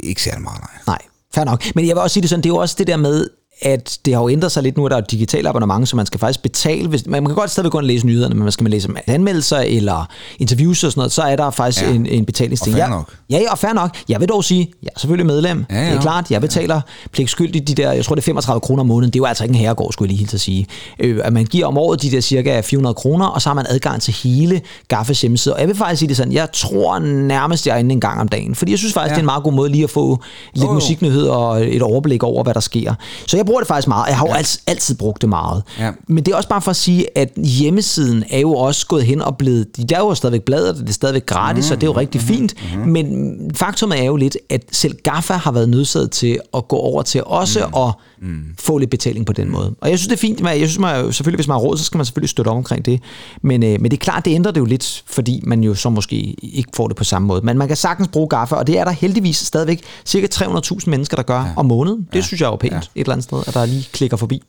ikke 0.00 0.22
særlig 0.22 0.42
meget, 0.42 0.60
nej. 0.60 0.70
Nej, 0.86 0.98
fair 1.34 1.44
nok. 1.44 1.64
Men 1.74 1.86
jeg 1.86 1.96
vil 1.96 2.02
også 2.02 2.14
sige 2.14 2.20
det 2.22 2.30
sådan, 2.30 2.42
det 2.42 2.48
er 2.48 2.54
jo 2.54 2.56
også 2.60 2.74
det 2.78 2.86
der 2.86 2.96
med, 2.96 3.28
at 3.62 3.98
det 4.04 4.14
har 4.14 4.20
jo 4.22 4.28
ændret 4.28 4.52
sig 4.52 4.62
lidt 4.62 4.76
nu, 4.76 4.86
at 4.86 4.90
der 4.90 4.96
er 4.96 5.02
et 5.02 5.10
digitalt 5.10 5.46
abonnement, 5.46 5.88
så 5.88 5.96
man 5.96 6.06
skal 6.06 6.20
faktisk 6.20 6.42
betale. 6.42 6.88
Hvis, 6.88 7.06
man 7.06 7.26
kan 7.26 7.34
godt 7.34 7.50
stadigvæk 7.50 7.72
gå 7.72 7.78
ind 7.78 7.84
og 7.84 7.88
læse 7.88 8.06
nyhederne, 8.06 8.34
men 8.34 8.42
man 8.42 8.52
skal 8.52 8.64
man 8.64 8.70
læse 8.70 8.88
anmeldelser 9.06 9.56
eller 9.58 10.08
interviews 10.38 10.84
og 10.84 10.92
sådan 10.92 11.00
noget, 11.00 11.12
så 11.12 11.22
er 11.22 11.36
der 11.36 11.50
faktisk 11.50 11.82
Ja. 11.82 11.88
ja. 11.88 11.94
en, 11.94 12.06
en 12.06 12.24
betalingsting. 12.24 12.74
Og 12.76 12.80
fair 12.80 12.88
nok. 12.88 13.14
Ja, 13.30 13.38
ja, 13.38 13.50
og 13.52 13.58
fair 13.58 13.72
nok. 13.72 13.96
Jeg 14.08 14.20
vil 14.20 14.28
dog 14.28 14.44
sige, 14.44 14.72
jeg 14.82 14.88
er 14.96 15.00
selvfølgelig 15.00 15.26
medlem. 15.26 15.64
Ja, 15.70 15.76
ja. 15.82 15.86
Det 15.90 15.96
er 15.96 16.00
klart, 16.00 16.30
jeg 16.30 16.40
betaler 16.40 16.80
pligtskyldigt 17.12 17.68
de 17.68 17.74
der, 17.74 17.92
jeg 17.92 18.04
tror 18.04 18.14
det 18.14 18.22
er 18.22 18.24
35 18.24 18.60
kroner 18.60 18.80
om 18.80 18.86
måneden. 18.86 19.12
Det 19.12 19.18
er 19.18 19.20
jo 19.20 19.24
altså 19.24 19.44
ikke 19.44 19.52
en 19.54 19.60
herregård, 19.60 19.92
skulle 19.92 20.06
jeg 20.06 20.10
lige 20.12 20.18
helt 20.18 20.34
at 20.34 20.40
sige. 20.40 20.66
Øh, 20.98 21.20
at 21.24 21.32
man 21.32 21.44
giver 21.44 21.66
om 21.66 21.78
året 21.78 22.02
de 22.02 22.10
der 22.10 22.20
cirka 22.20 22.60
400 22.60 22.94
kroner, 22.94 23.26
og 23.26 23.42
så 23.42 23.48
har 23.48 23.54
man 23.54 23.66
adgang 23.68 24.02
til 24.02 24.14
hele 24.24 24.60
Gaffes 24.88 25.20
hjemmeside. 25.20 25.54
Og 25.54 25.60
jeg 25.60 25.68
vil 25.68 25.76
faktisk 25.76 25.98
sige 25.98 26.08
det 26.08 26.16
sådan, 26.16 26.32
jeg 26.32 26.48
tror 26.52 26.98
nærmest, 26.98 27.66
jeg 27.66 27.74
er 27.74 27.78
inde 27.78 27.92
en 27.92 28.00
gang 28.00 28.20
om 28.20 28.28
dagen. 28.28 28.54
Fordi 28.54 28.70
jeg 28.70 28.78
synes 28.78 28.94
faktisk, 28.94 29.02
Ja. 29.10 29.12
ja. 29.12 29.14
det 29.14 29.18
er 29.18 29.22
en 29.22 29.26
meget 29.26 29.42
god 29.44 29.52
måde 29.52 29.68
lige 29.70 29.84
at 29.84 29.90
få 29.90 30.18
lidt 30.54 30.64
jo. 30.66 30.72
musiknyheder 30.72 31.32
og 31.32 31.66
et 31.74 31.82
overblik 31.82 32.22
over, 32.22 32.42
hvad 32.42 32.54
der 32.54 32.60
sker. 32.60 32.94
Så 33.26 33.36
jeg 33.36 33.46
bruger 33.52 33.60
det 33.60 33.68
faktisk 33.68 33.88
meget. 33.88 34.08
Jeg 34.08 34.16
har 34.18 34.26
jo 34.26 34.32
altid, 34.32 34.60
altid 34.66 34.94
brugt 34.94 35.22
det 35.22 35.28
meget. 35.28 35.62
Ja. 35.78 35.90
Men 36.08 36.24
det 36.24 36.32
er 36.32 36.36
også 36.36 36.48
bare 36.48 36.62
for 36.62 36.70
at 36.70 36.76
sige, 36.76 37.18
at 37.18 37.28
hjemmesiden 37.36 38.24
er 38.30 38.38
jo 38.38 38.54
også 38.54 38.86
gået 38.86 39.04
hen 39.04 39.22
og 39.22 39.36
blevet... 39.36 39.88
Der 39.88 39.96
er 39.96 40.00
jo 40.00 40.14
stadigvæk 40.14 40.42
bladet, 40.42 40.76
det 40.76 40.88
er 40.88 40.92
stadigvæk 40.92 41.26
gratis, 41.26 41.70
mm, 41.70 41.72
og 41.72 41.80
det 41.80 41.86
er 41.86 41.90
jo 41.90 41.96
rigtig 41.98 42.20
fint. 42.20 42.54
Mm, 42.76 42.80
Men 42.80 43.36
faktum 43.54 43.92
er 43.92 44.04
jo 44.04 44.16
lidt, 44.16 44.36
at 44.50 44.64
selv 44.72 44.94
Gaffa 45.04 45.34
har 45.34 45.52
været 45.52 45.68
nødsaget 45.68 46.10
til 46.10 46.38
at 46.54 46.68
gå 46.68 46.76
over 46.76 47.02
til 47.02 47.24
også 47.24 47.66
mm, 47.66 47.82
at 47.82 47.94
mm. 48.22 48.44
få 48.58 48.78
lidt 48.78 48.90
betaling 48.90 49.26
på 49.26 49.32
den 49.32 49.50
måde. 49.50 49.74
Og 49.80 49.90
jeg 49.90 49.98
synes, 49.98 50.08
det 50.08 50.14
er 50.14 50.20
fint. 50.20 50.40
Jeg 50.40 50.56
synes, 50.56 50.78
man, 50.78 51.12
selvfølgelig, 51.12 51.38
hvis 51.38 51.48
man 51.48 51.54
har 51.54 51.60
råd, 51.60 51.76
så 51.78 51.84
skal 51.84 51.98
man 51.98 52.04
selvfølgelig 52.04 52.30
støtte 52.30 52.48
op 52.48 52.56
omkring 52.56 52.84
det. 52.84 53.00
Men, 53.42 53.62
øh, 53.62 53.80
men 53.80 53.90
det 53.90 53.92
er 53.92 54.00
klart, 54.00 54.24
det 54.24 54.34
ændrer 54.34 54.52
det 54.52 54.60
jo 54.60 54.64
lidt, 54.64 55.04
fordi 55.06 55.40
man 55.44 55.64
jo 55.64 55.74
så 55.74 55.90
måske 55.90 56.16
ikke 56.42 56.70
får 56.76 56.88
det 56.88 56.96
på 56.96 57.04
samme 57.04 57.28
måde. 57.28 57.40
Men 57.44 57.58
man 57.58 57.68
kan 57.68 57.76
sagtens 57.76 58.08
bruge 58.08 58.28
Gaffa, 58.28 58.54
og 58.54 58.66
det 58.66 58.78
er 58.78 58.84
der 58.84 58.90
heldigvis 58.90 59.36
stadigvæk 59.36 59.82
cirka 60.04 60.26
300.000 60.34 60.78
mennesker, 60.86 61.16
der 61.16 61.22
gør 61.22 61.40
ja. 61.40 61.52
om 61.56 61.66
måneden. 61.66 62.08
Det 62.12 62.24
synes 62.24 62.40
jeg 62.40 62.46
er 62.46 62.50
jo 62.50 62.56
pænt 62.56 62.72
ja. 62.72 62.78
et 62.78 62.86
eller 62.94 63.12
andet 63.12 63.24
sted, 63.24 63.42
at 63.46 63.54
der 63.54 63.66
lige 63.66 63.88
klikker 63.92 64.16
forbi. 64.16 64.42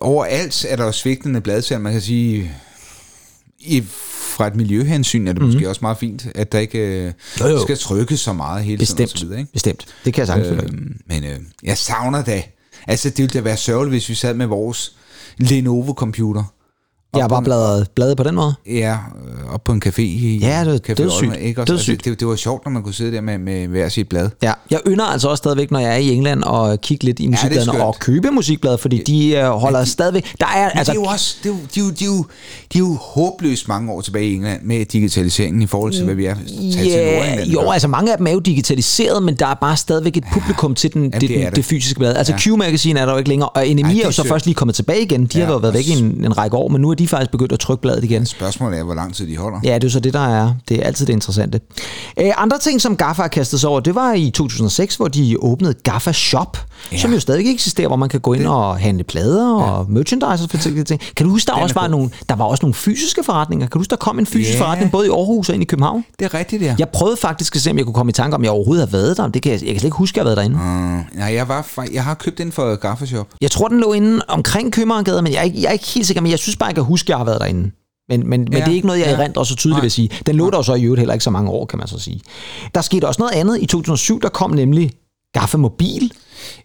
Overalt 0.00 0.66
er 0.68 0.76
der 0.76 0.84
jo 0.84 0.92
svigtende 0.92 1.40
bladsalg. 1.40 1.80
Man 1.80 1.92
kan 1.92 2.00
sige, 2.00 2.50
i, 3.58 3.82
fra 4.36 4.46
et 4.46 4.56
miljøhensyn 4.56 5.28
er 5.28 5.32
det 5.32 5.42
mm. 5.42 5.48
måske 5.48 5.68
også 5.68 5.78
meget 5.82 5.98
fint, 5.98 6.26
at 6.34 6.52
der 6.52 6.58
ikke 6.58 6.78
øh, 6.78 7.12
Jo, 7.40 7.46
jo. 7.46 7.62
skal 7.62 7.78
trykkes 7.78 8.20
så 8.20 8.32
meget 8.32 8.64
hele 8.64 8.86
tiden. 8.86 9.06
Bestemt, 9.06 9.12
Og 9.12 9.18
så 9.18 9.24
videre, 9.24 9.40
ikke? 9.40 9.52
bestemt. 9.52 9.86
Det 10.04 10.14
kan 10.14 10.20
jeg 10.20 10.26
sagtens 10.26 10.62
øh, 10.62 10.70
men 11.06 11.24
øh, 11.24 11.38
jeg 11.62 11.78
savner 11.78 12.24
da. 12.24 12.42
Altså, 12.86 13.10
det 13.10 13.18
ville 13.18 13.32
da 13.32 13.40
være 13.40 13.56
sørgeligt, 13.56 13.92
hvis 13.92 14.08
vi 14.08 14.14
sad 14.14 14.34
med 14.34 14.46
vores 14.46 14.96
Lenovo-computer. 15.38 16.53
Jeg 17.16 17.22
har 17.22 17.28
bare 17.28 17.42
bladret, 17.42 17.86
bladet 17.94 18.16
på 18.16 18.22
den 18.22 18.34
måde. 18.34 18.54
Ja, 18.66 18.92
øh, 18.92 19.54
op 19.54 19.64
på 19.64 19.72
en 19.72 19.82
café 19.86 20.00
i 20.00 20.38
Ja, 20.42 20.64
det 20.64 20.74
er 20.74 20.92
Café 20.92 20.94
dødssygt. 20.94 21.22
Olmer, 21.22 21.34
ikke? 21.34 21.60
Også, 21.60 21.72
Dødssygt. 21.72 21.94
Altså, 21.94 22.10
det, 22.10 22.20
det, 22.20 22.28
var 22.28 22.36
sjovt, 22.36 22.64
når 22.64 22.72
man 22.72 22.82
kunne 22.82 22.94
sidde 22.94 23.12
der 23.12 23.20
med, 23.20 23.38
med 23.38 23.66
hver 23.68 23.88
sit 23.88 24.08
blad. 24.08 24.30
Ja, 24.42 24.52
jeg 24.70 24.80
ynder 24.86 25.04
altså 25.04 25.28
også 25.28 25.40
stadigvæk, 25.40 25.70
når 25.70 25.78
jeg 25.78 25.90
er 25.92 25.96
i 25.96 26.08
England 26.10 26.42
og 26.42 26.80
kigge 26.80 27.04
lidt 27.04 27.20
i 27.20 27.26
musikbladene 27.26 27.64
skønt. 27.72 27.82
og 27.82 27.96
købe 28.00 28.30
musikblade, 28.30 28.78
fordi 28.78 29.02
de 29.02 29.28
øh, 29.36 29.44
holder 29.48 29.80
de, 29.80 29.86
stadigvæk... 29.86 30.34
Der 30.40 30.46
er, 30.46 30.68
altså, 30.70 30.92
det 30.92 30.98
er 30.98 31.02
jo 31.02 31.08
også, 31.08 31.36
det 31.42 31.48
er 31.50 31.54
jo, 31.54 31.58
de, 31.74 31.80
er 31.80 31.84
jo, 31.84 31.90
de, 31.90 32.04
er 32.04 32.08
jo, 32.08 32.24
de 32.72 32.78
er 32.78 32.80
jo 32.80 32.94
håbløst 33.00 33.68
mange 33.68 33.92
år 33.92 34.00
tilbage 34.00 34.26
i 34.26 34.34
England 34.34 34.62
med 34.62 34.84
digitaliseringen 34.84 35.62
i 35.62 35.66
forhold 35.66 35.92
til, 35.92 36.04
hvad 36.04 36.14
vi 36.14 36.26
er 36.26 36.34
taget 36.34 36.74
til 36.74 36.90
Ja, 36.90 37.44
jo, 37.44 37.70
altså 37.70 37.88
mange 37.88 38.12
af 38.12 38.18
dem 38.18 38.26
er 38.26 38.30
jo 38.32 38.38
digitaliseret, 38.38 39.22
men 39.22 39.34
der 39.34 39.46
er 39.46 39.54
bare 39.54 39.76
stadigvæk 39.76 40.16
et 40.16 40.24
publikum 40.32 40.74
til 40.74 40.92
den, 40.94 41.04
det, 41.04 41.20
det 41.20 41.28
det, 41.28 41.42
er 41.42 41.46
det, 41.48 41.56
der. 41.56 41.62
fysiske 41.62 41.98
blad. 41.98 42.16
Altså 42.16 42.32
Ja. 42.32 42.38
Q-magazine 42.38 43.00
er 43.00 43.04
der 43.06 43.12
jo 43.12 43.18
ikke 43.18 43.28
længere, 43.28 43.48
og 43.48 43.62
NMI 43.66 43.82
Ej, 43.82 43.88
det 43.88 43.96
er 43.98 44.02
er 44.02 44.04
jo 44.06 44.12
så 44.12 44.24
først 44.28 44.46
lige 44.46 44.54
kommet 44.54 44.74
tilbage 44.74 45.02
igen. 45.02 45.26
De 45.26 45.38
Ja, 45.38 45.44
har 45.44 45.52
jo 45.52 45.58
været 45.58 45.74
væk 45.74 45.86
i 45.88 45.92
en, 45.92 46.04
en 46.24 46.38
række 46.38 46.56
år, 46.56 46.68
men 46.68 46.80
nu 46.80 46.90
er 46.90 46.94
de 46.94 47.03
faktisk 47.08 47.30
begyndt 47.30 47.52
at 47.52 47.60
trykke 47.60 47.82
bladet 47.82 48.04
igen. 48.04 48.26
Spørgsmålet 48.26 48.78
er, 48.78 48.82
hvor 48.82 48.94
lang 48.94 49.14
tid 49.14 49.26
de 49.28 49.36
holder. 49.36 49.60
Ja, 49.64 49.74
det 49.74 49.84
er 49.84 49.90
så 49.90 50.00
det, 50.00 50.12
der 50.14 50.28
er. 50.28 50.54
Det 50.68 50.76
er 50.76 50.82
altid 50.86 51.06
det 51.06 51.12
interessante. 51.12 51.60
Øh, 52.20 52.30
andre 52.36 52.58
ting, 52.58 52.80
som 52.80 52.96
Gaffa 52.96 53.22
har 53.22 53.28
kastet 53.28 53.60
sig 53.60 53.70
over, 53.70 53.80
det 53.80 53.94
var 53.94 54.12
i 54.12 54.30
2006, 54.30 54.96
hvor 54.96 55.08
de 55.08 55.36
åbnede 55.40 55.74
Gaffa 55.74 56.12
Shop, 56.12 56.58
ja. 56.92 56.96
som 56.98 57.12
jo 57.12 57.20
stadig 57.20 57.52
eksisterer, 57.54 57.88
hvor 57.88 57.96
man 57.96 58.08
kan 58.08 58.20
gå 58.20 58.32
ind 58.32 58.46
og 58.46 58.78
handle 58.78 59.04
plader 59.04 59.48
ja. 59.48 59.70
og 59.70 59.90
merchandise 59.90 60.44
og 60.44 60.50
forskellige 60.50 60.84
ting. 60.84 61.00
Kan 61.16 61.26
du 61.26 61.30
huske, 61.32 61.46
der, 61.46 61.52
Den 61.52 61.60
er 61.60 61.62
også 61.62 61.74
var 61.74 61.82
god. 61.82 61.90
nogle, 61.90 62.10
der 62.28 62.36
var 62.36 62.44
også 62.44 62.62
nogle 62.62 62.74
fysiske 62.74 63.24
forretninger? 63.24 63.66
Kan 63.66 63.70
du 63.72 63.78
huske, 63.78 63.90
der 63.90 63.96
kom 63.96 64.18
en 64.18 64.26
fysisk 64.26 64.58
Ja. 64.58 64.64
forretning 64.64 64.90
både 64.92 65.06
i 65.06 65.10
Aarhus 65.10 65.48
og 65.48 65.54
ind 65.54 65.62
i 65.62 65.66
København? 65.66 66.04
Det 66.18 66.24
er 66.24 66.34
rigtigt, 66.34 66.62
ja. 66.62 66.74
Jeg 66.78 66.88
prøvede 66.88 67.16
faktisk 67.16 67.56
at 67.56 67.62
se, 67.62 67.70
om 67.70 67.76
jeg 67.78 67.84
kunne 67.84 67.94
komme 67.94 68.10
i 68.10 68.12
tanke 68.12 68.34
om, 68.34 68.42
jeg 68.44 68.50
overhovedet 68.50 68.88
har 68.88 68.98
været 68.98 69.16
der. 69.16 69.28
Det 69.28 69.42
kan 69.42 69.52
jeg, 69.52 69.60
jeg 69.62 69.68
kan 69.70 69.80
slet 69.80 69.84
ikke 69.84 69.96
huske, 69.96 70.20
at 70.20 70.24
jeg 70.26 70.30
har 70.30 70.36
været 70.42 70.54
derinde. 70.54 71.02
Uh, 71.12 71.18
nej, 71.18 71.34
jeg, 71.34 71.48
var, 71.48 71.86
jeg 71.92 72.04
har 72.04 72.14
købt 72.14 72.38
den 72.38 72.52
for 72.52 72.76
Gaffashop. 72.76 73.26
Jeg 73.40 73.50
tror, 73.50 73.68
den 73.68 73.80
lå 73.80 73.92
inde 73.92 74.20
omkring 74.28 74.72
Købmagergade, 74.72 75.22
men 75.22 75.32
jeg 75.32 75.38
er, 75.38 75.42
ikke, 75.42 75.62
jeg 75.62 75.68
er 75.68 75.72
ikke 75.72 75.86
helt 75.86 76.06
sikker, 76.06 76.20
men 76.22 76.30
jeg 76.30 76.38
synes 76.38 76.56
bare, 76.56 76.66
jeg 76.66 76.74
kan 76.74 76.84
huske, 76.84 76.93
at 77.02 77.08
jeg 77.08 77.16
har 77.16 77.24
været 77.24 77.40
derinde. 77.40 77.70
Men, 78.08 78.28
men, 78.28 78.40
ja, 78.40 78.58
men 78.58 78.62
det 78.62 78.70
er 78.70 78.74
ikke 78.74 78.86
noget, 78.86 79.00
jeg 79.00 79.08
ja. 79.08 79.16
erindrer 79.16 79.44
så 79.44 79.56
tydeligt 79.56 79.76
Nej. 79.76 79.82
vil 79.82 79.90
sige. 79.90 80.10
Den 80.26 80.36
lå 80.36 80.50
der 80.50 80.62
så 80.62 80.74
i 80.74 80.82
øvrigt 80.82 81.00
heller 81.00 81.14
ikke 81.14 81.24
så 81.24 81.30
mange 81.30 81.50
år, 81.50 81.66
kan 81.66 81.78
man 81.78 81.88
så 81.88 81.98
sige. 81.98 82.20
Der 82.74 82.80
skete 82.80 83.08
også 83.08 83.22
noget 83.22 83.34
andet. 83.34 83.62
I 83.62 83.66
2007, 83.66 84.20
der 84.22 84.28
kom 84.28 84.50
nemlig 84.50 84.92
Gaffa 85.32 85.56
Mobil, 85.56 86.12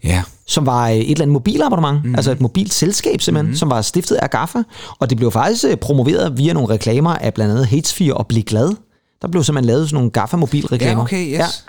Ja. 0.04 0.24
som 0.48 0.66
var 0.66 0.90
øh, 0.90 0.96
et 0.96 1.12
eller 1.12 1.22
andet 1.22 1.34
mobilabonnement, 1.34 2.06
mm. 2.06 2.16
altså 2.16 2.32
et 2.32 2.42
mobilt 2.42 2.74
selskab 2.74 3.22
simpelthen, 3.22 3.52
mm. 3.52 3.56
som 3.56 3.70
var 3.70 3.82
stiftet 3.82 4.16
af 4.16 4.30
Gaffa. 4.30 4.64
Og 5.00 5.10
det 5.10 5.18
blev 5.18 5.32
faktisk 5.32 5.66
øh, 5.66 5.78
promoveret 5.78 6.38
via 6.38 6.54
nogle 6.54 6.74
reklamer 6.74 7.16
af 7.16 7.34
blandt 7.34 7.52
andet 7.52 7.68
Hatesphere 7.68 8.14
og 8.14 8.28
Blik 8.28 8.46
Glad. 8.46 8.76
Der 9.22 9.28
blev 9.28 9.44
simpelthen 9.44 9.68
lavet 9.68 9.90
sådan 9.90 9.96
nogle 9.96 10.12
Gaffa 10.12 10.38
mobilreklamer. 10.38 11.02
Ja, 11.02 11.04
okay, 11.04 11.42
yes. 11.42 11.66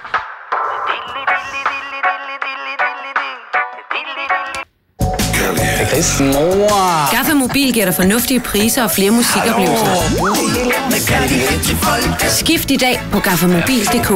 Pis 6.01 6.21
mor. 6.21 7.11
Gaffa 7.17 7.35
Mobil 7.35 7.73
giver 7.73 7.85
dig 7.85 7.95
fornuftige 7.95 8.41
priser 8.41 8.83
og 8.83 8.91
flere 8.91 9.11
musikoplevelser. 9.11 9.95
Skift 12.29 12.71
i 12.71 12.77
dag 12.77 13.01
på 13.13 13.21
gaffamobil.dk. 13.21 14.11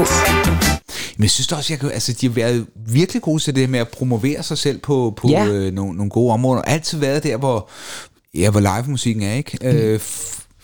Men 1.16 1.22
jeg 1.22 1.30
synes 1.30 1.52
også, 1.52 1.72
jeg 1.72 1.80
kan, 1.80 1.90
altså, 1.90 2.12
de 2.12 2.26
har 2.26 2.34
været 2.34 2.66
virkelig 2.88 3.22
gode 3.22 3.42
til 3.42 3.56
det 3.56 3.70
med 3.70 3.80
at 3.80 3.88
promovere 3.88 4.42
sig 4.42 4.58
selv 4.58 4.78
på, 4.78 5.14
på 5.16 5.28
Ja. 5.28 5.46
øh, 5.46 5.72
nogle, 5.72 5.96
nogle 5.96 6.10
gode 6.10 6.32
områder. 6.32 6.62
Altid 6.62 6.98
været 6.98 7.22
der, 7.22 7.36
hvor, 7.36 7.68
ja, 8.34 8.50
hvor 8.50 8.60
live-musikken 8.60 9.22
er, 9.22 9.34
ikke? 9.34 9.58
Mm. 9.62 9.66
Øh, 9.68 10.00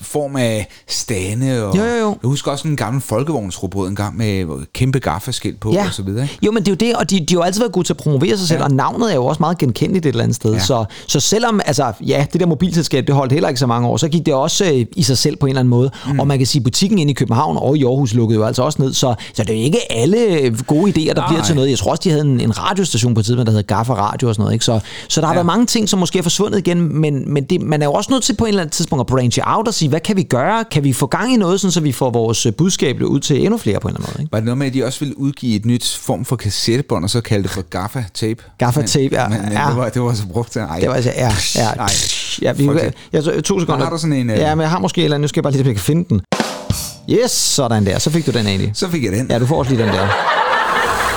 form 0.02 0.36
af 0.36 0.68
stande. 0.88 1.64
Og, 1.66 1.76
Jo, 1.76 1.82
jo, 1.82 1.94
jo. 1.94 2.08
Jeg 2.22 2.28
husker 2.28 2.50
også 2.50 2.68
en 2.68 2.76
gammel 2.76 3.02
folkevognsrobot 3.02 3.88
en 3.88 3.96
gang 3.96 4.16
med 4.16 4.46
kæmpe 4.72 4.98
gaffaskilt 4.98 5.60
på 5.60 5.72
Ja. 5.72 5.86
og 5.86 5.94
så 5.94 6.02
videre. 6.02 6.22
Ikke? 6.22 6.38
Jo, 6.46 6.50
men 6.52 6.62
det 6.62 6.68
er 6.68 6.72
jo 6.72 6.90
det, 6.90 6.96
og 6.96 7.10
de, 7.10 7.20
de 7.20 7.34
har 7.34 7.38
jo 7.38 7.42
altid 7.42 7.60
været 7.60 7.72
gode 7.72 7.86
til 7.86 7.92
at 7.92 7.96
promovere 7.96 8.38
sig 8.38 8.48
selv, 8.48 8.58
ja. 8.58 8.64
og 8.64 8.70
navnet 8.70 9.10
er 9.10 9.14
jo 9.14 9.26
også 9.26 9.40
meget 9.40 9.58
genkendeligt 9.58 10.06
et 10.06 10.10
eller 10.10 10.22
andet 10.22 10.36
sted. 10.36 10.52
Ja. 10.52 10.58
Så, 10.60 10.84
så 11.06 11.20
selvom, 11.20 11.60
altså, 11.66 11.92
ja, 12.06 12.26
det 12.32 12.40
der 12.40 12.46
mobilselskab, 12.46 13.06
det 13.06 13.14
holdt 13.14 13.32
heller 13.32 13.48
ikke 13.48 13.60
så 13.60 13.66
mange 13.66 13.88
år, 13.88 13.96
så 13.96 14.08
gik 14.08 14.26
det 14.26 14.34
også 14.34 14.64
øh, 14.64 14.86
i 14.96 15.02
sig 15.02 15.18
selv 15.18 15.36
på 15.36 15.46
en 15.46 15.50
eller 15.50 15.60
anden 15.60 15.70
måde. 15.70 15.90
Mm. 16.06 16.18
Og 16.20 16.26
man 16.26 16.38
kan 16.38 16.46
sige, 16.46 16.62
butikken 16.62 16.98
inde 16.98 17.10
i 17.10 17.14
København 17.14 17.56
og 17.56 17.76
i 17.78 17.84
Aarhus 17.84 18.14
lukkede 18.14 18.38
jo 18.38 18.44
altså 18.46 18.62
også 18.62 18.82
ned, 18.82 18.92
så, 18.94 19.14
så 19.34 19.42
det 19.42 19.50
er 19.50 19.58
jo 19.58 19.64
ikke 19.64 19.92
alle 19.92 20.18
øh, 20.18 20.58
gode 20.66 20.90
idéer, 20.90 21.14
der 21.14 21.20
Nej. 21.20 21.28
bliver 21.28 21.42
til 21.42 21.54
noget. 21.54 21.70
Jeg 21.70 21.78
tror 21.78 21.90
også, 21.90 22.00
de 22.04 22.10
havde 22.10 22.24
en, 22.24 22.40
en 22.40 22.58
radiostation 22.58 23.14
på 23.14 23.20
et 23.20 23.26
tidspunkt, 23.26 23.46
der 23.46 23.52
hedder 23.52 23.74
Gaffa 23.74 23.94
Radio 23.94 24.28
og 24.28 24.34
sådan 24.34 24.42
noget. 24.42 24.52
Ikke? 24.52 24.64
Så, 24.64 24.80
så 25.08 25.20
der 25.20 25.26
har 25.26 25.34
ja. 25.34 25.36
været 25.36 25.46
mange 25.46 25.66
ting, 25.66 25.88
som 25.88 25.98
måske 25.98 26.18
er 26.18 26.22
forsvundet 26.22 26.58
igen, 26.58 27.00
men, 27.00 27.32
men 27.32 27.44
det, 27.44 27.62
man 27.62 27.82
er 27.82 27.86
jo 27.86 27.92
også 27.92 28.12
nødt 28.12 28.22
til 28.22 28.36
på 28.36 28.44
et 28.44 28.48
eller 28.48 28.62
andet 28.62 28.72
tidspunkt 28.72 29.00
at 29.00 29.06
branche 29.06 29.42
out 29.46 29.68
og 29.68 29.74
sige, 29.74 29.88
hvad 29.90 30.00
kan 30.00 30.16
vi 30.16 30.22
gøre? 30.22 30.64
Kan 30.70 30.84
vi 30.84 30.92
få 30.92 31.06
gang 31.06 31.32
i 31.32 31.36
noget, 31.36 31.60
sådan, 31.60 31.72
så 31.72 31.80
vi 31.80 31.92
får 31.92 32.10
vores 32.10 32.46
øh, 32.46 32.52
budskab 32.52 33.02
ud 33.02 33.20
til 33.20 33.40
endnu 33.44 33.58
flere 33.58 33.80
på 33.80 33.88
en 33.88 33.94
eller 33.94 34.06
anden 34.06 34.14
måde? 34.16 34.22
Ikke? 34.22 34.32
Var 34.32 34.38
det 34.38 34.44
noget 34.44 34.58
med, 34.58 34.66
at 34.66 34.74
de 34.74 34.84
også 34.84 35.00
ville 35.00 35.18
udgive 35.18 35.56
et 35.56 35.66
nyt 35.66 35.98
form 36.02 36.24
for 36.24 36.36
kassettebånd, 36.36 37.04
og 37.04 37.10
så 37.10 37.20
kalde 37.20 37.42
det 37.42 37.50
for 37.50 37.62
gaffa-tape? 37.62 38.42
Gaffa-tape, 38.58 39.14
ja. 39.22 39.28
Men, 39.28 39.42
men 39.42 39.52
Ja. 39.52 39.66
Det, 39.68 39.76
var, 39.76 39.88
det 39.88 40.02
var 40.02 40.14
så 40.14 40.26
brugt 40.32 40.52
til... 40.52 40.60
Ej. 40.60 40.78
Det 40.80 40.88
var 40.88 40.94
altså, 40.94 41.12
ja, 41.16 41.32
ja. 41.56 41.68
Ej. 41.68 41.88
ja 42.42 42.52
vi, 42.52 42.64
jeg, 42.78 42.92
jeg, 43.12 43.44
to 43.44 43.60
sekunder. 43.60 43.84
Har 43.84 43.90
du 43.90 43.98
sådan 43.98 44.12
en, 44.12 44.30
øh- 44.30 44.32
Ja, 44.38 44.54
men 44.54 44.62
jeg 44.62 44.70
har 44.70 44.78
måske 44.78 45.00
et 45.00 45.04
eller 45.04 45.14
andet. 45.14 45.22
Nu 45.24 45.28
skal 45.28 45.40
jeg 45.40 45.42
bare 45.42 45.52
lige 45.52 45.62
om 45.62 45.66
jeg 45.66 45.74
kan 45.74 45.82
finde 45.84 46.04
den. 46.08 46.20
Yes, 47.10 47.30
sådan 47.30 47.86
der. 47.86 47.98
Så 47.98 48.10
fik 48.10 48.26
du 48.26 48.30
den 48.30 48.46
egentlig. 48.46 48.70
Så 48.74 48.88
fik 48.88 49.04
jeg 49.04 49.12
den. 49.12 49.26
Ja, 49.30 49.38
du 49.38 49.46
får 49.46 49.58
også 49.58 49.72
lige 49.72 49.82
den 49.84 49.92
der. 49.94 50.08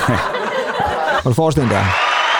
Og 1.24 1.30
du 1.30 1.32
får 1.32 1.46
også 1.46 1.60
den 1.60 1.70
der. 1.70 1.84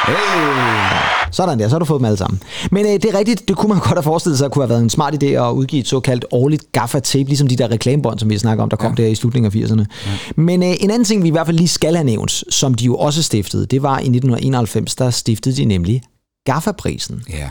Hey. 0.06 1.14
Sådan 1.32 1.58
der, 1.58 1.68
så 1.68 1.74
har 1.74 1.78
du 1.78 1.84
fået 1.84 1.98
dem 1.98 2.04
alle 2.04 2.16
sammen. 2.16 2.42
Men 2.70 2.86
øh, 2.86 2.92
det 2.92 3.04
er 3.04 3.18
rigtigt, 3.18 3.48
det 3.48 3.56
kunne 3.56 3.68
man 3.68 3.78
godt 3.88 3.94
have 3.94 4.02
forestillet 4.02 4.38
sig, 4.38 4.44
at 4.44 4.52
kunne 4.52 4.62
have 4.62 4.70
været 4.70 4.82
en 4.82 4.90
smart 4.90 5.22
idé 5.22 5.26
at 5.26 5.52
udgive 5.52 5.80
et 5.80 5.88
såkaldt 5.88 6.24
årligt 6.30 6.72
gaffa-tape, 6.72 7.24
ligesom 7.24 7.48
de 7.48 7.56
der 7.56 7.70
reklamebånd, 7.70 8.18
som 8.18 8.30
vi 8.30 8.38
snakker 8.38 8.62
om, 8.62 8.70
der 8.70 8.76
kom 8.76 8.94
ja. 8.98 9.02
der 9.02 9.08
i 9.08 9.14
slutningen 9.14 9.52
af 9.52 9.66
80'erne. 9.66 9.84
Ja. 10.06 10.12
Men 10.36 10.62
øh, 10.62 10.68
en 10.80 10.90
anden 10.90 11.04
ting, 11.04 11.22
vi 11.22 11.28
i 11.28 11.30
hvert 11.30 11.46
fald 11.46 11.56
lige 11.56 11.68
skal 11.68 11.94
have 11.94 12.04
nævnt, 12.04 12.44
som 12.50 12.74
de 12.74 12.84
jo 12.84 12.96
også 12.96 13.22
stiftede, 13.22 13.66
det 13.66 13.82
var 13.82 13.98
i 13.98 14.00
1991, 14.00 14.94
der 14.94 15.10
stiftede 15.10 15.56
de 15.56 15.64
nemlig 15.64 16.02
Gaffa-prisen. 16.44 17.22
Ja. 17.30 17.48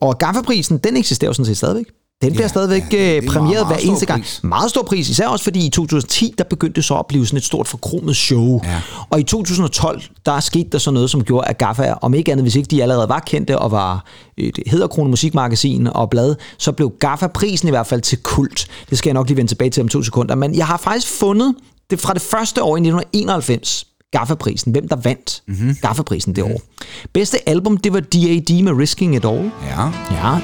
Og 0.00 0.18
Gaffa-prisen, 0.18 0.78
den 0.78 0.96
eksisterer 0.96 1.28
jo 1.28 1.32
sådan 1.32 1.46
set 1.46 1.56
stadigvæk. 1.56 1.86
Den 2.22 2.32
bliver 2.32 2.44
Ja, 2.44 2.48
stadigvæk 2.48 2.82
ja, 2.92 3.20
meget, 3.20 3.42
meget 3.42 3.66
hver 3.66 3.76
eneste 3.76 4.06
gang. 4.06 4.22
pris. 4.22 4.40
Meget 4.42 4.70
stor 4.70 4.82
pris, 4.82 5.08
især 5.08 5.26
også 5.26 5.44
fordi 5.44 5.66
i 5.66 5.70
2010, 5.70 6.34
der 6.38 6.44
begyndte 6.44 6.76
det 6.76 6.84
så 6.84 6.94
at 6.94 7.06
blive 7.06 7.26
sådan 7.26 7.36
et 7.36 7.44
stort 7.44 7.68
forkromet 7.68 8.16
show. 8.16 8.60
Ja. 8.64 8.80
Og 9.10 9.20
i 9.20 9.22
2012, 9.22 10.02
der 10.26 10.40
skete 10.40 10.68
der 10.72 10.78
så 10.78 10.90
noget, 10.90 11.10
som 11.10 11.24
gjorde, 11.24 11.48
at 11.48 11.58
Gaffa, 11.58 11.94
om 12.02 12.14
ikke 12.14 12.32
andet, 12.32 12.44
hvis 12.44 12.56
ikke 12.56 12.66
de 12.66 12.82
allerede 12.82 13.08
var 13.08 13.20
kendte 13.20 13.58
og 13.58 13.70
var 13.70 14.04
et 14.36 14.58
hedderkrone 14.66 15.10
musikmagasin 15.10 15.86
og 15.86 16.10
blad, 16.10 16.34
så 16.58 16.72
blev 16.72 16.92
Gaffa-prisen 17.00 17.68
i 17.68 17.70
hvert 17.70 17.86
fald 17.86 18.00
til 18.00 18.18
kult. 18.18 18.66
Det 18.90 18.98
skal 18.98 19.10
jeg 19.10 19.14
nok 19.14 19.26
lige 19.26 19.36
vende 19.36 19.50
tilbage 19.50 19.70
til 19.70 19.80
om 19.82 19.88
to 19.88 20.02
sekunder. 20.02 20.34
Men 20.34 20.54
jeg 20.54 20.66
har 20.66 20.76
faktisk 20.76 21.08
fundet 21.08 21.54
det 21.90 22.00
fra 22.00 22.14
det 22.14 22.22
første 22.22 22.62
år 22.62 22.76
i 22.76 22.80
1991, 22.80 23.86
Gaffa-prisen, 24.16 24.72
hvem 24.72 24.88
der 24.88 24.96
vandt 24.96 25.42
mm-hmm. 25.48 25.76
Gaffa-prisen 25.82 26.32
det 26.36 26.44
år. 26.44 26.60
Bedste 27.12 27.48
album, 27.48 27.76
det 27.76 27.92
var 27.92 28.00
D.A.D. 28.00 28.62
med 28.62 28.72
Risking 28.72 29.16
It 29.16 29.24
All. 29.24 29.50
Ja. 29.66 29.90
Ja, 30.10 30.40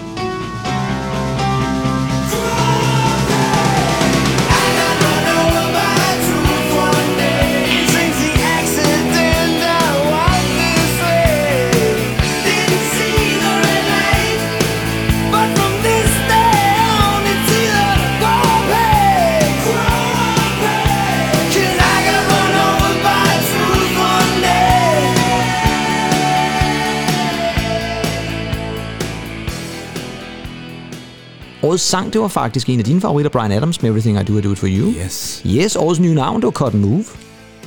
Årets 31.72 31.84
sang, 31.84 32.12
det 32.12 32.20
var 32.20 32.28
faktisk 32.28 32.68
en 32.68 32.78
af 32.78 32.84
dine 32.84 33.00
favoritter, 33.00 33.30
Brian 33.30 33.52
Adams 33.52 33.82
med 33.82 33.90
Everything 33.90 34.20
I 34.20 34.24
Do, 34.24 34.38
I 34.38 34.40
Do 34.40 34.52
It 34.52 34.58
For 34.58 34.66
You. 34.66 34.94
Yes. 35.04 35.42
Yes, 35.46 35.76
årets 35.76 36.00
nye 36.00 36.14
navn, 36.14 36.36
det 36.40 36.44
var 36.44 36.50
Cotton 36.50 36.80
Move. 36.80 37.04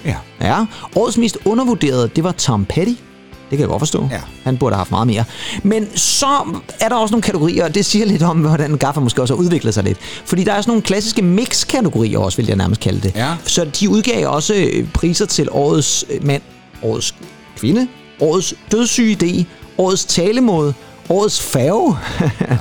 Ja. 0.05 0.15
Ja, 0.41 0.65
årets 0.95 1.17
mest 1.17 1.37
undervurderede, 1.45 2.09
det 2.15 2.23
var 2.23 2.31
Tom 2.31 2.65
Petty. 2.65 2.91
Det 2.91 3.49
kan 3.49 3.59
jeg 3.59 3.67
godt 3.67 3.81
forstå. 3.81 4.07
Ja. 4.11 4.19
Han 4.43 4.57
burde 4.57 4.75
have 4.75 4.77
haft 4.77 4.91
meget 4.91 5.07
mere. 5.07 5.23
Men 5.63 5.87
så 5.95 6.27
er 6.79 6.89
der 6.89 6.95
også 6.95 7.13
nogle 7.13 7.21
kategorier, 7.21 7.63
og 7.65 7.75
det 7.75 7.85
siger 7.85 8.05
lidt 8.05 8.23
om, 8.23 8.37
hvordan 8.37 8.77
Gaffa 8.77 8.99
måske 8.99 9.21
også 9.21 9.33
har 9.35 9.41
udviklet 9.41 9.73
sig 9.73 9.83
lidt. 9.83 9.97
Fordi 10.25 10.43
der 10.43 10.53
er 10.53 10.61
sådan 10.61 10.69
nogle 10.69 10.81
klassiske 10.81 11.21
mix-kategorier 11.21 12.19
også, 12.19 12.37
vil 12.37 12.47
jeg 12.47 12.55
nærmest 12.55 12.81
kalde 12.81 13.01
det. 13.01 13.15
Ja. 13.15 13.33
Så 13.45 13.65
de 13.79 13.89
udgav 13.89 14.27
også 14.27 14.53
øh, 14.55 14.87
priser 14.93 15.25
til 15.25 15.47
årets 15.51 16.05
øh, 16.09 16.25
mand, 16.25 16.41
årets 16.81 17.15
kvinde, 17.57 17.87
årets 18.19 18.53
dødssyge 18.71 19.17
idé, 19.23 19.43
årets 19.77 20.05
talemåde, 20.05 20.73
årets 21.09 21.41
færge 21.41 21.97
ja. 22.41 22.57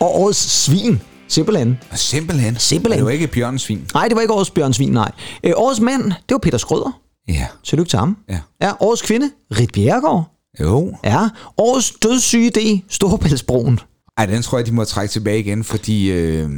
og 0.06 0.20
årets 0.20 0.38
svin. 0.38 1.00
Simpelthen. 1.28 1.78
Simpelthen. 1.94 2.56
Simpelthen. 2.58 2.92
Og 2.92 2.98
det 2.98 3.04
var 3.04 3.10
ikke 3.10 3.26
Bjørns 3.26 3.62
svin. 3.62 3.86
Nej, 3.94 4.08
det 4.08 4.14
var 4.14 4.20
ikke 4.20 4.34
årets 4.34 4.50
bjørnsvin, 4.50 4.92
nej. 4.92 5.12
Øh, 5.44 5.52
årets 5.56 5.80
mand, 5.80 6.02
det 6.04 6.30
var 6.30 6.38
Peter 6.38 6.58
Skrøder. 6.58 7.00
Ja. 7.28 7.46
Tillykke 7.64 7.90
til 7.90 7.98
ham. 7.98 8.16
Ja. 8.28 8.40
Ja, 8.62 8.72
årets 8.80 9.02
kvinde, 9.02 9.30
Rit 9.50 9.72
Bjerregaard. 9.72 10.24
Jo. 10.60 10.96
Ja, 11.04 11.28
årets 11.56 11.92
dødssyge 12.02 12.52
idé, 12.56 12.80
Storebæltsbroen. 12.88 13.80
Ej, 14.16 14.26
den 14.26 14.42
tror 14.42 14.58
jeg, 14.58 14.66
de 14.66 14.72
må 14.72 14.84
trække 14.84 15.12
tilbage 15.12 15.38
igen, 15.38 15.64
fordi 15.64 16.10
øh, 16.10 16.50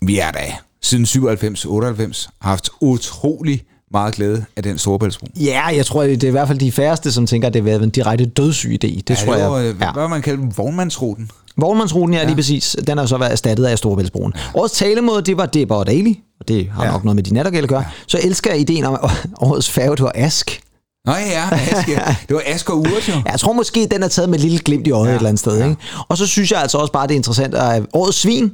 vi 0.00 0.18
er 0.18 0.30
da 0.30 0.54
siden 0.82 1.04
97-98 1.04 2.28
haft 2.40 2.70
utrolig 2.80 3.64
meget 3.92 4.14
glæde 4.14 4.44
af 4.56 4.62
den 4.62 4.78
storebæltsbro. 4.78 5.26
Ja, 5.40 5.66
jeg 5.66 5.86
tror, 5.86 6.02
det 6.02 6.24
er 6.24 6.28
i 6.28 6.30
hvert 6.30 6.48
fald 6.48 6.58
de 6.58 6.72
færreste, 6.72 7.12
som 7.12 7.26
tænker, 7.26 7.48
at 7.48 7.54
det 7.54 7.62
har 7.62 7.64
været 7.64 7.82
en 7.82 7.90
direkte 7.90 8.26
dødssyg 8.26 8.70
idé. 8.72 8.76
Det 8.86 9.10
ja, 9.10 9.14
tror 9.14 9.34
det 9.34 9.44
var, 9.44 9.58
jeg. 9.58 9.68
øh, 9.70 9.76
Hvad 9.76 9.88
vil 10.02 10.08
man 10.08 10.22
kalde 10.22 10.42
den? 10.42 10.52
Vognmandsruten? 10.56 11.30
Vognmandsruten, 11.56 12.14
ja, 12.14 12.24
lige 12.24 12.34
præcis. 12.34 12.76
Den 12.86 12.98
har 12.98 13.06
så 13.06 13.18
været 13.18 13.32
erstattet 13.32 13.64
af 13.64 13.78
Storebæltsbroen. 13.78 14.32
Årets 14.54 14.74
talemåde, 14.74 15.22
det 15.22 15.36
var 15.36 15.46
Debber 15.46 15.74
og 15.74 15.86
Daily, 15.86 16.14
og 16.40 16.48
det 16.48 16.68
har 16.72 16.82
Ja. 16.82 16.86
ja. 16.88 16.92
nok 16.92 17.04
noget 17.04 17.16
med 17.16 17.22
de 17.24 17.34
nattergæld 17.34 17.62
at 17.64 17.68
gøre. 17.68 17.84
Så 18.06 18.18
elsker 18.22 18.50
jeg 18.50 18.60
ideen 18.60 18.84
om, 18.84 18.98
årets 19.40 19.70
færge, 19.70 19.90
det 19.96 20.02
var 20.02 20.12
Ask. 20.14 20.60
Nå 21.06 21.12
ja, 21.12 21.48
Ask, 21.52 21.88
ja. 21.88 22.16
det 22.28 22.34
var 22.36 22.42
Ask 22.46 22.70
og 22.70 22.78
Urt 22.78 23.08
jo. 23.08 23.12
Ja, 23.12 23.30
Jeg 23.30 23.40
tror 23.40 23.52
måske, 23.52 23.88
den 23.90 24.02
er 24.02 24.08
taget 24.08 24.28
med 24.28 24.38
et 24.38 24.42
lille 24.44 24.58
glimt 24.58 24.86
i 24.86 24.90
øjet 24.90 25.06
ja. 25.08 25.12
et 25.12 25.16
eller 25.16 25.28
andet 25.28 25.40
sted. 25.40 25.64
Ikke? 25.64 25.76
Og 26.08 26.18
så 26.18 26.26
synes 26.26 26.52
jeg 26.52 26.60
altså 26.60 26.78
også 26.78 26.92
bare, 26.92 27.06
det 27.06 27.12
er 27.12 27.16
interessant, 27.16 27.54
at 27.54 27.82
årets 27.92 28.16
svin, 28.18 28.44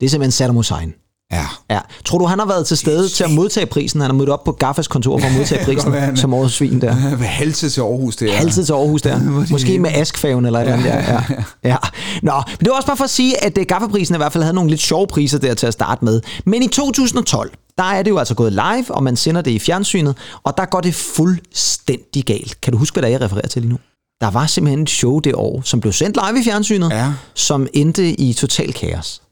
det 0.00 0.06
er 0.06 0.10
simpelthen 0.10 0.32
Saddam 0.32 0.54
Hussein. 0.56 0.94
Ja. 1.32 1.46
Ja. 1.70 1.80
Tror 2.04 2.18
du, 2.18 2.26
han 2.26 2.38
har 2.38 2.46
været 2.46 2.66
til 2.66 2.76
stede 2.76 3.08
til 3.08 3.24
at 3.24 3.30
modtage 3.30 3.66
prisen? 3.66 4.00
Han 4.00 4.10
har 4.10 4.16
mødt 4.16 4.28
op 4.28 4.44
på 4.44 4.52
Gaffas 4.52 4.88
kontor 4.88 5.18
for 5.18 5.26
at 5.26 5.32
modtage 5.38 5.64
prisen 5.64 5.92
være, 5.92 6.16
som 6.16 6.34
årets 6.34 6.54
svin 6.54 6.80
der. 6.80 6.92
Halse 7.40 7.70
til 7.70 7.80
Aarhus, 7.80 8.16
det 8.16 8.32
er. 8.32 8.36
Halset 8.36 8.66
til 8.66 8.72
Aarhus 8.72 9.02
der. 9.02 9.20
Måske 9.50 9.78
med 9.78 9.90
askfaven 9.94 10.46
eller 10.46 10.58
et 10.58 10.62
eller 10.62 10.92
andet 10.92 11.06
der. 11.08 11.22
Ja. 11.64 11.70
ja. 11.70 11.76
Nå, 12.22 12.32
men 12.46 12.58
det 12.58 12.68
var 12.68 12.76
også 12.76 12.86
bare 12.86 12.96
for 12.96 13.04
at 13.04 13.10
sige, 13.10 13.44
at 13.44 13.58
øh, 13.58 13.66
Gaffaprisen 13.68 14.14
i 14.14 14.18
hvert 14.18 14.32
fald 14.32 14.44
havde 14.44 14.54
nogle 14.54 14.70
lidt 14.70 14.80
sjove 14.80 15.06
priser 15.06 15.38
der 15.38 15.54
til 15.54 15.66
at 15.66 15.72
starte 15.72 16.04
med. 16.04 16.20
Men 16.44 16.62
i 16.62 16.68
2012, 16.68 17.50
der 17.78 17.84
er 17.84 18.02
det 18.02 18.10
jo 18.10 18.18
altså 18.18 18.34
gået 18.34 18.52
live, 18.52 18.84
og 18.88 19.02
man 19.02 19.16
sender 19.16 19.40
det 19.40 19.50
i 19.50 19.58
fjernsynet, 19.58 20.16
og 20.42 20.56
der 20.56 20.64
går 20.64 20.80
det 20.80 20.94
fuldstændig 20.94 22.24
galt. 22.24 22.60
Kan 22.60 22.72
du 22.72 22.78
huske, 22.78 22.94
hvad 22.94 23.02
det 23.02 23.08
er, 23.08 23.12
jeg 23.12 23.20
refererer 23.20 23.48
til 23.48 23.62
lige 23.62 23.72
nu? 23.72 23.78
Der 24.20 24.30
var 24.30 24.46
simpelthen 24.46 24.82
et 24.82 24.90
show 24.90 25.20
det 25.20 25.34
år, 25.34 25.62
som 25.64 25.80
blev 25.80 25.92
sendt 25.92 26.18
live 26.26 26.40
i 26.40 26.44
fjernsynet, 26.44 26.90
ja. 26.90 27.12
som 27.34 27.66
endte 27.72 28.20
i 28.20 28.32
total 28.32 28.72
kaos. 28.72 29.22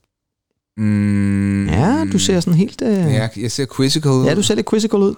Mm, 0.81 1.69
Ja, 1.69 2.05
du 2.13 2.19
ser 2.19 2.41
sådan 2.41 2.55
helt... 2.59 2.83
Øh... 2.83 2.93
Ja, 3.15 3.29
jeg 3.37 3.53
ser 3.53 3.67
quizzical 3.77 4.11
ud. 4.11 4.25
Ja, 4.25 4.35
du 4.35 4.43
ser 4.43 4.55
lidt 4.55 4.71
quizzical 4.71 4.99
ud. 5.01 5.15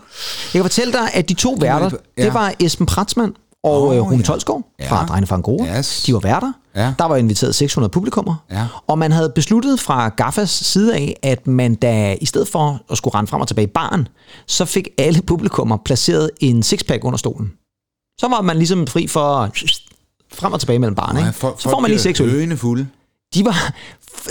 Jeg 0.55 0.59
kan 0.59 0.63
fortælle 0.65 0.93
dig, 0.93 1.09
at 1.15 1.29
de 1.29 1.35
to 1.35 1.57
værter, 1.61 1.91
Ja. 2.19 2.25
det 2.25 2.35
var 2.35 2.53
Esben 2.61 2.87
Pratzmann 2.87 3.33
og 3.65 3.83
oh, 3.89 3.97
Rune 4.07 4.17
ja. 4.17 4.23
Tolsgaard 4.23 4.63
Ja. 4.81 4.91
fra 4.91 5.07
Drejne 5.07 5.27
fra 5.27 5.37
Angora. 5.37 5.79
Yes. 5.79 6.03
De 6.07 6.13
var 6.15 6.21
værter. 6.21 6.53
Ja. 6.77 6.93
Der 6.99 7.05
var 7.05 7.17
inviteret 7.17 7.55
600 7.55 7.91
publikummer. 7.91 8.35
Ja. 8.51 8.67
Og 8.87 8.99
man 8.99 9.13
havde 9.13 9.33
besluttet 9.35 9.81
fra 9.81 10.09
Gaffas 10.09 10.51
side 10.51 10.95
af, 10.95 11.17
at 11.23 11.47
man 11.47 11.75
da 11.75 12.17
i 12.21 12.27
stedet 12.27 12.49
for 12.49 12.81
at 12.91 12.97
skulle 12.97 13.15
rende 13.15 13.29
frem 13.31 13.41
og 13.41 13.49
tilbage 13.49 13.65
i 13.67 13.71
baren, 13.75 14.09
så 14.47 14.65
fik 14.65 14.89
alle 14.99 15.23
publikummer 15.23 15.77
placeret 15.85 16.31
en 16.41 16.63
sixpack 16.63 17.05
under 17.05 17.17
stolen. 17.19 17.53
Så 18.21 18.29
var 18.29 18.41
man 18.41 18.57
ligesom 18.57 18.87
fri 18.87 19.07
for 19.07 19.51
frem 20.35 20.53
og 20.53 20.61
tilbage 20.61 20.79
mellem 20.79 20.95
barne. 20.95 21.21
Ja, 21.21 21.31
folk- 21.31 21.61
så 21.61 21.71
får 21.71 21.81
man 21.81 21.91
lige 21.91 22.01
seks 22.01 22.21
øl. 22.21 22.57
fulde. 22.57 22.87
De 23.35 23.45
var 23.45 23.75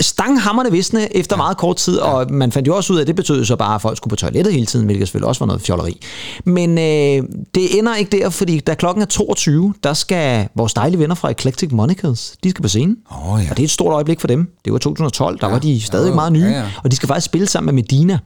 stanghammerne 0.00 0.70
visne 0.70 1.16
efter 1.16 1.36
meget 1.36 1.56
kort 1.56 1.76
tid, 1.76 1.98
og 1.98 2.32
man 2.32 2.52
fandt 2.52 2.68
jo 2.68 2.76
også 2.76 2.92
ud 2.92 2.98
af, 2.98 3.00
at 3.00 3.06
det 3.06 3.16
betød 3.16 3.44
så 3.44 3.56
bare, 3.56 3.74
at 3.74 3.82
folk 3.82 3.96
skulle 3.96 4.10
på 4.10 4.16
toilettet 4.16 4.52
hele 4.52 4.66
tiden, 4.66 4.84
hvilket 4.86 5.08
selvfølgelig 5.08 5.28
også 5.28 5.38
var 5.38 5.46
noget 5.46 5.62
fjolleri. 5.62 6.00
Men 6.44 6.78
øh, 6.78 7.28
det 7.54 7.78
ender 7.78 7.94
ikke 7.96 8.18
der, 8.18 8.30
fordi 8.30 8.60
da 8.60 8.74
klokken 8.74 9.02
er 9.02 9.06
22, 9.06 9.74
der 9.82 9.94
skal 9.94 10.48
vores 10.54 10.74
dejlige 10.74 11.00
venner 11.00 11.14
fra 11.14 11.30
Eclectic 11.30 11.72
Monikers, 11.72 12.34
de 12.44 12.50
skal 12.50 12.62
på 12.62 12.68
scenen. 12.68 12.96
Oh, 13.10 13.40
ja. 13.44 13.50
Og 13.50 13.56
det 13.56 13.62
er 13.62 13.64
et 13.64 13.70
stort 13.70 13.92
øjeblik 13.94 14.20
for 14.20 14.28
dem. 14.28 14.48
Det 14.64 14.72
var 14.72 14.78
2012, 14.78 15.40
der 15.40 15.46
ja. 15.46 15.52
var 15.52 15.58
de 15.58 15.80
stadig 15.80 16.08
Jo, 16.08 16.14
meget 16.14 16.32
nye, 16.32 16.42
ja, 16.42 16.50
ja. 16.50 16.70
og 16.84 16.90
de 16.90 16.96
skal 16.96 17.06
faktisk 17.06 17.24
spille 17.24 17.46
sammen 17.46 17.74
med 17.74 17.82
Medina. 17.82 18.18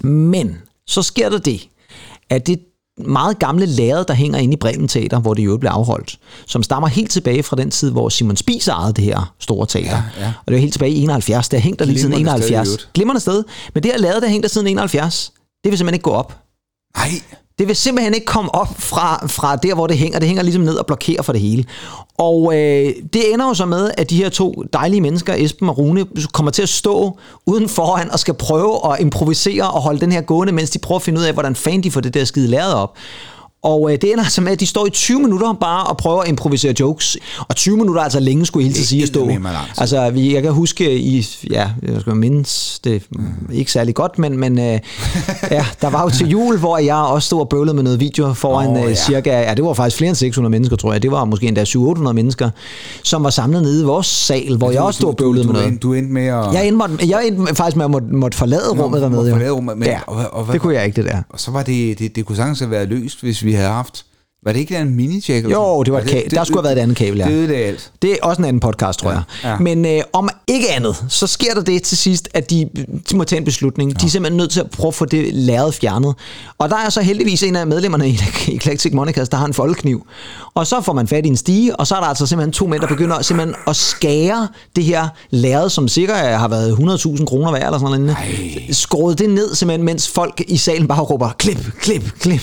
Men 0.00 0.56
så 0.86 1.02
sker 1.02 1.28
der 1.28 1.38
det, 1.38 1.68
at 2.30 2.46
det 2.46 2.60
meget 3.06 3.38
gamle 3.38 3.66
lærred, 3.66 4.04
der 4.04 4.14
hænger 4.14 4.38
inde 4.38 4.54
i 4.54 4.56
Bremen 4.56 4.88
Teater, 4.88 5.20
hvor 5.20 5.34
det 5.34 5.44
jo 5.44 5.56
blev 5.56 5.70
afholdt, 5.70 6.18
som 6.46 6.62
stammer 6.62 6.88
helt 6.88 7.10
tilbage 7.10 7.42
fra 7.42 7.56
den 7.56 7.70
tid, 7.70 7.90
hvor 7.90 8.08
Simon 8.08 8.36
Spies 8.36 8.68
ejede 8.68 8.92
det 8.92 9.04
her 9.04 9.34
store 9.38 9.66
teater. 9.66 10.02
Ja, 10.18 10.24
ja. 10.24 10.26
Og 10.26 10.46
det 10.46 10.54
var 10.54 10.60
helt 10.60 10.72
tilbage 10.72 10.92
i 10.92 11.02
71. 11.02 11.48
Det 11.48 11.58
har 11.58 11.62
hængt 11.62 11.78
der 11.78 11.84
lige 11.84 11.98
siden 11.98 12.14
Glimrende 12.14 12.42
sted 12.42 12.50
i 12.50 12.52
71. 12.52 12.68
øvrigt. 12.68 12.88
Glimrende 12.94 13.20
sted. 13.20 13.44
Men 13.74 13.82
det 13.82 13.90
her 13.92 13.98
lærred, 13.98 14.20
der 14.20 14.28
hængte 14.28 14.48
der 14.48 14.52
siden 14.52 14.66
71, 14.66 15.32
det 15.64 15.70
vil 15.70 15.78
simpelthen 15.78 15.94
ikke 15.94 16.04
gå 16.04 16.10
op. 16.10 16.38
Nej. 16.96 17.10
Det 17.58 17.68
vil 17.68 17.76
simpelthen 17.76 18.14
ikke 18.14 18.26
komme 18.26 18.54
op 18.54 18.68
fra, 18.78 19.26
fra 19.26 19.56
der, 19.56 19.74
hvor 19.74 19.86
det 19.86 19.98
hænger. 19.98 20.18
Det 20.18 20.28
hænger 20.28 20.42
ligesom 20.42 20.62
ned 20.62 20.74
og 20.74 20.86
blokerer 20.86 21.22
for 21.22 21.32
det 21.32 21.40
hele. 21.40 21.64
Og 22.18 22.54
øh, 22.54 22.94
det 23.12 23.32
ender 23.32 23.46
jo 23.46 23.54
så 23.54 23.66
med, 23.66 23.90
at 23.98 24.10
de 24.10 24.16
her 24.16 24.28
to 24.28 24.64
dejlige 24.72 25.00
mennesker, 25.00 25.34
Esben 25.34 25.68
og 25.68 25.78
Rune, 25.78 26.06
kommer 26.32 26.52
til 26.52 26.62
at 26.62 26.68
stå 26.68 27.18
uden 27.46 27.68
foran 27.68 28.10
og 28.10 28.18
skal 28.18 28.34
prøve 28.34 28.92
at 28.92 29.00
improvisere 29.00 29.70
og 29.70 29.82
holde 29.82 30.00
den 30.00 30.12
her 30.12 30.20
gående, 30.20 30.52
mens 30.52 30.70
de 30.70 30.78
prøver 30.78 30.98
at 30.98 31.02
finde 31.02 31.20
ud 31.20 31.24
af, 31.24 31.32
hvordan 31.32 31.56
fanden 31.56 31.82
de 31.82 31.90
får 31.90 32.00
det 32.00 32.14
der 32.14 32.24
skide 32.24 32.48
læret 32.48 32.74
op. 32.74 32.96
Og 33.62 33.92
øh, 33.92 33.98
det 34.00 34.12
ender 34.12 34.24
altså 34.24 34.40
med, 34.40 34.52
at 34.52 34.60
de 34.60 34.66
står 34.66 34.86
i 34.86 34.90
20 34.90 35.20
minutter 35.20 35.52
bare 35.52 35.84
og 35.86 35.96
prøver 35.96 36.22
at 36.22 36.28
improvisere 36.28 36.74
jokes. 36.80 37.16
Og 37.48 37.56
20 37.56 37.76
minutter 37.76 38.00
er 38.00 38.04
altså 38.04 38.20
længe, 38.20 38.46
skulle 38.46 38.62
jeg 38.62 38.66
helt 38.66 38.76
til 38.76 38.86
sige 38.86 39.02
at 39.02 39.08
stå. 39.08 39.20
Altså, 39.78 40.10
vi, 40.10 40.34
jeg 40.34 40.42
kan 40.42 40.52
huske 40.52 40.98
i, 40.98 41.26
ja, 41.50 41.68
jeg 41.82 42.00
skal 42.00 42.16
mindes 42.16 42.80
det 42.84 43.02
mm. 43.10 43.24
ikke 43.52 43.72
særlig 43.72 43.94
godt, 43.94 44.18
men, 44.18 44.38
men 44.38 44.58
øh, 44.58 44.78
ja, 45.50 45.64
der 45.80 45.90
var 45.90 46.02
jo 46.02 46.10
til 46.10 46.28
jul, 46.28 46.58
hvor 46.58 46.78
jeg 46.78 46.96
også 46.96 47.26
stod 47.26 47.40
og 47.40 47.48
bøvlede 47.48 47.74
med 47.74 47.82
noget 47.82 48.00
video 48.00 48.32
foran 48.32 48.70
oh, 48.70 48.76
ja. 48.90 48.94
cirka, 48.94 49.30
ja, 49.40 49.54
det 49.54 49.64
var 49.64 49.72
faktisk 49.74 49.96
flere 49.96 50.08
end 50.08 50.16
600 50.16 50.50
mennesker, 50.50 50.76
tror 50.76 50.92
jeg. 50.92 51.02
Det 51.02 51.10
var 51.10 51.24
måske 51.24 51.46
endda 51.46 51.62
700-800 51.64 52.12
mennesker, 52.12 52.50
som 53.02 53.24
var 53.24 53.30
samlet 53.30 53.62
nede 53.62 53.82
i 53.82 53.84
vores 53.84 54.06
sal, 54.06 54.56
hvor 54.56 54.70
jeg 54.70 54.80
også 54.80 54.98
stod 54.98 55.08
og 55.08 55.16
bøvlede 55.16 55.44
med 55.46 55.52
noget. 55.54 55.82
Du 55.82 55.92
endte 55.92 56.12
med 56.12 56.26
at... 56.26 56.52
Jeg 56.54 56.66
endte, 56.66 56.76
måtte, 56.78 57.08
jeg 57.08 57.26
endte 57.26 57.54
faktisk 57.54 57.76
med 57.76 57.84
at 57.84 57.90
måtte, 57.90 58.06
måtte 58.08 58.38
forlade 58.38 58.62
Nå, 58.76 58.82
rummet 58.82 58.90
måtte 59.00 59.16
dernede. 59.16 59.28
jo. 59.28 59.34
forlade 59.34 59.50
rummet, 59.50 59.78
men- 59.78 59.88
ja, 59.88 60.00
og- 60.06 60.16
og 60.32 60.44
hvad- 60.44 60.52
det 60.52 60.62
kunne 60.62 60.74
jeg 60.74 60.84
ikke, 60.86 61.02
det 61.02 61.10
der. 61.10 61.22
Og 61.28 61.40
så 61.40 61.50
var 61.50 61.62
det, 61.62 61.98
det, 61.98 62.16
det 62.16 62.26
kunne 62.26 62.36
sagtens 62.36 62.58
have 62.58 62.70
været 62.70 62.88
løst, 62.88 63.20
hvis 63.22 63.44
vi 63.44 63.51
havde 63.54 63.68
haft... 63.68 64.06
Var 64.44 64.52
det 64.52 64.60
ikke 64.60 64.76
en 64.76 64.96
mini 64.96 65.24
jack 65.28 65.50
Jo, 65.50 65.82
det 65.82 65.92
var 65.92 66.00
et 66.00 66.06
kabel. 66.06 66.30
Der 66.30 66.44
skulle 66.44 66.58
have 66.58 66.64
været 66.64 66.76
et 66.78 66.82
andet 66.82 66.96
kabel, 66.96 67.18
ja. 67.18 67.24
Det 67.24 67.32
ødelagde 67.32 67.64
alt. 67.64 67.90
Det 68.02 68.12
er 68.12 68.16
også 68.22 68.42
en 68.42 68.44
anden 68.48 68.60
podcast, 68.60 68.98
tror 68.98 69.10
jeg. 69.10 69.22
ja. 69.44 69.58
Men 69.58 69.84
øh, 69.86 70.00
om 70.12 70.28
ikke 70.48 70.70
andet, 70.70 71.04
så 71.08 71.26
sker 71.26 71.54
der 71.54 71.62
det 71.62 71.82
til 71.82 71.98
sidst, 71.98 72.28
at 72.34 72.50
de, 72.50 72.68
de 73.10 73.16
må 73.16 73.24
tage 73.24 73.38
en 73.38 73.44
beslutning. 73.44 74.00
De 74.00 74.06
er 74.06 74.10
simpelthen 74.10 74.36
nødt 74.36 74.50
til 74.50 74.60
at 74.60 74.70
prøve 74.70 74.88
at 74.88 74.94
få 74.94 75.04
det 75.04 75.34
læret 75.34 75.74
fjernet. 75.74 76.14
Og 76.58 76.68
der 76.68 76.76
er 76.76 76.90
så 76.90 77.00
heldigvis 77.02 77.42
en 77.42 77.56
af 77.56 77.66
medlemmerne 77.66 78.08
i 78.08 78.18
Eclectic 78.56 78.92
Monikers, 78.92 79.28
der 79.28 79.36
har 79.36 79.46
en 79.46 79.54
foldkniv. 79.54 80.06
Og 80.54 80.66
så 80.66 80.80
får 80.80 80.92
man 80.92 81.08
fat 81.08 81.26
i 81.26 81.28
en 81.28 81.36
stige, 81.36 81.76
og 81.76 81.86
så 81.86 81.94
er 81.94 82.00
der 82.00 82.06
altså 82.06 82.26
simpelthen 82.26 82.52
to 82.52 82.66
mænd, 82.66 82.80
der 82.80 82.86
begynder 82.88 83.22
simpelthen 83.22 83.54
at 83.66 83.76
skære 83.76 84.48
det 84.76 84.84
her 84.84 85.08
læret, 85.30 85.72
som 85.72 85.88
sikkert 85.88 86.18
har 86.18 86.48
været 86.48 86.72
100.000 86.72 87.24
kroner 87.24 87.52
værd 87.52 87.64
eller 87.64 87.78
sådan 87.78 88.00
noget. 88.00 88.16
Skåret 88.70 89.18
det 89.18 89.30
ned, 89.30 89.54
simpelthen, 89.54 89.84
mens 89.84 90.08
folk 90.08 90.42
i 90.48 90.56
salen 90.56 90.88
bare 90.88 91.00
råber, 91.00 91.30
klip, 91.38 91.58
klip, 91.80 92.02
klip. 92.20 92.40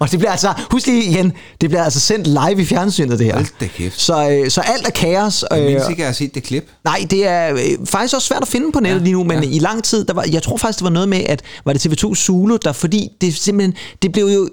og 0.00 0.10
det 0.10 0.18
bliver 0.18 0.30
altså, 0.30 0.52
husk 0.70 0.86
lige 0.86 1.03
igen, 1.04 1.32
det 1.60 1.70
bliver 1.70 1.82
altså 1.84 2.00
sendt 2.00 2.26
live 2.26 2.62
i 2.62 2.64
fjernsynet, 2.64 3.18
det 3.18 3.26
her. 3.26 3.34
Hold 3.34 3.46
da 3.60 3.66
kæft. 3.66 4.00
Så, 4.00 4.30
øh, 4.30 4.50
så 4.50 4.60
alt 4.60 4.86
er 4.86 4.90
kaos. 4.90 5.44
Jeg 5.50 5.58
øh, 5.60 5.66
mindes 5.66 5.88
ikke, 5.90 6.02
jeg 6.02 6.08
har 6.08 6.14
set 6.14 6.34
det 6.34 6.42
klip. 6.42 6.68
Nej, 6.84 7.06
det 7.10 7.26
er 7.26 7.52
øh, 7.52 7.58
faktisk 7.86 8.14
også 8.14 8.28
svært 8.28 8.42
at 8.42 8.48
finde 8.48 8.72
på 8.72 8.80
nettet 8.80 8.98
ja, 9.00 9.04
lige 9.04 9.12
nu, 9.12 9.24
men 9.24 9.42
ja. 9.42 9.48
i 9.50 9.58
lang 9.58 9.84
tid, 9.84 10.04
der 10.04 10.14
var, 10.14 10.24
jeg 10.32 10.42
tror 10.42 10.56
faktisk, 10.56 10.78
det 10.78 10.84
var 10.84 10.90
noget 10.90 11.08
med, 11.08 11.20
at 11.26 11.42
var 11.64 11.72
det 11.72 11.86
TV2 11.86 12.14
Zulu, 12.14 12.56
der 12.64 12.72
fordi 12.72 13.08
det 13.20 13.34
simpelthen, 13.34 13.74
det 14.02 14.12
blev 14.12 14.24
jo 14.26 14.48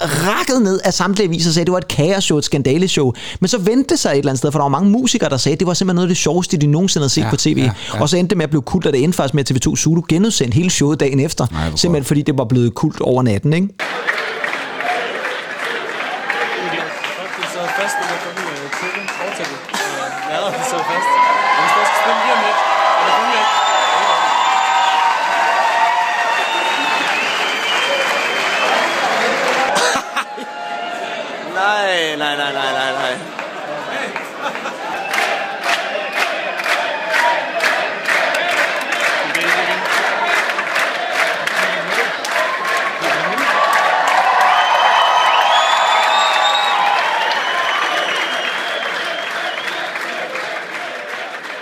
rakket 0.00 0.62
ned 0.62 0.80
af 0.84 0.94
samtlige 0.94 1.28
aviser 1.28 1.50
og 1.50 1.54
sagde, 1.54 1.62
at 1.62 1.66
det 1.66 1.72
var 1.72 1.78
et 1.78 1.88
kaosshow, 1.88 2.38
et 2.38 2.44
skandaleshow. 2.44 3.12
Men 3.40 3.48
så 3.48 3.58
vendte 3.58 3.88
det 3.94 3.98
sig 3.98 4.10
et 4.10 4.18
eller 4.18 4.30
andet 4.30 4.38
sted, 4.38 4.52
for 4.52 4.58
der 4.58 4.64
var 4.64 4.68
mange 4.68 4.90
musikere, 4.90 5.30
der 5.30 5.36
sagde, 5.36 5.52
at 5.54 5.60
det 5.60 5.66
var 5.66 5.74
simpelthen 5.74 5.94
noget 5.94 6.06
af 6.06 6.08
det 6.08 6.16
sjoveste, 6.16 6.56
de 6.56 6.66
nogensinde 6.66 7.02
havde 7.02 7.12
set 7.12 7.22
Ja, 7.22 7.30
på 7.30 7.36
tv. 7.36 7.54
ja, 7.58 7.70
ja. 7.94 8.00
Og 8.00 8.08
så 8.08 8.16
endte 8.16 8.30
det 8.30 8.36
med 8.36 8.44
at 8.44 8.50
blive 8.50 8.62
kult, 8.62 8.86
og 8.86 8.92
det 8.92 9.04
endte 9.04 9.16
faktisk 9.16 9.34
med, 9.34 9.50
at 9.50 9.66
TV2 9.66 9.76
Zulu 9.76 10.02
genudsendte 10.08 10.54
hele 10.54 10.70
showet 10.70 11.00
dagen 11.00 11.20
efter. 11.20 11.46
Nej, 11.52 11.70
simpelthen 11.76 12.04
fordi 12.04 12.22
det 12.22 12.38
var 12.38 12.44
blevet 12.44 12.74
kult 12.74 13.00
over 13.00 13.22
natten, 13.22 13.52
ikke? 13.52 13.68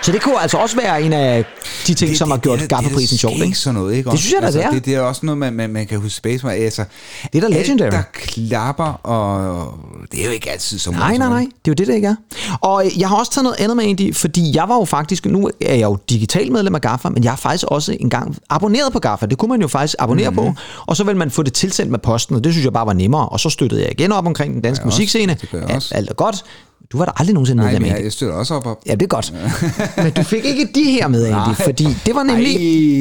Så 0.07 0.13
det 0.13 0.21
kunne 0.21 0.41
altså 0.41 0.57
også 0.57 0.75
være 0.75 1.01
en 1.01 1.13
af 1.13 1.45
de 1.87 1.93
ting, 1.93 2.09
det, 2.09 2.17
som 2.17 2.31
har 2.31 2.37
gjort 2.37 2.59
Gaffaprisen 2.69 3.17
sjov, 3.17 3.31
ikke 3.33 3.45
ikke? 3.45 3.57
sådan 3.57 3.79
noget, 3.79 3.95
ikke? 3.95 4.09
Det 4.11 4.19
synes 4.19 4.33
jeg 4.33 4.41
da, 4.41 4.45
altså, 4.45 4.59
det 4.59 4.65
er. 4.65 4.71
Det, 4.71 4.85
det 4.85 4.95
er 4.95 4.99
også 5.01 5.25
noget, 5.25 5.37
man, 5.37 5.53
man, 5.53 5.69
man 5.69 5.87
kan 5.87 5.99
huske 5.99 6.15
tilbage 6.15 6.39
med. 6.43 6.51
Altså, 6.51 6.83
Det 7.33 7.43
er 7.43 7.49
da 7.49 7.55
legendary. 7.55 7.89
Der 7.91 8.01
klapper, 8.13 8.83
og 8.83 9.73
det 10.11 10.21
er 10.21 10.25
jo 10.25 10.31
ikke 10.31 10.51
altid 10.51 10.79
så 10.79 10.91
Nej, 10.91 11.17
nej, 11.17 11.29
nej. 11.29 11.39
Det 11.39 11.45
er 11.47 11.49
jo 11.67 11.73
det, 11.73 11.87
det 11.87 11.95
ikke 11.95 12.07
er. 12.07 12.15
Og 12.61 12.83
jeg 12.97 13.09
har 13.09 13.15
også 13.15 13.31
taget 13.31 13.43
noget 13.43 13.57
andet 13.59 13.77
med 13.77 13.85
egentlig, 13.85 14.15
fordi 14.15 14.55
jeg 14.55 14.69
var 14.69 14.75
jo 14.75 14.85
faktisk, 14.85 15.25
nu 15.25 15.49
er 15.61 15.73
jeg 15.73 15.83
jo 15.83 15.97
digital 16.09 16.51
medlem 16.51 16.75
af 16.75 16.81
Gaffa, 16.81 17.09
men 17.09 17.23
jeg 17.23 17.31
har 17.31 17.37
faktisk 17.37 17.65
også 17.67 17.97
engang 17.99 18.37
abonneret 18.49 18.93
på 18.93 18.99
Gaffa. 18.99 19.25
Det 19.25 19.37
kunne 19.37 19.49
man 19.49 19.61
jo 19.61 19.67
faktisk 19.67 19.95
abonnere 19.99 20.29
Mhm. 20.31 20.39
mm-hmm. 20.39 20.55
på, 20.55 20.61
og 20.87 20.97
så 20.97 21.03
vil 21.03 21.15
man 21.17 21.31
få 21.31 21.43
det 21.43 21.53
tilsendt 21.53 21.91
med 21.91 21.99
posten, 21.99 22.35
og 22.35 22.43
det 22.43 22.53
synes 22.53 22.65
jeg 22.65 22.73
bare 22.73 22.85
var 22.85 22.93
nemmere. 22.93 23.29
Og 23.29 23.39
så 23.39 23.49
støttede 23.49 23.81
jeg 23.81 23.91
igen 23.91 24.11
op 24.11 24.25
omkring 24.25 24.53
den 24.53 24.61
danske 24.61 24.85
musikscene. 24.85 25.37
Det 25.41 25.91
alt 25.91 26.09
er 26.09 26.13
godt. 26.13 26.43
Du 26.91 26.97
var 26.97 27.05
der 27.05 27.11
aldrig 27.19 27.33
nogensinde 27.33 27.63
Nej, 27.63 27.71
medlem 27.71 27.89
af 27.89 27.95
det. 27.95 28.03
jeg 28.03 28.11
støtter 28.11 28.35
også 28.35 28.53
op 28.53 28.65
op. 28.65 28.77
Ja, 28.87 28.91
det 28.91 29.01
er 29.01 29.07
godt. 29.07 29.33
Men 30.03 30.11
du 30.11 30.23
fik 30.23 30.45
ikke 30.45 30.69
de 30.75 30.83
her 30.83 31.07
med, 31.07 31.25
Andy, 31.25 31.35
Nej. 31.35 31.53
fordi 31.55 31.87
det 32.05 32.15
var 32.15 32.23
nemlig, 32.23 32.55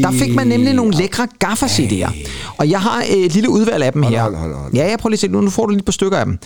Ej. 0.04 0.10
der 0.10 0.18
fik 0.18 0.34
man 0.34 0.46
nemlig 0.46 0.74
nogle 0.74 0.92
lækre 0.96 1.28
gaffa-CD'er. 1.44 2.10
Og 2.56 2.70
jeg 2.70 2.80
har 2.80 3.04
et 3.08 3.34
lille 3.34 3.48
udvalg 3.50 3.84
af 3.84 3.92
dem 3.92 4.02
Hold, 4.02 4.14
her. 4.14 4.22
hold, 4.22 4.34
hold, 4.36 4.54
hold. 4.54 4.74
Ja, 4.74 4.90
jeg 4.90 4.98
prøver 4.98 5.10
lige 5.10 5.16
at 5.16 5.20
se, 5.20 5.28
nu 5.28 5.40
nu 5.40 5.50
får 5.50 5.66
du 5.66 5.70
lige 5.70 5.78
et 5.78 5.84
par 5.84 5.92
stykker 5.92 6.18
af 6.18 6.24
dem. 6.26 6.38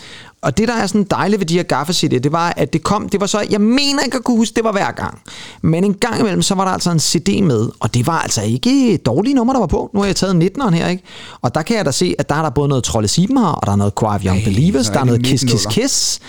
Og 0.42 0.58
det, 0.58 0.68
der 0.68 0.74
er 0.74 0.86
sådan 0.86 1.06
dejligt 1.10 1.40
ved 1.40 1.46
de 1.46 1.54
her 1.54 1.62
gaffa 1.62 1.92
CD'er, 1.92 2.18
det 2.18 2.32
var, 2.32 2.52
at 2.56 2.72
det 2.72 2.82
kom, 2.82 3.08
det 3.08 3.20
var 3.20 3.26
så, 3.26 3.46
jeg 3.50 3.60
mener 3.60 4.02
ikke 4.04 4.16
at 4.16 4.24
kunne 4.24 4.36
huske, 4.36 4.54
det 4.54 4.64
var 4.64 4.72
hver 4.72 4.90
gang. 4.90 5.18
Men 5.62 5.84
en 5.84 5.94
gang 5.94 6.20
imellem, 6.20 6.42
så 6.42 6.54
var 6.54 6.64
der 6.64 6.72
altså 6.72 6.90
en 6.90 7.00
CD 7.00 7.42
med, 7.42 7.68
og 7.80 7.94
det 7.94 8.06
var 8.06 8.18
altså 8.18 8.42
ikke 8.42 8.96
dårlige 8.96 9.34
numre, 9.34 9.54
der 9.54 9.60
var 9.60 9.66
på. 9.66 9.90
Nu 9.94 10.00
har 10.00 10.06
jeg 10.06 10.16
taget 10.16 10.52
19'eren 10.58 10.70
her, 10.70 10.88
ikke? 10.88 11.02
Og 11.42 11.54
der 11.54 11.62
kan 11.62 11.76
jeg 11.76 11.84
da 11.84 11.90
se, 11.90 12.14
at 12.18 12.28
der 12.28 12.34
er 12.34 12.42
der 12.42 12.50
både 12.50 12.68
noget 12.68 12.84
Trolle 12.84 13.08
Sieben 13.08 13.38
her, 13.38 13.46
og 13.46 13.66
der 13.66 13.72
er 13.72 13.76
noget 13.76 13.92
Choir 13.98 14.14
of 14.14 14.24
Young 14.24 14.38
Ej, 14.38 14.44
Believers, 14.44 14.88
er 14.88 14.92
der 14.92 15.00
er 15.00 15.04
noget 15.04 15.22
Kiss 15.24 15.44
Kiss 15.44 15.66
19'er. 15.66 15.70
Kiss, 15.70 16.20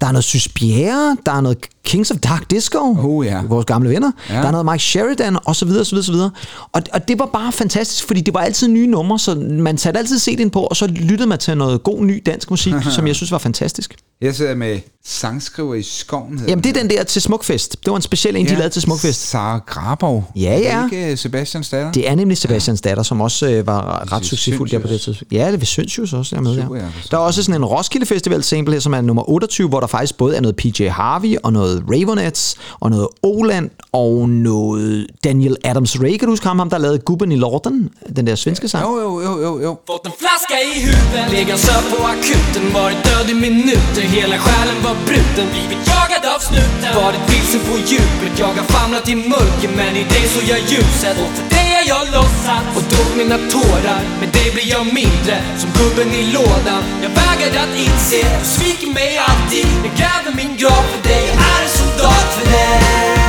der 0.00 0.06
er 0.06 0.12
noget 0.12 0.24
Suspiria, 0.24 1.14
der 1.26 1.32
er 1.32 1.40
noget 1.40 1.58
Kings 1.88 2.10
of 2.10 2.16
Dark 2.16 2.50
Disco, 2.50 2.78
Oh, 2.98 3.26
ja. 3.26 3.42
vores 3.48 3.64
gamle 3.66 3.88
venner, 3.90 4.10
Ja. 4.30 4.34
der 4.34 4.42
er 4.46 4.50
noget 4.50 4.66
Mike 4.66 4.78
Sheridan, 4.84 5.36
og 5.44 5.56
så 5.56 5.64
videre, 5.64 5.84
så 5.84 5.90
videre, 5.90 6.04
så 6.04 6.12
videre. 6.12 6.30
Og, 6.72 6.82
og 6.92 7.08
det 7.08 7.18
var 7.18 7.26
bare 7.26 7.52
fantastisk, 7.52 8.06
fordi 8.06 8.20
det 8.20 8.34
var 8.34 8.40
altid 8.40 8.68
nye 8.68 8.86
numre, 8.86 9.18
så 9.18 9.34
man 9.34 9.78
satte 9.78 9.98
altid 10.00 10.16
CD'en 10.16 10.48
på, 10.48 10.60
og 10.60 10.76
så 10.76 10.86
lyttede 10.86 11.28
man 11.28 11.38
til 11.38 11.56
noget 11.56 11.82
god, 11.82 12.00
ny 12.04 12.22
dansk 12.26 12.50
musik, 12.50 12.74
som 12.96 13.06
jeg 13.06 13.14
synes 13.16 13.32
var 13.32 13.38
fantastisk. 13.38 13.94
Jeg 14.20 14.34
sidder 14.34 14.54
med 14.54 14.80
sangskriver 15.04 15.74
i 15.74 15.82
skoven. 15.82 16.44
Jamen, 16.48 16.64
det 16.64 16.76
er 16.76 16.80
den 16.80 16.90
der 16.90 17.04
til 17.04 17.22
Smukfest. 17.22 17.76
Det 17.84 17.90
var 17.90 17.96
en 17.96 18.02
speciel 18.02 18.36
en, 18.36 18.46
de 18.46 18.54
lavede 18.54 18.68
til 18.68 18.82
Smukfest. 18.82 19.30
Sara 19.30 19.58
Grabov. 19.58 20.32
Ja, 20.36 20.54
Er 20.54 20.58
ja. 20.58 20.82
det 20.82 20.92
ikke 20.92 21.10
øh, 21.10 21.18
Sebastians 21.18 21.68
datter? 21.68 21.92
Det 21.92 22.10
er 22.10 22.14
nemlig 22.14 22.38
Sebastians 22.38 22.80
datter, 22.80 23.02
som 23.02 23.20
også 23.20 23.50
øh, 23.50 23.66
var 23.66 24.12
ret 24.12 24.26
succesfuld 24.26 24.70
der 24.70 24.78
på 24.78 24.88
det 24.88 25.00
tidspunkt. 25.00 25.32
Ja, 25.32 25.52
det 25.52 25.66
synes 25.66 25.98
jo 25.98 26.02
også, 26.02 26.28
jeg 26.32 26.38
er 26.38 26.42
med 26.42 26.62
Super, 26.62 26.76
ja, 26.76 26.82
er 26.82 26.88
Der 27.10 27.16
er 27.16 27.20
også 27.20 27.42
sådan 27.42 27.60
en 27.60 27.64
Roskilde 27.64 28.06
Festival 28.06 28.42
sample 28.42 28.74
her, 28.74 28.80
som 28.80 28.94
er 28.94 29.00
nummer 29.00 29.30
28, 29.30 29.68
hvor 29.68 29.80
der 29.80 29.86
faktisk 29.86 30.16
både 30.16 30.36
er 30.36 30.40
noget 30.40 30.56
PJ 30.56 30.88
Harvey, 30.88 31.36
og 31.42 31.52
noget 31.52 31.84
Ravenettes, 31.90 32.56
og 32.80 32.90
noget 32.90 33.08
Oland, 33.22 33.70
og 33.92 34.28
noget 34.28 35.06
Daniel 35.24 35.56
Adams 35.64 36.00
Ray. 36.00 36.16
Kan 36.16 36.18
du 36.18 36.30
huske 36.32 36.46
ham, 36.46 36.58
ham 36.58 36.70
der 36.70 36.78
lavede 36.78 36.98
Gubben 36.98 37.32
i 37.32 37.36
Lorden, 37.36 37.90
den 38.16 38.26
der 38.26 38.34
svenske 38.34 38.68
sang? 38.68 38.84
Jo, 38.84 38.98
jo, 39.00 39.20
jo, 39.20 39.42
jo, 39.42 39.60
jo. 39.62 39.78
Fått 39.86 40.06
en 40.06 40.12
flaska 40.18 40.56
i 40.74 40.84
huvudet, 40.84 41.30
legat 41.32 41.58
söp 41.58 41.84
på 41.92 42.02
akuten 42.12 42.74
Varit 42.74 42.96
död 43.04 43.28
i 43.28 43.34
minuter, 43.34 44.07
hela 44.16 44.38
själen 44.38 44.78
var 44.82 44.96
bruten 45.06 45.46
Blivit 45.52 45.82
jagad 45.92 46.24
av 46.34 46.38
snuten. 46.38 46.90
Varit 47.04 47.24
vilse 47.30 47.58
på 47.68 47.74
djupet 47.90 48.34
Jag 48.38 48.46
har 48.46 48.68
famlat 48.76 49.08
i 49.08 49.14
mörker 49.14 49.70
men 49.76 49.96
i 49.96 50.04
dig 50.04 50.24
såg 50.32 50.44
jag 50.52 50.60
ljuset. 50.70 51.16
Och 51.24 51.32
för 51.36 51.46
dig 51.56 51.68
har 51.78 51.86
jag 51.94 52.04
låtsats 52.16 52.68
Och 52.76 52.84
drog 52.92 53.10
mina 53.16 53.38
tårar 53.54 54.02
Med 54.20 54.28
dig 54.36 54.48
blir 54.54 54.68
jag 54.76 54.86
mindre. 55.00 55.36
Som 55.60 55.70
gubben 55.78 56.10
i 56.20 56.22
lådan 56.36 56.82
Jag 57.04 57.12
vägrade 57.20 57.58
att 57.64 57.74
inse. 57.86 58.22
Du 58.40 58.46
sviker 58.56 58.90
mig 58.98 59.10
alltid 59.28 59.66
Jag 59.84 59.94
gräver 60.00 60.32
min 60.40 60.52
grav 60.60 60.84
för 60.92 61.02
dig. 61.08 61.24
Jag 61.28 61.36
är 61.54 61.62
en 61.66 61.72
soldat 61.78 62.28
för 62.36 62.46
dig. 62.56 63.28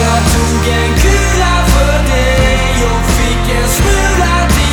Jag 0.00 0.20
tog 0.34 0.62
en 0.78 0.92
kula 1.02 1.54
för 1.72 1.96
dig 2.12 2.58
Jag 2.84 3.00
fick 3.16 3.44
en 3.58 3.68
smula 3.76 4.34
till 4.54 4.71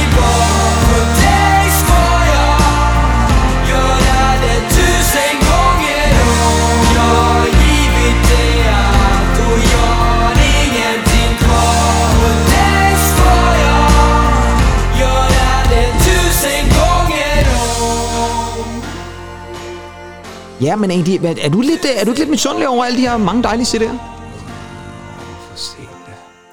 Ja, 20.61 20.75
men 20.75 20.91
Andy, 20.91 21.19
er 21.41 21.49
du 21.49 21.61
lidt, 21.61 21.85
øh, 21.85 21.91
er 22.01 22.05
du 22.05 22.11
ikke 22.11 22.19
lidt 22.21 22.29
misundelig 22.29 22.67
over 22.67 22.85
alle 22.85 22.97
de 22.97 23.01
her 23.07 23.17
mange 23.17 23.43
dejlige 23.43 23.65
CD'er? 23.65 24.18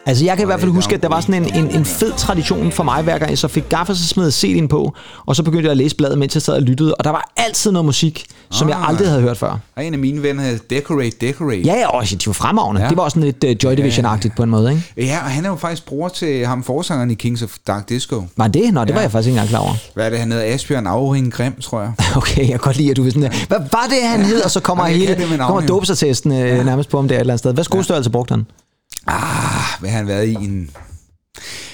Altså, 0.09 0.25
jeg 0.25 0.37
kan 0.37 0.45
i 0.45 0.47
hvert 0.47 0.61
fald 0.61 0.71
huske, 0.71 0.95
at 0.95 1.03
der 1.03 1.09
var 1.09 1.21
sådan 1.21 1.35
en, 1.45 1.55
en, 1.65 1.71
en 1.71 1.85
fed 1.85 2.13
tradition 2.17 2.73
for 2.73 2.83
mig, 2.85 3.03
hver 3.03 3.19
gang 3.19 3.31
jeg 3.31 3.39
så 3.39 3.49
fik 3.49 3.69
gaffer, 3.69 3.95
så 3.95 4.07
smed 4.09 4.25
jeg 4.25 4.33
CD'en 4.33 4.67
på, 4.67 4.93
og 5.27 5.37
så 5.37 5.43
begyndte 5.43 5.65
jeg 5.65 5.71
at 5.71 5.77
læse 5.77 5.97
bladet, 5.97 6.19
mens 6.19 6.35
jeg 6.35 6.43
sad 6.43 6.55
og 6.55 6.63
lyttede, 6.63 6.95
og 6.95 7.05
der 7.05 7.11
var 7.11 7.33
altid 7.37 7.73
noget 7.73 7.85
musik, 7.87 8.27
som 8.51 8.69
jeg 8.69 8.77
Ah. 8.77 8.89
aldrig 8.89 9.09
havde 9.09 9.21
hørt 9.23 9.37
før. 9.39 9.59
Og 9.77 9.85
en 9.85 9.93
af 9.93 9.99
mine 9.99 10.23
venner 10.23 10.43
hed 10.43 10.59
Decorate, 10.71 11.11
Decorate. 11.21 11.61
Ja, 11.61 11.75
ja, 11.75 11.89
også, 11.89 12.17
de 12.17 12.27
var 12.27 12.33
fremragende. 12.33 12.81
Ja. 12.81 12.85
Ja. 12.85 12.89
Det 12.89 12.97
var 12.97 13.03
også 13.05 13.15
sådan 13.21 13.35
lidt 13.41 13.65
uh, 13.65 13.65
Joy 13.65 13.75
Division-agtigt 13.77 14.37
på 14.37 14.43
en 14.43 14.51
måde, 14.51 14.71
ikke? 14.71 14.83
Ja, 14.97 15.19
og 15.25 15.31
han 15.31 15.45
er 15.45 15.49
jo 15.49 15.57
faktisk 15.57 15.87
bror 15.87 16.09
til 16.09 16.47
ham 16.47 16.63
forsangeren 16.65 17.11
i 17.11 17.15
Kings 17.15 17.43
of 17.43 17.57
Dark 17.67 17.89
Disco. 17.89 18.25
Var 18.37 18.49
det? 18.49 18.75
Nå, 18.75 18.81
det 18.81 18.89
Ja. 18.89 18.95
var 18.95 19.01
jeg 19.01 19.11
faktisk 19.11 19.27
ikke 19.29 19.35
engang 19.35 19.49
klar 19.49 19.61
over. 19.61 19.73
Hvad 19.95 20.07
er 20.07 20.11
det, 20.11 20.19
han 20.19 20.33
hedder? 20.33 20.55
Asbjørn 20.55 20.87
Afring 20.87 21.33
Grim, 21.33 21.61
tror 21.61 21.81
jeg. 21.81 21.93
Okay, 22.17 22.39
jeg 22.41 22.49
kan 22.49 22.59
godt 22.59 22.77
lide, 22.77 22.91
at 22.91 22.97
du 22.97 23.07
er 23.07 23.11
sådan 23.11 23.23
der. 23.23 23.47
Hvad 23.49 23.59
var 23.59 23.87
det, 23.91 24.09
han 24.09 24.21
hed? 24.25 24.43
Og 24.45 24.51
så 24.51 24.61
kommer 24.61 24.87
jeg 24.87 24.97
hele 24.97 25.15
det 25.15 25.39
kommer 25.41 25.63
jo. 25.63 25.69
dopsattesten 25.69 26.33
ja. 26.33 26.63
nærmest 26.63 26.89
på 26.91 26.97
ham 26.97 27.09
der 27.09 27.15
et 27.15 27.21
eller 27.21 27.33
andet 27.33 27.39
sted. 27.39 27.55
Hvad 27.55 27.65
skostørrelse 27.65 28.11
brugte 28.11 28.33
han? 28.33 28.47
Ah, 29.07 29.81
hvad 29.81 29.91
har 29.91 29.97
han 29.97 30.07
været 30.07 30.27
i? 30.29 30.35
En... 30.35 30.71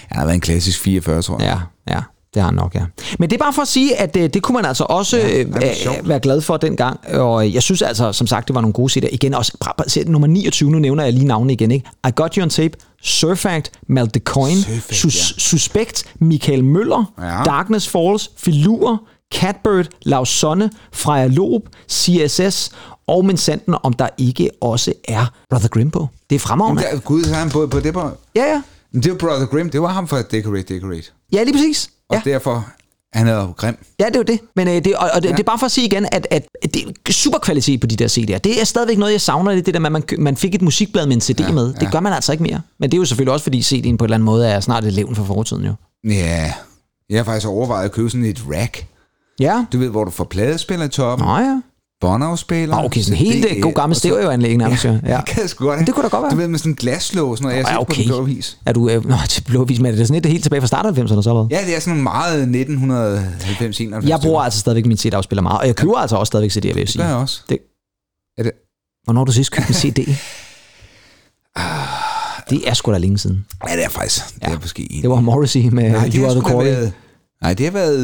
Han 0.09 0.19
har 0.19 0.25
været 0.25 0.35
en 0.35 0.41
klassisk 0.41 0.81
44, 0.81 1.23
tror 1.23 1.43
jeg. 1.43 1.61
Ja, 1.89 1.95
ja. 1.95 2.01
Det 2.35 2.43
har 2.43 2.49
han 2.49 2.55
nok, 2.55 2.75
ja. 2.75 2.81
Men 3.19 3.31
det 3.31 3.37
er 3.37 3.45
bare 3.45 3.53
for 3.53 3.63
at 3.63 3.69
sige, 3.69 3.97
at 4.01 4.17
øh, 4.17 4.31
det 4.35 4.43
kunne 4.43 4.55
man 4.57 4.65
altså 4.65 4.85
også 4.85 5.17
ja, 5.61 5.75
sjovt. 5.75 5.99
øh, 5.99 6.09
være 6.09 6.21
glad 6.21 6.41
for 6.41 6.57
dengang. 6.57 7.01
Og 7.09 7.53
jeg 7.55 7.63
synes 7.63 7.83
altså, 7.83 8.13
som 8.13 8.27
sagt, 8.27 8.49
det 8.49 8.55
var 8.55 8.61
nogle 8.61 8.73
gode 8.73 8.93
CD'er. 9.01 9.09
Igen 9.13 9.35
også, 9.35 9.75
se, 9.87 10.05
nummer 10.05 10.29
29, 10.29 10.71
nu 10.71 10.79
nævner 10.79 11.05
jeg 11.05 11.13
lige 11.13 11.25
navnene 11.25 11.53
igen, 11.53 11.71
ikke? 11.71 11.91
I 12.09 12.11
Got 12.17 12.35
You 12.35 12.43
On 12.43 12.51
Tape, 12.51 12.79
Surfact, 13.03 13.71
Mal 13.89 14.09
Coin, 14.25 14.57
Surfact, 14.57 14.93
Sus- 14.93 15.35
Suspect, 15.41 16.05
Michael 16.21 16.65
Møller, 16.65 17.13
Ja. 17.21 17.25
Darkness 17.45 17.89
Falls, 17.89 18.31
Filur, 18.39 19.03
Catbird, 19.33 19.87
Lars 20.03 20.29
Sonne, 20.29 20.71
Freja 20.93 21.27
Lob, 21.27 21.63
CSS 21.91 22.71
og 23.07 23.25
men 23.25 23.37
sanden 23.37 23.75
om 23.83 23.93
der 23.93 24.09
ikke 24.19 24.51
også 24.61 24.93
er 25.09 25.27
Brother 25.51 25.69
Grimm 25.69 25.91
på. 25.91 26.09
Det 26.31 26.37
er 26.37 26.41
fremragende. 26.41 26.83
Der, 26.83 27.01
Gud, 27.01 27.25
så 27.25 27.33
har 27.33 27.41
han 27.41 27.51
både 27.51 27.69
på 27.69 27.81
det 27.81 27.95
på... 27.95 28.11
Ja, 28.37 28.45
ja. 28.45 28.63
Men 28.93 29.03
det 29.03 29.13
var 29.13 29.19
Brother 29.19 29.47
Grimm, 29.47 29.71
det 29.71 29.83
var 29.83 29.89
ham 29.89 30.09
fra 30.09 30.23
Decorate, 30.23 30.75
Decorate. 30.75 31.11
Ja, 31.33 31.43
lige 31.43 31.55
præcis. 31.55 31.91
Og 32.09 32.19
derfor, 32.25 32.67
han 33.13 33.29
er 33.29 33.35
jo 33.35 33.53
grim. 33.57 33.77
Ja, 34.01 34.07
det 34.07 34.17
er 34.17 34.19
jo 34.19 34.23
det. 34.23 34.41
Men 34.57 34.69
øh, 34.69 34.75
det, 34.75 34.97
og, 34.97 35.11
og 35.15 35.23
det, 35.23 35.29
ja. 35.29 35.33
det 35.33 35.41
er 35.41 35.45
bare 35.45 35.59
for 35.59 35.67
at 35.67 35.73
sige 35.73 35.87
igen, 35.87 36.07
at, 36.13 36.27
at 36.31 36.47
det 36.75 36.85
er 37.09 37.13
super 37.13 37.39
kvalitet 37.39 37.81
på 37.81 37.87
de 37.87 37.97
der 37.97 38.09
CD'er. 38.09 38.39
Det 38.39 38.61
er 38.61 38.65
stadigvæk 38.65 38.99
noget, 38.99 39.13
jeg 39.13 39.21
savner, 39.21 39.55
det, 39.55 39.67
det 39.67 39.75
der 39.75 39.81
med, 39.81 39.87
at 39.87 39.93
man, 39.93 40.03
man 40.19 40.37
fik 40.37 40.55
et 40.55 40.63
musikblad 40.63 41.07
med 41.07 41.15
en 41.15 41.21
CD 41.21 41.41
ja, 41.41 41.53
med. 41.53 41.67
Det 41.67 41.83
ja. 41.83 41.91
gør 41.91 42.01
man 42.01 42.13
altså 42.13 42.33
ikke 42.33 42.43
mere. 42.43 42.61
Men 42.79 42.91
det 42.91 42.97
er 42.97 42.99
jo 42.99 43.05
selvfølgelig 43.05 43.33
også, 43.33 43.45
fordi 43.45 43.61
CD'en 43.61 43.83
på 43.83 43.87
en 43.87 43.93
eller 43.93 44.15
anden 44.15 44.25
måde 44.25 44.49
er 44.49 44.61
snart 44.61 44.85
et 44.85 44.93
levn 44.93 45.17
for 45.17 45.25
fortiden 45.25 45.65
jo. 45.65 45.75
Ja, 46.05 46.53
jeg 47.11 47.19
har 47.19 47.25
faktisk 47.25 47.49
overvejet 47.49 47.85
at 47.85 47.93
købe 47.93 48.11
sådan 48.11 48.25
et 48.25 48.43
rack. 48.55 48.87
Ja. 49.43 49.65
Du 49.73 49.79
ved, 49.79 49.89
hvor 49.89 50.05
du 50.05 50.11
får 50.11 50.25
pladespiller 50.25 50.87
i 50.87 50.89
toppen. 50.89 51.29
Nå 51.29 51.37
ja. 51.39 51.61
Bono-spiller. 52.01 52.77
Nå, 52.77 52.83
okay, 52.85 53.01
sådan 53.01 53.19
helt, 53.19 53.47
øh, 53.51 53.63
god 53.63 53.73
gammel 53.73 53.97
stereo-anlæg 53.97 54.57
nærmest, 54.57 54.85
ja. 54.85 54.99
Ja. 55.07 55.17
Det 55.21 55.27
kan 55.27 55.43
jeg 55.43 55.51
sgu 55.51 55.65
godt 55.65 55.79
have. 55.79 55.87
Det 55.87 55.95
kunne 55.95 56.03
da 56.03 56.09
godt 56.09 56.23
være. 56.23 56.31
Du 56.31 56.37
ved, 56.37 56.49
med 56.49 56.59
sådan 56.59 56.73
en 56.73 56.77
sådan 57.37 57.43
noget. 57.43 57.57
Jeg 57.57 57.63
Ja, 57.63 57.63
har 57.63 57.69
set 57.69 57.81
okay. 57.81 57.95
på 57.95 57.99
den 58.01 58.09
blå 58.09 58.23
vis. 58.23 58.59
Er 58.67 58.73
du... 58.73 58.89
Øh, 58.89 59.09
nå, 59.09 59.17
til 59.29 59.43
blåvis, 59.43 59.81
men 59.81 59.93
er 59.93 59.97
det 59.97 60.07
sådan 60.07 60.19
et, 60.19 60.25
det 60.25 60.33
helt 60.33 60.43
tilbage 60.43 60.61
fra 60.61 60.67
starten 60.67 60.99
af 60.99 61.03
90'erne 61.05 61.23
så 61.23 61.31
eller 61.31 61.47
hvad? 61.47 61.59
Ja, 61.59 61.67
det 61.67 61.77
er 61.77 61.81
sådan 61.81 62.03
meget 62.03 62.41
1990 62.43 63.81
91 63.81 64.11
Jeg 64.11 64.21
bruger 64.21 64.43
altså 64.43 64.61
stadigvæk 64.61 64.87
min 64.87 64.97
CD-afspiller 64.97 65.43
meget, 65.43 65.61
og 65.61 65.67
jeg 65.67 65.77
køber 65.77 65.97
altså 65.99 66.17
også 66.17 66.31
stadigvæk 66.31 66.51
CD'er, 66.51 66.75
vil 66.75 66.79
jeg 66.81 66.89
sige. 66.89 67.03
gør 67.03 67.09
jeg 67.09 67.17
også. 67.17 67.41
Det, 67.49 67.59
Er 68.39 68.43
det... 68.43 68.53
hvornår 69.05 69.25
du 69.25 69.33
sidst 69.33 69.51
købt 69.53 69.69
en 69.69 69.75
CD? 69.75 69.97
det 72.51 72.69
er 72.69 72.75
sgu 72.75 72.93
da 72.93 72.99
længe 72.99 73.19
siden. 73.19 73.47
Ja, 73.69 73.77
det 73.77 73.85
er 73.85 73.89
faktisk. 73.89 74.35
Det 74.35 74.43
er 74.53 74.59
måske 74.63 74.93
en. 74.93 75.03
Det 75.03 75.11
var 75.11 75.21
Morrissey 75.21 75.69
med 75.73 75.91
Nej, 75.91 76.05
det 76.05 76.15
You 76.15 76.27
Are 76.27 76.41
The 76.41 76.57
været... 76.59 76.93
Nej, 77.43 77.55
det 77.55 77.67
har 77.67 77.73
været... 77.73 77.99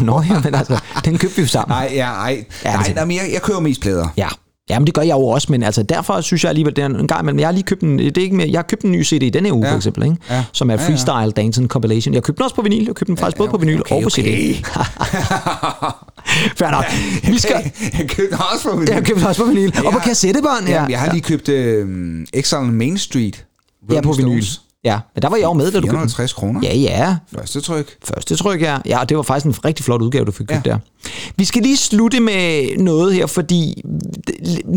Nå 0.02 0.22
ja, 0.30 0.40
men 0.44 0.54
altså, 0.54 0.78
den 1.04 1.18
købte 1.18 1.36
vi 1.36 1.42
jo 1.42 1.48
sammen. 1.48 1.74
Nej, 1.76 1.90
ja, 1.94 2.06
ej. 2.10 2.44
Ja, 2.64 2.72
nej, 2.74 2.82
det- 2.86 2.94
nej, 2.94 3.04
men 3.04 3.16
jeg, 3.16 3.30
jeg 3.32 3.42
køber 3.42 3.60
mest 3.60 3.80
plader. 3.80 4.08
Ja. 4.16 4.28
Jamen 4.70 4.86
det 4.86 4.94
gør 4.94 5.02
jeg 5.02 5.14
jo 5.14 5.26
også, 5.26 5.46
men 5.50 5.62
altså 5.62 5.82
derfor 5.82 6.20
synes 6.20 6.44
jeg 6.44 6.48
alligevel, 6.48 6.76
det 6.76 6.82
er 6.82 6.86
en 6.88 7.08
gang 7.08 7.20
imellem, 7.22 7.38
jeg 7.38 7.46
har 7.48 7.52
lige 7.52 7.62
købt 7.62 7.80
en, 7.82 7.98
det 7.98 8.18
er 8.18 8.22
ikke 8.22 8.36
mere, 8.36 8.48
jeg 8.50 8.58
har 8.58 8.62
købt 8.62 8.82
en 8.82 8.92
ny 8.92 9.04
CD 9.04 9.22
i 9.22 9.30
denne 9.30 9.52
uge 9.52 9.66
Ja. 9.66 9.72
for 9.72 9.76
eksempel, 9.76 10.02
ikke? 10.04 10.16
Ja. 10.30 10.44
som 10.52 10.70
er 10.70 10.74
Ja, 10.74 10.80
ja. 10.82 10.88
Freestyle 10.88 11.32
Dancing 11.32 11.68
Compilation. 11.68 12.14
Jeg 12.14 12.22
købte 12.22 12.36
den 12.38 12.44
også 12.44 12.56
på 12.56 12.62
vinyl, 12.62 12.84
jeg 12.86 12.94
købte 12.94 13.04
den 13.12 13.16
faktisk 13.16 13.36
både 13.36 13.48
på 13.50 13.56
vinyl 13.58 13.80
okay, 13.80 13.94
og 13.96 14.02
på 14.02 14.06
okay. 14.06 14.22
CD. 14.54 14.64
Fair 16.58 16.70
nok. 16.70 16.84
Vi 17.32 17.38
skal, 17.38 17.72
jeg 17.98 18.08
købte 18.08 18.34
også 18.52 18.70
på 18.70 18.76
vinyl. 18.76 18.90
jeg 18.92 19.04
købte 19.04 19.24
også 19.26 19.42
på 19.44 19.48
vinyl, 19.48 19.70
og 19.86 19.92
på 19.92 19.98
kassettebånd. 19.98 20.66
Ja, 20.68 20.74
Jamen, 20.74 20.90
jeg 20.90 21.00
har 21.00 21.12
lige 21.12 21.22
købt 21.22 21.48
øh, 21.48 21.88
Exile 22.34 22.62
Main 22.72 22.98
Street. 22.98 23.44
ja, 23.92 24.00
på 24.00 24.12
vinyl. 24.12 24.42
Ja, 24.84 24.98
men 25.14 25.22
der 25.22 25.28
var 25.28 25.36
jeg 25.36 25.44
jo 25.44 25.52
med, 25.52 25.64
da 25.64 25.80
du 25.80 25.86
købte 25.86 25.86
den. 25.86 26.08
450 26.10 26.32
kroner. 26.32 26.60
Ja, 26.62 26.74
ja. 26.76 27.16
Første 27.34 27.60
tryk. 27.60 27.96
Første 28.04 28.36
tryk, 28.36 28.62
ja. 28.62 28.78
Ja, 28.86 29.00
og 29.00 29.08
det 29.08 29.16
var 29.16 29.22
faktisk 29.22 29.46
en 29.58 29.64
rigtig 29.64 29.84
flot 29.84 30.02
udgave, 30.02 30.24
du 30.24 30.30
fik 30.32 30.46
købt 30.46 30.66
Ja. 30.66 30.70
der. 30.70 30.78
Vi 31.36 31.44
skal 31.44 31.62
lige 31.62 31.76
slutte 31.76 32.20
med 32.20 32.76
noget 32.78 33.14
her, 33.14 33.26
fordi 33.26 33.82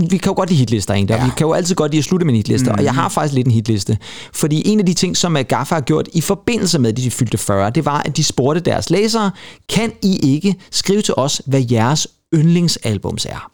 vi 0.09 0.17
kan 0.17 0.29
jo 0.29 0.33
godt 0.35 0.49
lide 0.49 0.59
hitlister 0.59 0.93
egentlig, 0.93 1.15
og 1.15 1.21
Ja. 1.21 1.25
vi 1.25 1.31
kan 1.37 1.47
jo 1.47 1.53
altid 1.53 1.75
godt 1.75 1.91
lide 1.91 1.99
at 1.99 2.05
slutte 2.05 2.25
med 2.25 2.33
en 2.33 2.37
hitliste, 2.37 2.69
mm. 2.69 2.75
og 2.77 2.83
jeg 2.83 2.93
har 2.93 3.09
faktisk 3.09 3.33
lidt 3.35 3.47
en 3.47 3.53
hitliste. 3.53 3.97
Fordi 4.33 4.61
en 4.65 4.79
af 4.79 4.85
de 4.85 4.93
ting, 4.93 5.17
som 5.17 5.37
Gaffa 5.47 5.75
har 5.75 5.81
gjort 5.81 6.07
i 6.13 6.21
forbindelse 6.21 6.79
med, 6.79 6.89
at 6.89 6.97
de 6.97 7.11
fyldte 7.11 7.37
40, 7.37 7.69
det 7.69 7.85
var, 7.85 8.01
at 8.05 8.17
de 8.17 8.23
spurgte 8.23 8.61
deres 8.61 8.89
læsere, 8.89 9.31
kan 9.69 9.91
I 10.01 10.17
ikke 10.33 10.55
skrive 10.71 11.01
til 11.01 11.13
os, 11.17 11.41
hvad 11.45 11.63
jeres 11.71 12.07
yndlingsalbums 12.35 13.25
er? 13.25 13.49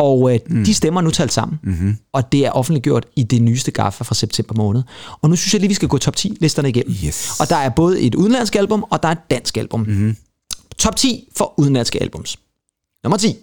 Og 0.00 0.34
øh, 0.34 0.40
mm. 0.46 0.64
de 0.64 0.74
stemmer 0.74 1.00
er 1.00 1.04
nu 1.04 1.10
talt 1.10 1.32
sammen, 1.32 1.58
mm-hmm. 1.62 1.96
og 2.12 2.32
det 2.32 2.46
er 2.46 2.50
offentliggjort 2.50 3.06
i 3.16 3.22
det 3.22 3.42
nyeste 3.42 3.70
Gaffa 3.70 4.04
fra 4.04 4.14
september 4.14 4.54
måned. 4.54 4.82
Og 5.22 5.30
nu 5.30 5.36
synes 5.36 5.52
jeg 5.52 5.60
lige, 5.60 5.68
vi 5.68 5.74
skal 5.74 5.88
gå 5.88 5.98
top 5.98 6.16
10 6.16 6.36
listerne 6.40 6.68
igennem. 6.68 6.96
Yes. 7.04 7.40
Og 7.40 7.48
der 7.48 7.56
er 7.56 7.68
både 7.68 8.00
et 8.00 8.14
udenlandsk 8.14 8.56
album, 8.56 8.84
og 8.90 9.02
der 9.02 9.08
er 9.08 9.12
et 9.12 9.30
dansk 9.30 9.56
album. 9.56 9.80
Mm-hmm. 9.80 10.16
Top 10.78 10.96
10 10.96 11.28
for 11.36 11.54
udenlandske 11.56 12.02
albums. 12.02 12.38
Nummer 13.04 13.16
10, 13.16 13.36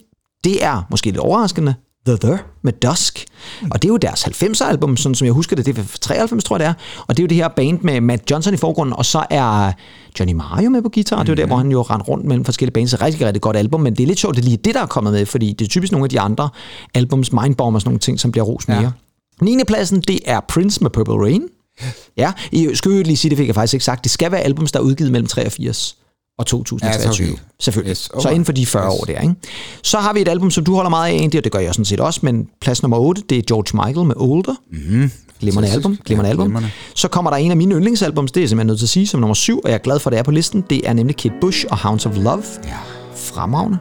det 0.44 0.64
er 0.64 0.88
måske 0.90 1.06
lidt 1.06 1.18
overraskende, 1.18 1.76
The 2.06 2.18
The 2.18 2.40
med 2.62 2.74
Dusk. 2.74 3.26
Og 3.72 3.82
det 3.82 3.88
er 3.88 3.92
jo 3.92 3.98
deres 3.98 4.24
90'er 4.24 4.66
album, 4.70 4.98
sådan 4.98 5.16
som 5.16 5.26
jeg 5.26 5.34
husker 5.34 5.56
det, 5.56 5.66
det 5.66 5.78
er 5.78 5.84
fra 5.84 5.98
93, 6.02 6.44
tror 6.44 6.56
jeg 6.56 6.60
det 6.60 6.68
er. 6.68 6.74
Og 7.08 7.18
det 7.18 7.20
er 7.20 7.24
jo 7.24 7.28
det 7.28 7.38
her 7.38 7.48
band 7.48 7.80
med 7.82 8.02
Matt 8.02 8.32
Johnson 8.32 8.54
i 8.54 8.58
forgrunden, 8.58 8.94
og 8.94 9.06
så 9.06 9.26
er 9.30 9.72
Johnny 10.20 10.34
Mario 10.34 10.70
med 10.70 10.82
på 10.82 10.90
guitar. 10.90 11.24
Det 11.24 11.30
er 11.30 11.34
jo 11.34 11.36
der, 11.36 11.46
hvor 11.46 11.58
han 11.58 11.72
jo 11.72 11.82
rendte 11.82 12.08
rundt 12.08 12.26
mellem 12.26 12.46
forskellige 12.46 12.74
bands. 12.74 12.94
Et 12.94 13.02
rigtig, 13.02 13.26
rigtig 13.26 13.42
godt 13.42 13.58
album, 13.58 13.82
men 13.82 13.96
det 13.96 14.04
er 14.04 14.08
lidt 14.08 14.20
sjovt, 14.20 14.36
det 14.36 14.42
er 14.42 14.46
lige 14.46 14.58
det, 14.58 14.76
der 14.76 14.82
er 14.82 14.86
kommet 14.86 15.14
med, 15.14 15.26
fordi 15.26 15.54
det 15.54 15.66
er 15.66 15.70
typisk 15.70 15.92
nogle 15.92 16.06
af 16.06 16.10
de 16.10 16.20
andre 16.20 16.50
albums, 16.94 17.32
Mindbomb 17.32 17.76
og 17.76 17.82
sådan 17.82 17.90
nogle 17.90 18.00
ting, 18.00 18.20
som 18.20 18.32
bliver 18.32 18.46
ros 18.46 18.68
mere. 18.68 18.82
Ja. 18.82 18.90
9. 19.42 19.64
pladsen, 19.68 20.02
det 20.02 20.20
er 20.26 20.40
Prince 20.40 20.82
med 20.82 20.90
Purple 20.90 21.16
Rain. 21.16 21.42
Ja, 22.18 22.32
I 22.52 22.70
skal 22.74 22.92
jo 22.92 23.04
lige 23.04 23.18
sige, 23.18 23.30
det 23.30 23.38
fik 23.38 23.48
jeg 23.48 23.56
faktisk 23.56 23.74
ikke 23.74 23.86
sagt. 23.86 24.04
Det 24.04 24.12
skal 24.12 24.32
være 24.32 24.42
albums, 24.42 24.72
der 24.72 24.80
er 24.80 24.84
udgivet 24.84 25.12
mellem 25.12 25.28
83 25.28 25.98
og 26.38 26.46
2023. 26.46 27.28
Ja, 27.28 27.32
okay. 27.34 27.42
Selvfølgelig. 27.60 27.92
Yes, 27.92 27.98
så 27.98 28.10
okay. 28.16 28.30
inden 28.30 28.46
for 28.46 28.52
de 28.52 28.66
40 28.66 28.86
Yes. 28.94 29.00
år 29.00 29.06
der, 29.06 29.20
ikke? 29.22 29.36
Så 29.84 29.98
har 29.98 30.14
vi 30.14 30.22
et 30.22 30.28
album, 30.28 30.52
som 30.52 30.64
du 30.64 30.76
holder 30.76 30.90
meget 30.90 31.14
af, 31.14 31.24
Andy, 31.24 31.36
og 31.36 31.44
det 31.44 31.52
gør 31.52 31.60
jeg 31.60 31.74
sådan 31.74 31.86
set 31.86 32.00
også, 32.00 32.20
men 32.24 32.48
plads 32.62 32.82
nummer 32.82 32.98
8, 32.98 33.22
det 33.30 33.38
er 33.38 33.42
George 33.48 33.88
Michael 33.88 34.08
med 34.08 34.16
Older. 34.18 34.56
Mm-hmm. 34.72 35.12
Glimrende 35.40 35.70
album, 35.70 35.98
glimrende 36.06 36.28
Ja, 36.28 36.32
album. 36.32 36.46
glimrende. 36.46 36.70
Så 36.96 37.08
kommer 37.08 37.32
der 37.32 37.38
en 37.38 37.52
af 37.52 37.58
mine 37.58 37.76
yndlingsalbums, 37.76 38.32
det 38.32 38.44
er 38.44 38.48
simpelthen 38.48 38.68
nødt 38.68 38.80
til 38.80 38.86
at 38.86 38.90
sige, 38.90 39.08
som 39.08 39.20
nummer 39.20 39.34
7, 39.36 39.60
og 39.64 39.70
jeg 39.70 39.76
er 39.76 39.80
glad 39.80 40.00
for, 40.00 40.10
at 40.10 40.12
det 40.12 40.20
er 40.20 40.24
på 40.24 40.32
listen. 40.32 40.64
Det 40.70 40.90
er 40.90 40.94
nemlig 40.94 41.16
Kid 41.16 41.32
Bush 41.42 41.66
og 41.70 41.78
Hounds 41.78 42.06
of 42.06 42.18
Love. 42.18 42.44
Ja. 42.64 42.70
Fremragende. 43.16 43.78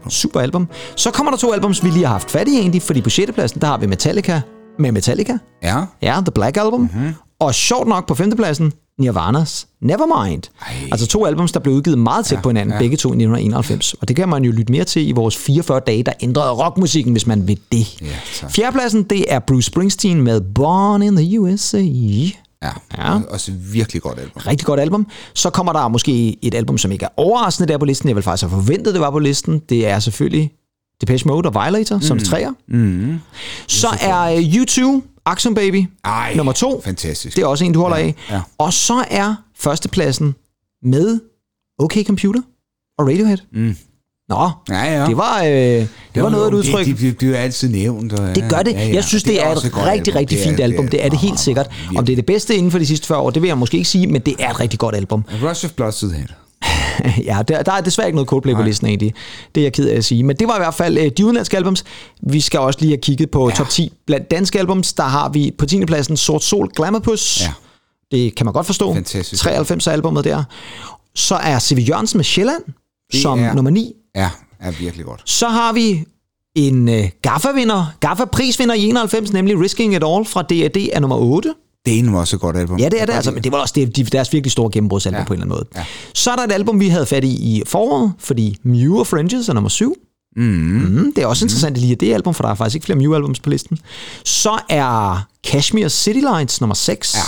Album. 0.00 0.10
Super 0.10 0.40
album. 0.40 0.68
Så 0.96 1.10
kommer 1.10 1.30
der 1.30 1.38
to 1.38 1.52
albums, 1.52 1.84
vi 1.84 1.90
lige 1.90 2.04
har 2.04 2.12
haft 2.12 2.30
fat 2.30 2.48
i 2.48 2.58
egentlig, 2.58 2.82
fordi 2.82 3.00
på 3.00 3.10
6. 3.10 3.32
pladsen, 3.32 3.60
der 3.60 3.66
har 3.66 3.78
vi 3.78 3.86
Metallica 3.86 4.40
med 4.78 4.92
Metallica. 4.92 5.38
Ja. 5.62 5.76
Ja, 6.02 6.20
The 6.20 6.32
Black 6.34 6.56
Album. 6.56 6.80
Mm-hmm. 6.80 7.14
Og 7.40 7.54
sjovt 7.54 7.88
nok 7.88 8.06
på 8.06 8.14
femtepladsen, 8.14 8.72
Nirvanas 8.98 9.66
Nevermind. 9.82 10.42
Ej. 10.60 10.74
Altså 10.92 11.06
to 11.06 11.26
albums, 11.26 11.52
der 11.52 11.60
blev 11.60 11.74
udgivet 11.74 11.98
meget 11.98 12.26
tæt 12.26 12.36
ja, 12.36 12.42
på 12.42 12.48
hinanden, 12.48 12.72
ja. 12.72 12.78
begge 12.78 12.96
to 12.96 13.08
i 13.08 13.12
1991. 13.12 13.94
Og 13.94 14.08
det 14.08 14.16
kan 14.16 14.28
man 14.28 14.44
jo 14.44 14.52
lytte 14.52 14.72
mere 14.72 14.84
til 14.84 15.08
i 15.08 15.12
vores 15.12 15.36
44 15.36 15.80
dage, 15.80 16.02
der 16.02 16.12
ændrede 16.20 16.50
rockmusikken, 16.50 17.12
hvis 17.12 17.26
man 17.26 17.48
vil 17.48 17.58
det. 17.72 18.02
Ja, 18.02 18.06
tak. 18.34 18.50
Fjerdepladsen, 18.52 19.02
det 19.02 19.32
er 19.32 19.38
Bruce 19.38 19.66
Springsteen 19.66 20.22
med 20.22 20.40
Born 20.40 21.02
in 21.02 21.16
the 21.16 21.40
USA. 21.40 21.84
Ja, 22.62 22.70
Ja. 22.98 23.18
også 23.28 23.50
et 23.52 23.72
virkelig 23.74 24.02
godt 24.02 24.18
album. 24.18 24.42
Rigtig 24.46 24.66
godt 24.66 24.80
album. 24.80 25.06
Så 25.34 25.50
kommer 25.50 25.72
der 25.72 25.88
måske 25.88 26.44
et 26.44 26.54
album, 26.54 26.78
som 26.78 26.92
ikke 26.92 27.04
er 27.04 27.08
overraskende 27.16 27.72
der 27.72 27.78
på 27.78 27.84
listen. 27.84 28.08
Jeg 28.08 28.16
vil 28.16 28.22
faktisk 28.24 28.50
have 28.50 28.62
forventet, 28.62 28.94
det 28.94 29.00
var 29.00 29.10
på 29.10 29.18
listen. 29.18 29.58
Det 29.68 29.86
er 29.86 29.98
selvfølgelig 29.98 30.52
Depeche 31.00 31.28
Mode 31.28 31.48
og 31.48 31.54
Violator, 31.54 31.96
mm. 31.96 32.02
som 32.02 32.18
træer. 32.18 32.52
Mm. 32.68 33.18
Så 33.68 33.88
er 34.00 34.20
øh, 34.20 34.38
U2, 34.38 35.02
Action 35.26 35.54
Baby, 35.54 35.86
Ej, 36.04 36.34
nummer 36.36 36.52
to. 36.52 36.80
Fantastisk. 36.84 37.36
Det 37.36 37.42
er 37.42 37.46
også 37.46 37.64
en, 37.64 37.72
du 37.72 37.80
holder 37.80 37.96
Ja, 37.96 38.02
af. 38.06 38.14
ja. 38.30 38.40
Og 38.58 38.72
så 38.72 39.04
er 39.10 39.34
førstepladsen 39.56 40.34
med 40.82 41.20
OK 41.78 41.94
Computer 42.06 42.42
og 42.98 43.06
Radiohead. 43.06 43.38
Mm. 43.52 43.76
Nå, 44.30 44.50
Ja, 44.68 45.00
ja. 45.00 45.06
det 45.06 45.16
var, 45.16 45.42
øh, 45.42 45.50
det 46.14 46.22
var 46.22 46.28
noget 46.28 46.44
af 46.44 46.48
et 46.48 46.54
udtryk. 46.54 46.86
Det, 46.86 46.98
det, 46.98 47.00
det, 47.00 47.20
det 47.20 47.26
er 47.26 47.30
jo 47.30 47.36
altid 47.36 47.68
nævnt. 47.68 48.12
Og, 48.12 48.34
Det 48.34 48.44
gør 48.50 48.62
det. 48.62 48.72
Ja, 48.72 48.86
ja. 48.86 48.94
Jeg 48.94 49.04
synes, 49.04 49.22
det 49.22 49.42
er 49.42 49.46
også 49.46 49.66
et 49.66 49.76
rigtig, 49.76 50.14
rigtig 50.14 50.38
Det 50.38 50.44
er- 50.44 50.48
fint 50.48 50.60
album. 50.60 50.88
Det 50.88 51.04
er 51.04 51.08
det 51.08 51.18
helt 51.18 51.40
sikkert. 51.40 51.70
Om 51.96 52.04
det 52.06 52.12
er 52.12 52.16
det 52.16 52.26
bedste 52.26 52.54
inden 52.56 52.70
for 52.70 52.78
de 52.78 52.86
sidste 52.86 53.06
40 53.06 53.18
år, 53.18 53.30
det 53.30 53.42
vil 53.42 53.48
jeg 53.48 53.58
måske 53.58 53.76
ikke 53.76 53.88
sige, 53.90 54.06
men 54.06 54.20
det 54.20 54.34
er 54.38 54.50
et 54.50 54.60
rigtig 54.60 54.78
godt 54.78 54.94
album. 54.96 55.24
Rush 55.42 55.64
of 55.64 55.70
Blood 55.70 56.12
Head. 56.14 56.26
ja, 57.24 57.38
der, 57.48 57.62
der 57.62 57.72
er 57.72 57.80
desværre 57.80 58.08
ikke 58.08 58.16
noget 58.16 58.28
Coldplay 58.28 58.54
på 58.54 58.62
listen 58.62 58.86
egentlig. 58.86 59.14
Det 59.54 59.60
er 59.60 59.64
jeg 59.64 59.72
ked 59.72 59.88
af 59.88 59.96
at 59.96 60.04
sige. 60.04 60.22
Men 60.22 60.36
det 60.36 60.48
var 60.48 60.54
i 60.56 60.58
hvert 60.58 60.74
fald 60.74 60.98
øh, 60.98 61.10
de 61.16 61.24
udenlandske 61.24 61.56
albums. 61.56 61.84
Vi 62.22 62.40
skal 62.40 62.60
også 62.60 62.78
lige 62.80 62.90
have 62.90 63.00
kigget 63.00 63.30
på 63.30 63.48
ja. 63.48 63.54
top 63.54 63.68
10 63.68 63.92
blandt 64.06 64.30
danske 64.30 64.58
albums. 64.58 64.92
Der 64.92 65.02
har 65.02 65.28
vi 65.28 65.52
på 65.58 65.66
10. 65.66 65.84
pladsen 65.84 66.16
Sort 66.16 66.44
Sol 66.44 66.70
Glamourpuss. 66.76 67.40
Ja. 67.42 67.52
Det 68.10 68.34
kan 68.34 68.46
man 68.46 68.52
godt 68.52 68.66
forstå. 68.66 68.94
Fantastisk. 68.94 69.42
93 69.42 69.86
er 69.86 69.92
albumet 69.92 70.24
der. 70.24 70.44
Så 71.14 71.34
er 71.34 71.58
C.V. 71.58 71.78
Jørgensen 71.88 72.18
med 72.18 72.24
Sjælland 72.24 72.62
Det 73.12 73.22
som 73.22 73.44
er- 73.44 73.54
nummer 73.54 73.70
9. 73.70 73.92
Ja, 74.14 74.30
er 74.60 74.70
virkelig 74.70 75.06
godt. 75.06 75.22
Så 75.24 75.48
har 75.48 75.72
vi 75.72 76.04
en 76.54 76.88
uh, 76.88 76.94
Gaffa-vinder, 77.22 77.94
Gaffa-prisvinder 78.00 78.74
i 78.74 78.88
91, 78.88 79.32
nemlig 79.32 79.60
Risking 79.60 79.94
It 79.94 80.02
All 80.04 80.24
fra 80.24 80.42
D.A.D. 80.42 80.88
er 80.92 81.00
nummer 81.00 81.16
8. 81.16 81.54
Det 81.86 81.98
er 81.98 82.16
også 82.16 82.36
et 82.36 82.40
godt 82.40 82.56
album. 82.56 82.78
Ja, 82.78 82.88
det 82.88 83.02
er 83.02 83.06
det 83.06 83.12
altså, 83.12 83.30
men 83.30 83.44
det 83.44 83.52
var 83.52 83.58
også 83.58 83.72
det, 83.76 83.96
de- 83.96 84.04
deres 84.04 84.32
virkelig 84.32 84.52
store 84.52 84.70
gennembrudsalbum 84.70 85.18
ja. 85.18 85.24
på 85.24 85.34
en 85.34 85.40
eller 85.42 85.54
anden 85.54 85.56
måde. 85.58 85.68
Ja. 85.76 85.84
Så 86.14 86.30
er 86.30 86.36
der 86.36 86.42
et 86.42 86.52
album, 86.52 86.80
vi 86.80 86.88
havde 86.88 87.06
fat 87.06 87.24
i 87.24 87.56
i 87.56 87.62
foråret, 87.66 88.12
fordi 88.18 88.56
Mew 88.62 88.98
og 88.98 89.06
Fringes 89.06 89.48
er 89.48 89.52
nummer 89.52 89.68
7. 89.70 89.94
Mm. 90.36 90.42
Mm, 90.42 91.12
det 91.16 91.22
er 91.22 91.26
også 91.26 91.44
interessant 91.44 91.76
lige 91.76 91.94
det 91.96 92.14
album, 92.14 92.34
for 92.34 92.42
der 92.44 92.50
er 92.50 92.54
faktisk 92.54 92.74
ikke 92.74 92.84
flere 92.84 92.98
Mew-albums 92.98 93.40
på 93.42 93.50
listen. 93.50 93.78
Så 94.24 94.58
er 94.68 95.26
Kashmir 95.44 95.88
City 95.88 96.18
Lights 96.20 96.60
nummer 96.60 96.74
6. 96.74 97.14
Ja. 97.14 97.20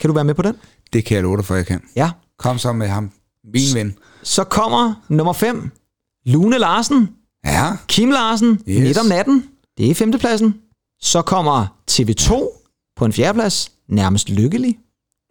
Kan 0.00 0.08
du 0.08 0.14
være 0.14 0.24
med 0.24 0.34
på 0.34 0.42
den? 0.42 0.54
Det 0.92 1.04
kan 1.04 1.14
jeg 1.14 1.22
love 1.22 1.36
dig 1.36 1.44
for, 1.44 1.54
jeg 1.54 1.66
kan. 1.66 1.80
Ja. 1.96 2.10
Kom 2.38 2.58
så 2.58 2.72
med 2.72 2.88
ham. 2.88 3.10
Min 3.54 3.74
ven. 3.74 3.94
Så 4.22 4.44
kommer 4.44 4.94
nummer 5.08 5.32
5. 5.32 5.70
Lune 6.28 6.58
Larsen. 6.58 7.08
Ja. 7.44 7.76
Kim 7.86 8.10
Larsen. 8.10 8.60
Yes. 8.68 8.82
Midt 8.82 8.98
om 8.98 9.06
natten. 9.06 9.44
Det 9.78 9.90
er 9.90 9.94
femtepladsen. 9.94 10.54
Så 11.00 11.22
kommer 11.22 11.66
TV2 11.90 12.32
på 12.96 13.04
en 13.04 13.12
fjerdeplads. 13.12 13.72
Nærmest 13.88 14.28
lykkelig. 14.28 14.78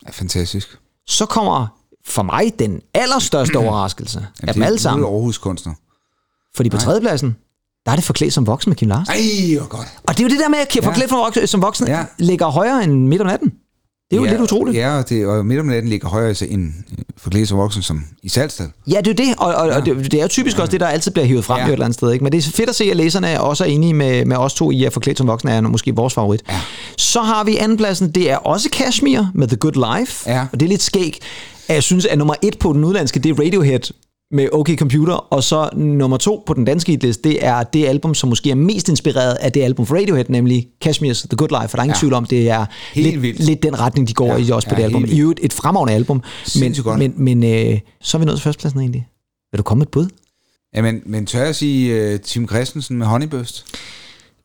Ja, 0.06 0.12
fantastisk. 0.12 0.80
Så 1.08 1.26
kommer 1.26 1.68
for 2.06 2.24
mig 2.24 2.54
den 2.60 2.82
allerstørste 2.93 3.56
overraskelse 3.64 4.28
af 4.43 4.54
dem 4.54 4.64
alle 4.64 4.80
sammen. 4.80 5.04
Det 5.04 5.10
er 5.10 5.14
Aarhus 5.14 5.38
kunstner. 5.38 5.74
Fordi 6.56 6.70
på 6.70 6.78
Nej. 6.78 6.84
tredjepladsen, 6.84 7.36
der 7.86 7.91
er 7.91 7.95
det 7.95 8.06
forklædt 8.06 8.34
som 8.34 8.48
voksen 8.48 8.70
med 8.70 8.78
Kim 8.78 8.88
Larsen. 8.88 9.14
Ej, 9.14 9.58
hvor 9.60 9.68
godt. 9.68 9.88
Og 10.08 10.18
det 10.18 10.20
er 10.20 10.24
jo 10.24 10.30
det 10.30 10.39
der 10.39 10.50
med, 10.50 10.60
at 10.60 10.84
forklædt 10.84 11.36
ja. 11.36 11.45
som 11.45 11.62
voksen 11.62 11.88
ja. 11.88 12.06
ligger 12.18 12.48
højere 12.48 12.84
end 12.84 13.08
midt 13.08 13.22
om 13.22 13.28
natten. 13.28 13.54
Det 14.12 14.18
er 14.18 14.22
jo 14.22 14.26
ja, 14.26 14.32
lidt 14.32 14.41
utroligt. 14.41 14.78
Ja, 14.78 14.97
og, 14.97 15.10
det, 15.10 15.26
og 15.26 15.45
midt 15.45 15.60
om 15.60 15.66
natten 15.66 15.89
ligger 15.89 16.08
højere 16.08 16.36
end 16.49 16.74
forklædt 17.18 17.49
som 17.49 17.58
voksen 17.58 17.82
som 17.82 18.03
i 18.24 18.30
Salgstad. 18.30 18.68
Ja, 18.88 18.97
det 18.97 19.08
er 19.08 19.14
det, 19.14 19.36
og, 19.38 19.55
og, 19.55 19.68
ja. 19.68 19.76
og 19.76 19.86
det, 19.86 20.12
det 20.12 20.14
er 20.14 20.22
jo 20.22 20.28
typisk 20.28 20.58
ja. 20.58 20.62
også 20.62 20.72
det, 20.72 20.80
der 20.80 20.88
altid 20.88 21.12
bliver 21.12 21.26
hivet 21.26 21.45
frem 21.45 21.60
ja. 21.60 21.66
et 21.66 21.72
eller 21.72 21.86
andet 21.86 21.97
sted. 21.97 22.12
Ikke? 22.12 22.24
Men 22.24 22.32
det 22.32 22.47
er 22.47 22.51
fedt 22.51 22.70
at 22.70 22.76
se, 22.76 22.84
at 22.84 22.97
læserne 22.97 23.41
også 23.41 23.64
er 23.64 23.68
enige 23.68 23.93
med, 23.93 24.26
med 24.26 24.38
os 24.38 24.53
to 24.53 24.72
i, 24.72 24.84
at 24.84 24.93
forklædt 24.93 25.18
som 25.18 25.28
voksne 25.28 25.51
er 25.51 25.62
måske 25.62 25.95
vores 25.95 26.14
favorit. 26.14 26.43
Ja. 26.49 26.60
Så 26.97 27.22
har 27.22 27.43
vi 27.43 27.58
andenpladsen, 27.58 28.12
det 28.12 28.32
er 28.32 28.38
også 28.38 28.70
Kashmir 28.70 29.32
med 29.34 29.47
The 29.47 29.58
Good 29.58 29.97
Life. 29.97 30.32
Ja. 30.32 30.47
Og 30.51 30.60
det 30.60 30.66
er 30.66 30.70
lidt 30.70 30.82
skæg. 30.82 31.20
at 31.68 31.76
Jeg 31.76 31.84
synes, 31.84 32.05
at 32.05 32.18
nummer 32.18 32.36
et 32.41 32.60
på 32.60 32.74
den 32.74 32.84
udlandske, 32.84 33.20
det 33.20 33.30
er 33.30 33.39
Radiohead 33.39 33.91
med 34.32 34.50
OK 34.52 34.70
Computer, 34.78 35.14
og 35.14 35.44
så 35.44 35.70
nummer 35.76 36.18
to 36.18 36.44
på 36.46 36.54
den 36.54 36.66
danske 36.66 36.92
hitliste, 36.92 37.30
det 37.30 37.46
er 37.46 37.64
det 37.64 37.86
album, 37.86 38.14
som 38.14 38.30
måske 38.30 38.52
er 38.52 38.56
mest 38.56 38.90
inspireret 38.90 39.34
af 39.36 39.52
det 39.52 39.62
album 39.62 39.86
fra 39.86 39.96
Radiohead, 39.96 40.26
nemlig 40.30 40.68
Kashmir's 40.86 41.28
The 41.28 41.38
Good 41.38 41.62
Life, 41.62 41.68
for 41.68 41.78
der 41.78 41.80
er 41.80 41.84
ingen 41.84 41.96
ja. 41.96 42.00
tvivl 42.00 42.14
om, 42.14 42.26
det 42.26 42.50
er 42.50 42.66
Helt 42.94 43.08
lidt, 43.08 43.22
vildt. 43.22 43.40
lidt 43.40 43.64
den 43.64 43.80
retning, 43.80 44.08
de 44.08 44.14
går 44.14 44.28
ja. 44.28 44.38
i 44.38 44.50
også 44.52 44.70
på 44.70 44.76
Ja, 44.76 44.82
det 44.82 44.86
album. 44.86 45.06
I 45.06 45.22
øvrigt 45.22 45.40
et 45.44 45.54
fremragende 45.54 45.94
album, 45.94 46.18
men, 46.18 46.24
Sindssygt 46.46 46.84
godt. 46.84 47.00
men, 47.00 47.14
men 47.18 47.44
øh, 47.44 47.80
så 48.02 48.18
er 48.18 48.20
vi 48.20 48.26
nået 48.26 48.38
til 48.38 48.44
førstepladsen 48.44 48.80
egentlig. 48.80 49.08
Vil 49.52 49.58
du 49.58 49.64
komme 49.64 49.80
med 49.80 49.86
et 49.86 49.92
bud? 49.92 50.08
Ja, 50.76 50.82
men, 50.82 51.02
men 51.06 51.26
tør 51.26 51.44
jeg 51.46 51.56
sige 51.56 52.14
uh, 52.14 52.20
Tim 52.20 52.48
Christensen 52.48 52.98
med 52.98 53.08
Honeybust? 53.08 53.66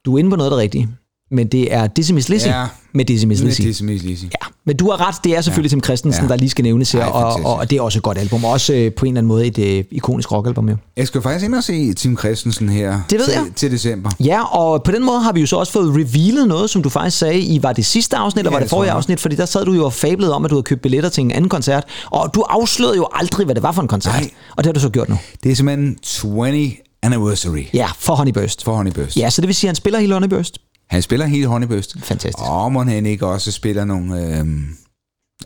Du 0.04 0.14
er 0.14 0.18
inde 0.18 0.30
på 0.30 0.36
noget 0.36 0.50
af 0.50 0.54
det 0.54 0.62
rigtige. 0.62 0.88
Men 1.32 1.46
det 1.46 1.74
er 1.74 2.12
Miss 2.12 2.28
Lizzy 2.28 2.46
Ja. 2.46 2.64
med 2.94 3.04
Med 3.26 3.36
Lizzy. 3.36 3.62
Dizzy 3.62 3.82
Miss 3.82 4.04
Lizzy. 4.04 4.24
Ja, 4.24 4.46
men 4.66 4.76
du 4.76 4.90
har 4.90 5.08
ret, 5.08 5.14
det 5.24 5.36
er 5.36 5.40
selvfølgelig 5.40 5.68
Ja. 5.70 5.74
Tim 5.74 5.84
Christensen, 5.84 6.24
Ja. 6.24 6.28
der 6.28 6.36
lige 6.36 6.50
skal 6.50 6.62
nævnes 6.62 6.92
her, 6.92 7.00
Ej, 7.00 7.06
og, 7.08 7.14
fantastisk. 7.22 7.46
og, 7.46 7.54
og 7.56 7.70
det 7.70 7.76
er 7.78 7.82
også 7.82 7.98
et 7.98 8.02
godt 8.02 8.18
album. 8.18 8.44
Også 8.44 8.72
øh, 8.74 8.92
på 8.94 9.04
en 9.04 9.12
eller 9.12 9.18
anden 9.20 9.28
måde 9.28 9.46
et 9.46 9.58
øh, 9.58 9.84
ikonisk 9.90 10.32
rockalbum 10.32 10.68
jo. 10.68 10.76
Jeg 10.96 11.06
skal 11.06 11.22
faktisk 11.22 11.44
ind 11.44 11.54
og 11.54 11.64
se 11.64 11.92
Tim 11.94 12.18
Christensen 12.18 12.68
her 12.68 13.00
Det 13.10 13.18
ved 13.18 13.24
til, 13.26 13.32
jeg. 13.34 13.44
til 13.56 13.70
december. 13.70 14.10
Ja, 14.20 14.42
og 14.56 14.82
på 14.82 14.90
den 14.90 15.04
måde 15.04 15.20
har 15.20 15.32
vi 15.32 15.40
jo 15.40 15.46
så 15.46 15.56
også 15.56 15.72
fået 15.72 15.90
revealet 15.94 16.48
noget, 16.48 16.70
som 16.70 16.82
du 16.82 16.88
faktisk 16.88 17.18
sagde 17.18 17.40
i, 17.40 17.62
var 17.62 17.72
det 17.72 17.86
sidste 17.86 18.16
afsnit, 18.16 18.38
eller 18.40 18.50
Ja, 18.50 18.54
var 18.54 18.58
det 18.58 18.64
det 18.64 18.70
forrige 18.70 18.90
afsnit? 18.92 19.20
Fordi 19.20 19.36
der 19.36 19.46
sad 19.46 19.64
du 19.64 19.72
jo 19.72 19.84
og 19.84 19.92
fablede 19.92 20.34
om, 20.34 20.44
at 20.44 20.50
du 20.50 20.54
havde 20.54 20.62
købt 20.64 20.82
billetter 20.82 21.10
til 21.10 21.20
en 21.24 21.30
anden 21.30 21.48
koncert, 21.48 21.84
og 22.10 22.30
du 22.34 22.40
afslørede 22.48 22.96
jo 22.96 23.06
aldrig, 23.12 23.44
hvad 23.44 23.54
det 23.54 23.62
var 23.62 23.72
for 23.72 23.82
en 23.82 23.88
koncert. 23.88 24.14
Nej. 24.14 24.30
Og 24.56 24.64
det 24.64 24.66
har 24.66 24.72
du 24.72 24.80
så 24.80 24.88
gjort 24.88 25.08
nu. 25.08 25.18
Det 25.42 25.52
er 25.52 25.56
simpelthen 25.56 25.96
20 26.02 26.72
anniversary 27.02 27.64
Ja, 27.74 27.86
for 27.98 28.14
Honeyburst. 28.14 28.64
for 28.64 28.74
Honeybust. 28.74 29.16
Ja, 29.16 29.30
så 29.30 29.40
det 29.40 29.46
vil 29.48 29.54
sige, 29.54 29.68
at 29.68 29.70
han 29.70 29.76
spiller 29.76 29.98
hele 30.00 30.12
Honeyburst. 30.12 30.58
Han 30.92 31.02
spiller 31.02 31.26
hele 31.26 31.46
Honeybust. 31.46 31.96
Fantastisk. 31.98 32.38
Og 32.38 32.72
må 32.72 32.82
han 32.82 33.06
ikke 33.06 33.26
også 33.26 33.52
spiller 33.52 33.84
nogle... 33.84 34.14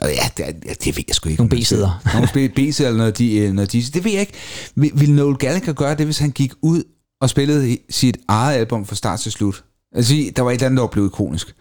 Og 0.01 0.09
ja, 0.09 0.29
det, 0.37 0.45
ja, 0.67 0.73
det 0.85 0.97
ved 0.97 1.05
jeg 1.09 1.15
sgu 1.15 1.29
ikke. 1.29 1.43
Nogle 1.43 1.61
B-sider. 1.63 2.01
Nogle 2.15 2.49
B-sider 2.49 2.89
eller 2.89 2.99
noget, 2.99 3.19
de, 3.19 3.37
øh, 3.39 3.53
noget 3.53 3.73
de, 3.73 3.83
Det 3.83 4.05
ved 4.05 4.13
jeg 4.13 4.21
ikke. 4.21 4.33
Vil, 4.75 4.91
vil 4.95 5.13
Noel 5.13 5.37
Gallagher 5.37 5.73
gøre 5.73 5.95
det, 5.95 6.05
hvis 6.07 6.19
han 6.19 6.31
gik 6.31 6.53
ud 6.63 6.83
og 7.21 7.31
spillede 7.31 7.79
sit 7.91 8.17
eget 8.29 8.57
album 8.59 8.87
fra 8.87 8.97
start 8.97 9.21
til 9.21 9.33
slut? 9.33 9.65
Altså, 9.97 10.15
der 10.37 10.43
var 10.43 10.51
et 10.51 10.55
eller 10.55 10.67
andet, 10.67 10.81
der 10.81 10.87
blev 10.87 11.07
ikonisk. 11.07 11.55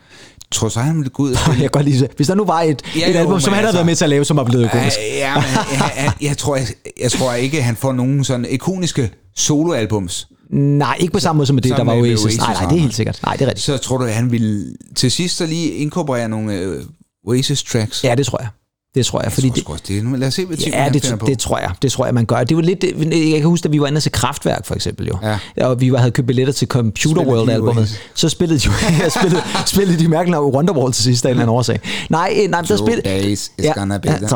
Tror 0.51 0.69
så, 0.69 0.79
han 0.79 0.95
ville 0.97 1.09
gå 1.09 1.23
ud 1.23 1.31
og 1.31 1.37
Jeg 1.47 1.57
kan 1.57 1.69
godt 1.69 1.85
lide. 1.85 2.07
Hvis 2.15 2.27
der 2.27 2.35
nu 2.35 2.45
var 2.45 2.61
et, 2.61 2.81
Ja, 2.95 3.09
et 3.09 3.13
jo, 3.15 3.19
album, 3.19 3.39
som 3.39 3.53
han 3.53 3.57
havde 3.57 3.67
altså- 3.67 3.77
været 3.77 3.85
med 3.85 3.95
til 3.95 4.03
at 4.05 4.09
lave, 4.09 4.25
som 4.25 4.37
var 4.37 4.43
blevet 4.43 4.65
ikonisk. 4.65 4.97
Øh, 5.11 5.17
Ja, 5.17 5.35
men 5.35 5.43
jeg, 5.71 5.91
jeg, 5.97 6.13
jeg, 6.21 6.37
tror, 6.37 6.55
jeg, 6.55 6.67
jeg 7.01 7.11
tror 7.11 7.33
ikke, 7.33 7.61
han 7.61 7.75
får 7.75 7.93
nogen 7.93 8.23
sådan 8.23 8.45
ikoniske 8.49 9.11
soloalbums. 9.35 10.27
Nej, 10.49 10.97
ikke 10.99 11.13
på 11.13 11.19
samme 11.19 11.37
måde 11.37 11.47
som 11.47 11.53
med 11.53 11.63
det, 11.63 11.69
Som 11.69 11.77
der 11.77 11.83
var 11.93 12.01
Oasis. 12.01 12.25
Oasis 12.25 12.39
Nej, 12.39 12.53
nej, 12.53 12.69
det 12.69 12.75
er 12.75 12.81
helt 12.81 12.95
sikkert. 12.95 13.19
Nej, 13.23 13.35
det 13.35 13.41
er 13.41 13.47
rigtigt. 13.47 13.65
Så 13.65 13.77
tror 13.77 13.97
du, 13.97 14.03
at 14.03 14.13
han 14.13 14.31
vil 14.31 14.75
til 14.95 15.11
sidst 15.11 15.37
så 15.37 15.45
lige 15.45 15.71
inkorporere 15.71 16.29
nogle 16.29 16.53
øh, 16.53 16.83
Oasis-tracks? 17.27 18.03
Ja, 18.03 18.15
det 18.15 18.25
tror 18.25 18.41
jeg. 18.41 18.49
Det 18.95 19.05
tror 19.05 19.21
jeg, 19.23 19.31
fordi 19.31 19.49
det, 19.49 19.63
Tror 19.65 19.73
også, 19.73 19.83
det 19.87 19.97
er. 19.97 20.17
Lad 20.17 20.27
os 20.27 20.33
se, 20.33 20.45
hvad 20.45 20.57
Ja, 20.57 20.89
det, 20.93 21.15
på. 21.19 21.25
det, 21.25 21.39
tror 21.39 21.57
jeg. 21.59 21.71
Det 21.81 21.91
tror 21.91 22.05
jeg, 22.05 22.13
man 22.13 22.25
gør. 22.25 22.43
Det 22.43 22.57
var 22.57 22.63
lidt, 22.63 22.83
jeg 23.31 23.39
kan 23.39 23.43
huske, 23.43 23.65
at 23.65 23.71
vi 23.71 23.81
var 23.81 23.87
inde 23.87 23.97
og 23.97 24.01
se 24.01 24.09
Kraftværk, 24.09 24.65
for 24.65 24.75
eksempel. 24.75 25.07
Jo. 25.07 25.17
Ja. 25.57 25.65
Og 25.67 25.81
vi 25.81 25.91
var, 25.91 25.97
havde 25.97 26.11
købt 26.11 26.27
billetter 26.27 26.53
til 26.53 26.67
Computer 26.67 27.21
Spillede 27.21 27.37
World-albumet. 27.37 27.77
Oasis? 27.77 27.99
Så 28.15 28.29
spillede 28.29 28.59
de, 28.59 28.69
ja, 29.03 29.09
spillede, 29.09 29.41
spillede 29.65 29.99
de 29.99 30.07
mærkeligt 30.07 30.31
nok 30.31 30.53
Wonderwall 30.53 30.93
til 30.93 31.03
sidst 31.03 31.25
af 31.25 31.29
en 31.29 31.31
eller 31.31 31.43
anden 31.43 31.55
årsag. 31.57 31.79
Nej, 32.09 32.33
eh, 32.35 32.49
nej, 32.49 32.61
Two 32.65 32.77
spillede... 32.77 33.09
days 33.09 33.51
is 33.57 33.65
gonna 33.75 33.97
be 33.97 34.07
the- 34.09 34.27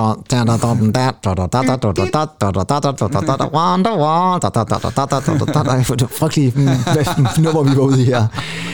Frygtelig 6.12 6.54
nummer, 7.44 7.64
vi 7.64 7.78
var 7.78 7.84
ude 7.84 8.02
i 8.02 8.06
her. 8.06 8.28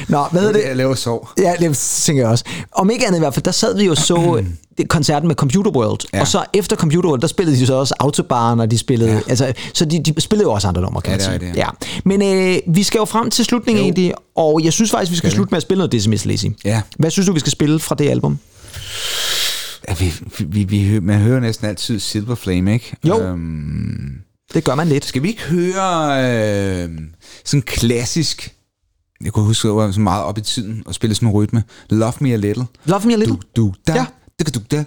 Nå, 0.08 0.24
hvad 0.32 0.42
hedder 0.42 0.54
det? 0.54 0.64
Jeg 0.68 0.76
laver 0.76 0.96
sov. 0.96 1.30
Ja, 1.38 1.54
det 1.60 1.78
tænker 1.78 2.24
jeg 2.24 2.32
også. 2.32 2.44
Om 2.72 2.90
ikke 2.90 3.08
andet 3.08 3.18
i 3.18 3.22
hvert 3.22 3.34
fald, 3.34 3.44
der 3.44 3.52
sad 3.52 3.78
vi 3.78 3.86
jo 3.86 3.96
så 3.96 4.36
det- 4.38 4.48
koncerten 4.90 5.28
med 5.28 5.36
Computer 5.36 5.72
World, 5.72 6.00
ja. 6.14 6.18
Ja. 6.18 6.22
og 6.22 6.28
så 6.28 6.46
efter 6.54 6.76
Computer 6.76 7.10
World, 7.10 7.22
der 7.22 7.28
spillede 7.28 7.58
de 7.60 7.66
så 7.66 7.74
også 7.74 7.94
Autobahn, 8.00 8.60
og 8.60 8.72
de 8.72 8.78
spillede, 8.78 9.12
ja. 9.12 9.20
altså, 9.30 9.54
så 9.74 9.86
de, 9.86 10.04
de 10.04 10.22
spillede 10.22 10.48
jo 10.48 10.54
også 10.54 10.68
andre 10.68 10.82
numre, 10.82 11.02
kan 11.02 11.12
Ja, 11.12 11.12
man 11.12 11.20
det 11.20 11.26
sige. 11.26 11.34
rigtigt, 11.34 11.58
ja. 11.58 11.68
Men 12.06 12.22
øh, 12.22 12.76
vi 12.76 12.84
skal 12.84 13.00
jo 13.00 13.06
frem 13.06 13.30
til 13.30 13.46
slutningen 13.46 13.80
Jo. 13.82 13.86
egentlig, 13.86 14.14
og 14.36 14.62
jeg 14.64 14.74
synes 14.74 14.92
faktisk, 14.92 15.12
vi 15.12 15.18
skal 15.18 15.30
Skal 15.30 15.36
slutte 15.36 15.52
med 15.52 15.58
at 15.58 15.62
spille 15.64 15.78
noget 15.80 15.92
Dizzy 15.92 16.08
Miss 16.08 16.26
Lizzy. 16.26 16.46
Ja. 16.66 16.82
Hvad 17.00 17.12
synes 17.12 17.28
du, 17.28 17.34
vi 17.34 17.40
skal 17.40 17.52
spille 17.52 17.80
fra 17.80 17.96
det 17.96 18.10
album? 18.10 18.40
Ja, 19.90 19.94
vi, 20.00 20.14
vi, 20.40 20.64
vi, 20.64 21.00
man 21.00 21.20
hører 21.20 21.40
næsten 21.40 21.68
altid 21.68 22.00
Silver 22.00 22.36
Flame, 22.36 22.74
ikke? 22.74 22.96
Jo. 23.08 23.22
Øhm, 23.22 24.12
Det 24.54 24.64
gør 24.64 24.76
man 24.76 24.88
lidt. 24.88 25.06
skal 25.06 25.24
vi 25.24 25.28
ikke 25.28 25.42
høre 25.42 26.84
øh, 26.84 26.90
sådan 27.46 27.62
klassisk... 27.62 28.52
Jeg 29.24 29.34
kunne 29.34 29.46
huske, 29.46 29.68
at 29.68 29.70
jeg 29.70 29.76
var 29.76 29.92
så 29.92 30.00
meget 30.00 30.24
op 30.24 30.38
i 30.38 30.42
tiden 30.42 30.84
og 30.86 30.94
spille 30.96 31.16
sådan 31.16 31.28
en 31.28 31.34
rytme. 31.34 31.64
Love 31.90 32.14
Me 32.20 32.34
A 32.34 32.36
Little. 32.36 32.66
Love 32.86 33.02
Me 33.06 33.14
A 33.14 33.16
Little. 33.16 33.36
Du, 33.36 33.42
du, 33.56 33.74
da, 33.88 33.94
Ja 33.94 34.06
ja. 34.74 34.84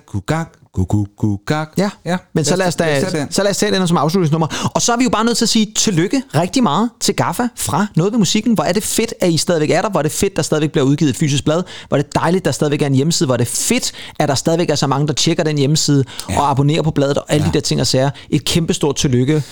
Ja, 1.78 1.90
ja. 2.04 2.16
men 2.32 2.44
så 2.44 2.56
lad 2.56 2.66
os, 2.66 2.76
da, 2.76 3.00
så 3.30 3.42
lad 3.42 3.50
os 3.50 3.56
tage 3.56 3.72
den 3.72 3.88
som 3.88 3.96
afslutningsnummer. 3.96 4.70
Og 4.74 4.82
så 4.82 4.92
er 4.92 4.96
vi 4.96 5.04
jo 5.04 5.10
bare 5.10 5.24
nødt 5.24 5.36
til 5.36 5.44
at 5.44 5.48
sige 5.48 5.72
tillykke 5.76 6.22
rigtig 6.34 6.62
meget 6.62 6.90
til 7.00 7.14
Gaffa 7.14 7.48
fra 7.56 7.86
Noget 7.96 8.12
ved 8.12 8.18
Musikken. 8.18 8.52
Hvor 8.52 8.64
er 8.64 8.72
det 8.72 8.82
fedt, 8.82 9.14
at 9.20 9.30
I 9.30 9.36
stadigvæk 9.36 9.70
er 9.70 9.82
der. 9.82 9.90
Hvor 9.90 10.00
er 10.00 10.02
det 10.02 10.12
fedt, 10.12 10.36
der 10.36 10.42
stadigvæk 10.42 10.72
bliver 10.72 10.84
udgivet 10.84 11.10
et 11.10 11.16
fysisk 11.16 11.44
blad. 11.44 11.62
Hvor 11.88 11.98
er 11.98 12.02
det 12.02 12.14
dejligt, 12.14 12.44
der 12.44 12.50
stadigvæk 12.50 12.82
er 12.82 12.86
en 12.86 12.94
hjemmeside. 12.94 13.26
Hvor 13.26 13.34
er 13.34 13.38
det 13.38 13.48
fedt, 13.48 13.92
at 14.18 14.28
der 14.28 14.34
stadigvæk 14.34 14.70
er 14.70 14.74
så 14.74 14.86
mange, 14.86 15.06
der 15.06 15.12
tjekker 15.12 15.44
den 15.44 15.58
hjemmeside 15.58 16.04
ja. 16.30 16.40
og 16.40 16.50
abonnerer 16.50 16.82
på 16.82 16.90
bladet 16.90 17.18
og 17.18 17.24
alle 17.28 17.44
ja. 17.44 17.50
de 17.50 17.54
der 17.54 17.60
ting 17.60 17.80
og 17.80 17.86
sager. 17.86 18.10
Et 18.30 18.44
kæmpestort 18.44 18.96
tillykke. 18.96 19.42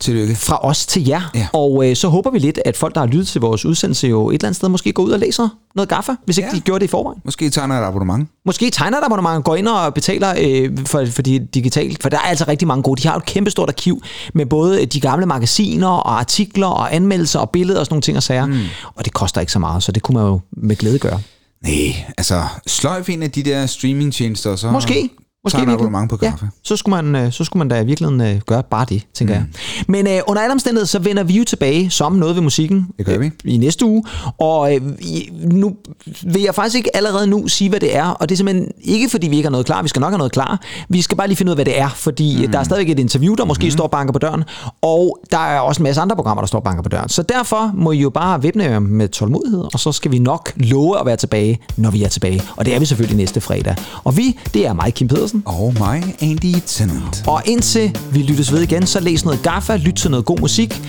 Tillykke. 0.00 0.34
Fra 0.36 0.64
os 0.66 0.86
til 0.86 1.06
jer. 1.06 1.30
Ja. 1.34 1.46
Og 1.52 1.90
øh, 1.90 1.96
så 1.96 2.08
håber 2.08 2.30
vi 2.30 2.38
lidt, 2.38 2.58
at 2.64 2.76
folk, 2.76 2.94
der 2.94 3.00
har 3.00 3.06
lyttet 3.06 3.28
til 3.28 3.40
vores 3.40 3.64
udsendelse, 3.64 4.06
jo 4.08 4.30
et 4.30 4.34
eller 4.34 4.46
andet 4.48 4.56
sted 4.56 4.68
måske 4.68 4.92
går 4.92 5.02
ud 5.02 5.10
og 5.10 5.18
læser 5.18 5.48
noget 5.74 5.88
Gaffa, 5.88 6.12
hvis 6.24 6.38
ikke 6.38 6.48
Ja. 6.52 6.56
de 6.56 6.60
gjorde 6.60 6.80
det 6.80 6.86
i 6.86 6.90
forvejen. 6.90 7.20
Måske 7.24 7.50
tegner 7.50 7.80
et 7.80 7.84
abonnement. 7.84 8.28
Måske 8.46 8.70
tegner 8.70 8.98
et 8.98 9.04
abonnement, 9.04 9.44
går 9.44 9.56
ind 9.56 9.68
og 9.68 9.94
betaler 9.94 10.34
øh, 10.40 10.78
for, 10.86 11.06
for 11.06 11.22
de 11.22 11.38
digitalt, 11.54 12.02
for 12.02 12.08
der 12.08 12.16
er 12.16 12.20
altså 12.22 12.44
rigtig 12.48 12.68
mange 12.68 12.82
gode. 12.82 13.02
De 13.02 13.08
har 13.08 13.14
jo 13.14 13.18
et 13.18 13.24
kæmpestort 13.24 13.68
arkiv 13.68 14.02
med 14.34 14.46
både 14.46 14.86
de 14.86 15.00
gamle 15.00 15.26
magasiner 15.26 15.88
og 15.88 16.18
artikler 16.18 16.66
og 16.66 16.94
anmeldelser 16.94 17.38
og 17.38 17.50
billeder 17.50 17.80
og 17.80 17.86
sådan 17.86 17.94
nogle 17.94 18.02
ting 18.02 18.16
og 18.16 18.22
sager. 18.22 18.46
Mm. 18.46 18.58
Og 18.94 19.04
det 19.04 19.12
koster 19.12 19.40
ikke 19.40 19.52
så 19.52 19.58
meget, 19.58 19.82
så 19.82 19.92
det 19.92 20.02
kunne 20.02 20.18
man 20.20 20.26
jo 20.26 20.40
med 20.56 20.76
glæde 20.76 20.98
gøre. 20.98 21.20
Nej, 21.62 22.04
altså 22.18 22.42
sløjf 22.66 23.08
en 23.08 23.22
af 23.22 23.30
de 23.30 23.42
der 23.42 23.66
streamingtjenester, 23.66 24.56
så 24.56 24.70
Måske. 24.70 25.10
Måske 25.44 25.56
tager 25.56 25.66
en 25.66 25.74
abonnement 25.74 26.10
på 26.10 26.16
kaffe. 26.16 26.44
Ja, 26.44 26.48
så 26.62 26.76
skulle 26.76 27.02
man, 27.02 27.24
øh, 27.24 27.32
så 27.32 27.44
skulle 27.44 27.60
man 27.60 27.68
da 27.68 27.80
i 27.80 27.86
virkeligheden 27.86 28.20
øh, 28.20 28.40
gøre 28.46 28.62
bare 28.62 28.86
det, 28.88 29.06
tænker 29.14 29.34
mm. 29.34 29.40
jeg. 29.40 29.46
Men 29.88 30.06
øh, 30.06 30.20
under 30.26 30.42
alle 30.42 30.52
omstændigheder, 30.52 30.86
så 30.86 30.98
vender 30.98 31.22
vi 31.22 31.38
jo 31.38 31.44
tilbage 31.44 31.90
som 31.90 32.12
noget 32.12 32.34
ved 32.34 32.42
musikken. 32.42 32.86
Det 32.98 33.06
gør 33.06 33.18
vi. 33.18 33.26
Øh, 33.26 33.32
I 33.44 33.56
næste 33.56 33.84
uge. 33.84 34.04
Og 34.38 34.74
øh, 34.74 34.80
nu 35.42 35.76
vil 36.22 36.42
jeg 36.42 36.54
faktisk 36.54 36.76
ikke 36.76 36.96
allerede 36.96 37.26
nu 37.26 37.48
sige, 37.48 37.70
hvad 37.70 37.80
det 37.80 37.96
er. 37.96 38.04
Og 38.04 38.28
det 38.28 38.34
er 38.34 38.36
simpelthen 38.36 38.68
ikke, 38.82 39.08
fordi 39.08 39.28
vi 39.28 39.36
ikke 39.36 39.46
har 39.46 39.50
noget 39.50 39.66
klar. 39.66 39.82
Vi 39.82 39.88
skal 39.88 40.00
nok 40.00 40.10
have 40.10 40.18
noget 40.18 40.32
klar. 40.32 40.60
Vi 40.88 41.02
skal 41.02 41.16
bare 41.16 41.26
lige 41.26 41.36
finde 41.36 41.50
ud 41.50 41.52
af, 41.52 41.56
hvad 41.56 41.64
det 41.64 41.80
er. 41.80 41.88
Fordi 41.88 42.46
mm. 42.46 42.52
der 42.52 42.58
er 42.58 42.62
stadigvæk 42.64 42.90
et 42.90 42.98
interview, 42.98 43.34
der 43.34 43.44
måske 43.44 43.64
mm. 43.66 43.70
står 43.70 43.84
og 43.84 43.90
banker 43.90 44.12
på 44.12 44.18
døren. 44.18 44.44
Og 44.82 45.18
der 45.30 45.38
er 45.38 45.60
også 45.60 45.80
en 45.80 45.84
masse 45.84 46.00
andre 46.00 46.16
programmer, 46.16 46.42
der 46.42 46.46
står 46.46 46.58
og 46.58 46.64
banker 46.64 46.82
på 46.82 46.88
døren. 46.88 47.08
Så 47.08 47.22
derfor 47.22 47.70
må 47.74 47.92
I 47.92 47.98
jo 47.98 48.10
bare 48.10 48.42
vippne 48.42 48.64
jer 48.64 48.78
med 48.78 49.08
tålmodighed. 49.08 49.64
Og 49.72 49.80
så 49.80 49.92
skal 49.92 50.10
vi 50.12 50.18
nok 50.18 50.52
love 50.56 51.00
at 51.00 51.06
være 51.06 51.16
tilbage, 51.16 51.60
når 51.76 51.90
vi 51.90 52.02
er 52.02 52.08
tilbage. 52.08 52.42
Og 52.56 52.64
det 52.64 52.74
er 52.74 52.78
vi 52.78 52.84
selvfølgelig 52.84 53.16
næste 53.16 53.40
fredag. 53.40 53.76
Og 54.04 54.16
vi, 54.16 54.38
det 54.54 54.66
er 54.66 54.72
mig, 54.72 54.94
Kim 54.94 55.08
Pedersen. 55.08 55.33
Og 55.44 55.74
mig, 55.78 56.16
Andy 56.20 56.54
Tennant. 56.66 57.24
Og 57.26 57.42
indtil 57.44 57.98
vi 58.12 58.22
lyttes 58.22 58.52
ved 58.52 58.62
igen, 58.62 58.86
så 58.86 59.00
læs 59.00 59.24
noget 59.24 59.42
gaffa, 59.42 59.76
lyt 59.76 59.94
til 59.94 60.10
noget 60.10 60.26
god 60.26 60.38
musik, 60.38 60.82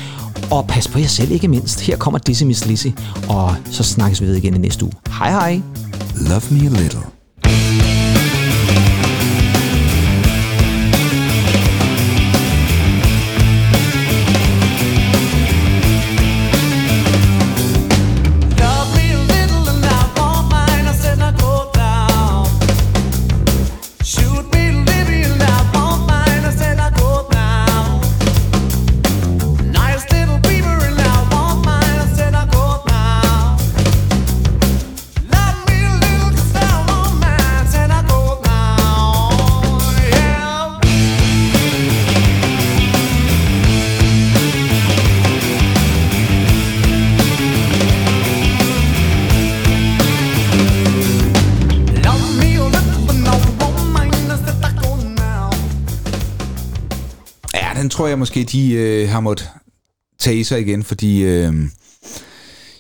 og 0.52 0.68
pas 0.68 0.88
på 0.88 1.00
jer 1.00 1.08
selv 1.08 1.32
ikke 1.32 1.48
mindst. 1.48 1.82
Her 1.82 1.98
kommer 1.98 2.20
Dizzy 2.20 2.44
Miss 2.44 2.66
Lizzy, 2.66 2.88
og 3.30 3.56
så 3.72 3.84
snakkes 3.84 4.22
vi 4.22 4.28
ved 4.28 4.36
igen 4.36 4.56
i 4.56 4.58
næste 4.58 4.86
uge. 4.86 4.94
Hej 5.10 5.32
hej. 5.32 5.62
Love 6.16 6.42
me 6.52 6.78
a 6.78 6.82
little. 6.82 7.15
Tror 57.96 58.08
jeg 58.08 58.20
måske, 58.20 58.44
de 58.44 58.74
øh, 58.74 59.10
har 59.10 59.20
måttet 59.20 59.50
tage 60.20 60.40
i 60.40 60.44
sig 60.44 60.62
igen, 60.62 60.84
fordi 60.84 61.24
øh, 61.24 61.54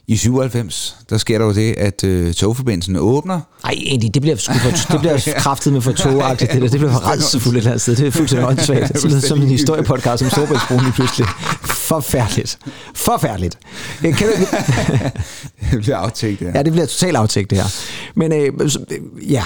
i 0.07 0.15
97, 0.15 0.97
der 1.09 1.17
sker 1.17 1.37
der 1.37 1.45
jo 1.45 1.53
det, 1.53 1.73
at 1.77 2.03
øh, 2.03 2.33
togforbindelsen 2.33 2.95
åbner. 2.95 3.41
Ej, 3.63 3.71
egentlig, 3.71 4.13
det 4.13 4.21
bliver, 4.21 4.35
sgu 4.35 4.53
for, 4.53 4.69
det 4.91 4.99
bliver 4.99 5.33
kraftet 5.37 5.73
med 5.73 5.81
for 5.81 5.91
togagtigt, 5.91 6.51
det 6.51 6.61
der. 6.61 6.67
Det 6.67 6.79
bliver 6.79 6.91
for 6.91 6.99
rædselsfuldt 7.09 7.57
et 7.57 7.59
eller 7.59 7.71
andet 7.71 7.81
sted. 7.81 7.95
Det 7.95 8.07
er 8.07 8.11
fuldstændig 8.11 8.47
åndssvagt. 8.47 8.93
Det 8.93 9.03
lyder 9.03 9.19
som 9.19 9.41
en 9.41 9.47
historiepodcast 9.47 10.23
om 10.23 10.79
lige 10.79 10.91
pludselig. 10.91 11.27
Forfærdeligt. 11.63 12.59
Forfærdeligt. 12.95 13.59
Kan 14.01 14.13
du, 14.13 14.33
det 15.71 15.81
bliver 15.81 15.97
aftægt, 15.97 16.41
ja. 16.41 16.51
ja, 16.55 16.63
det 16.63 16.71
bliver 16.71 16.85
totalt 16.85 17.17
aftægt, 17.17 17.49
det 17.49 17.57
her. 17.57 17.65
Men 18.15 18.33
øh, 18.33 18.69
ja, 19.31 19.43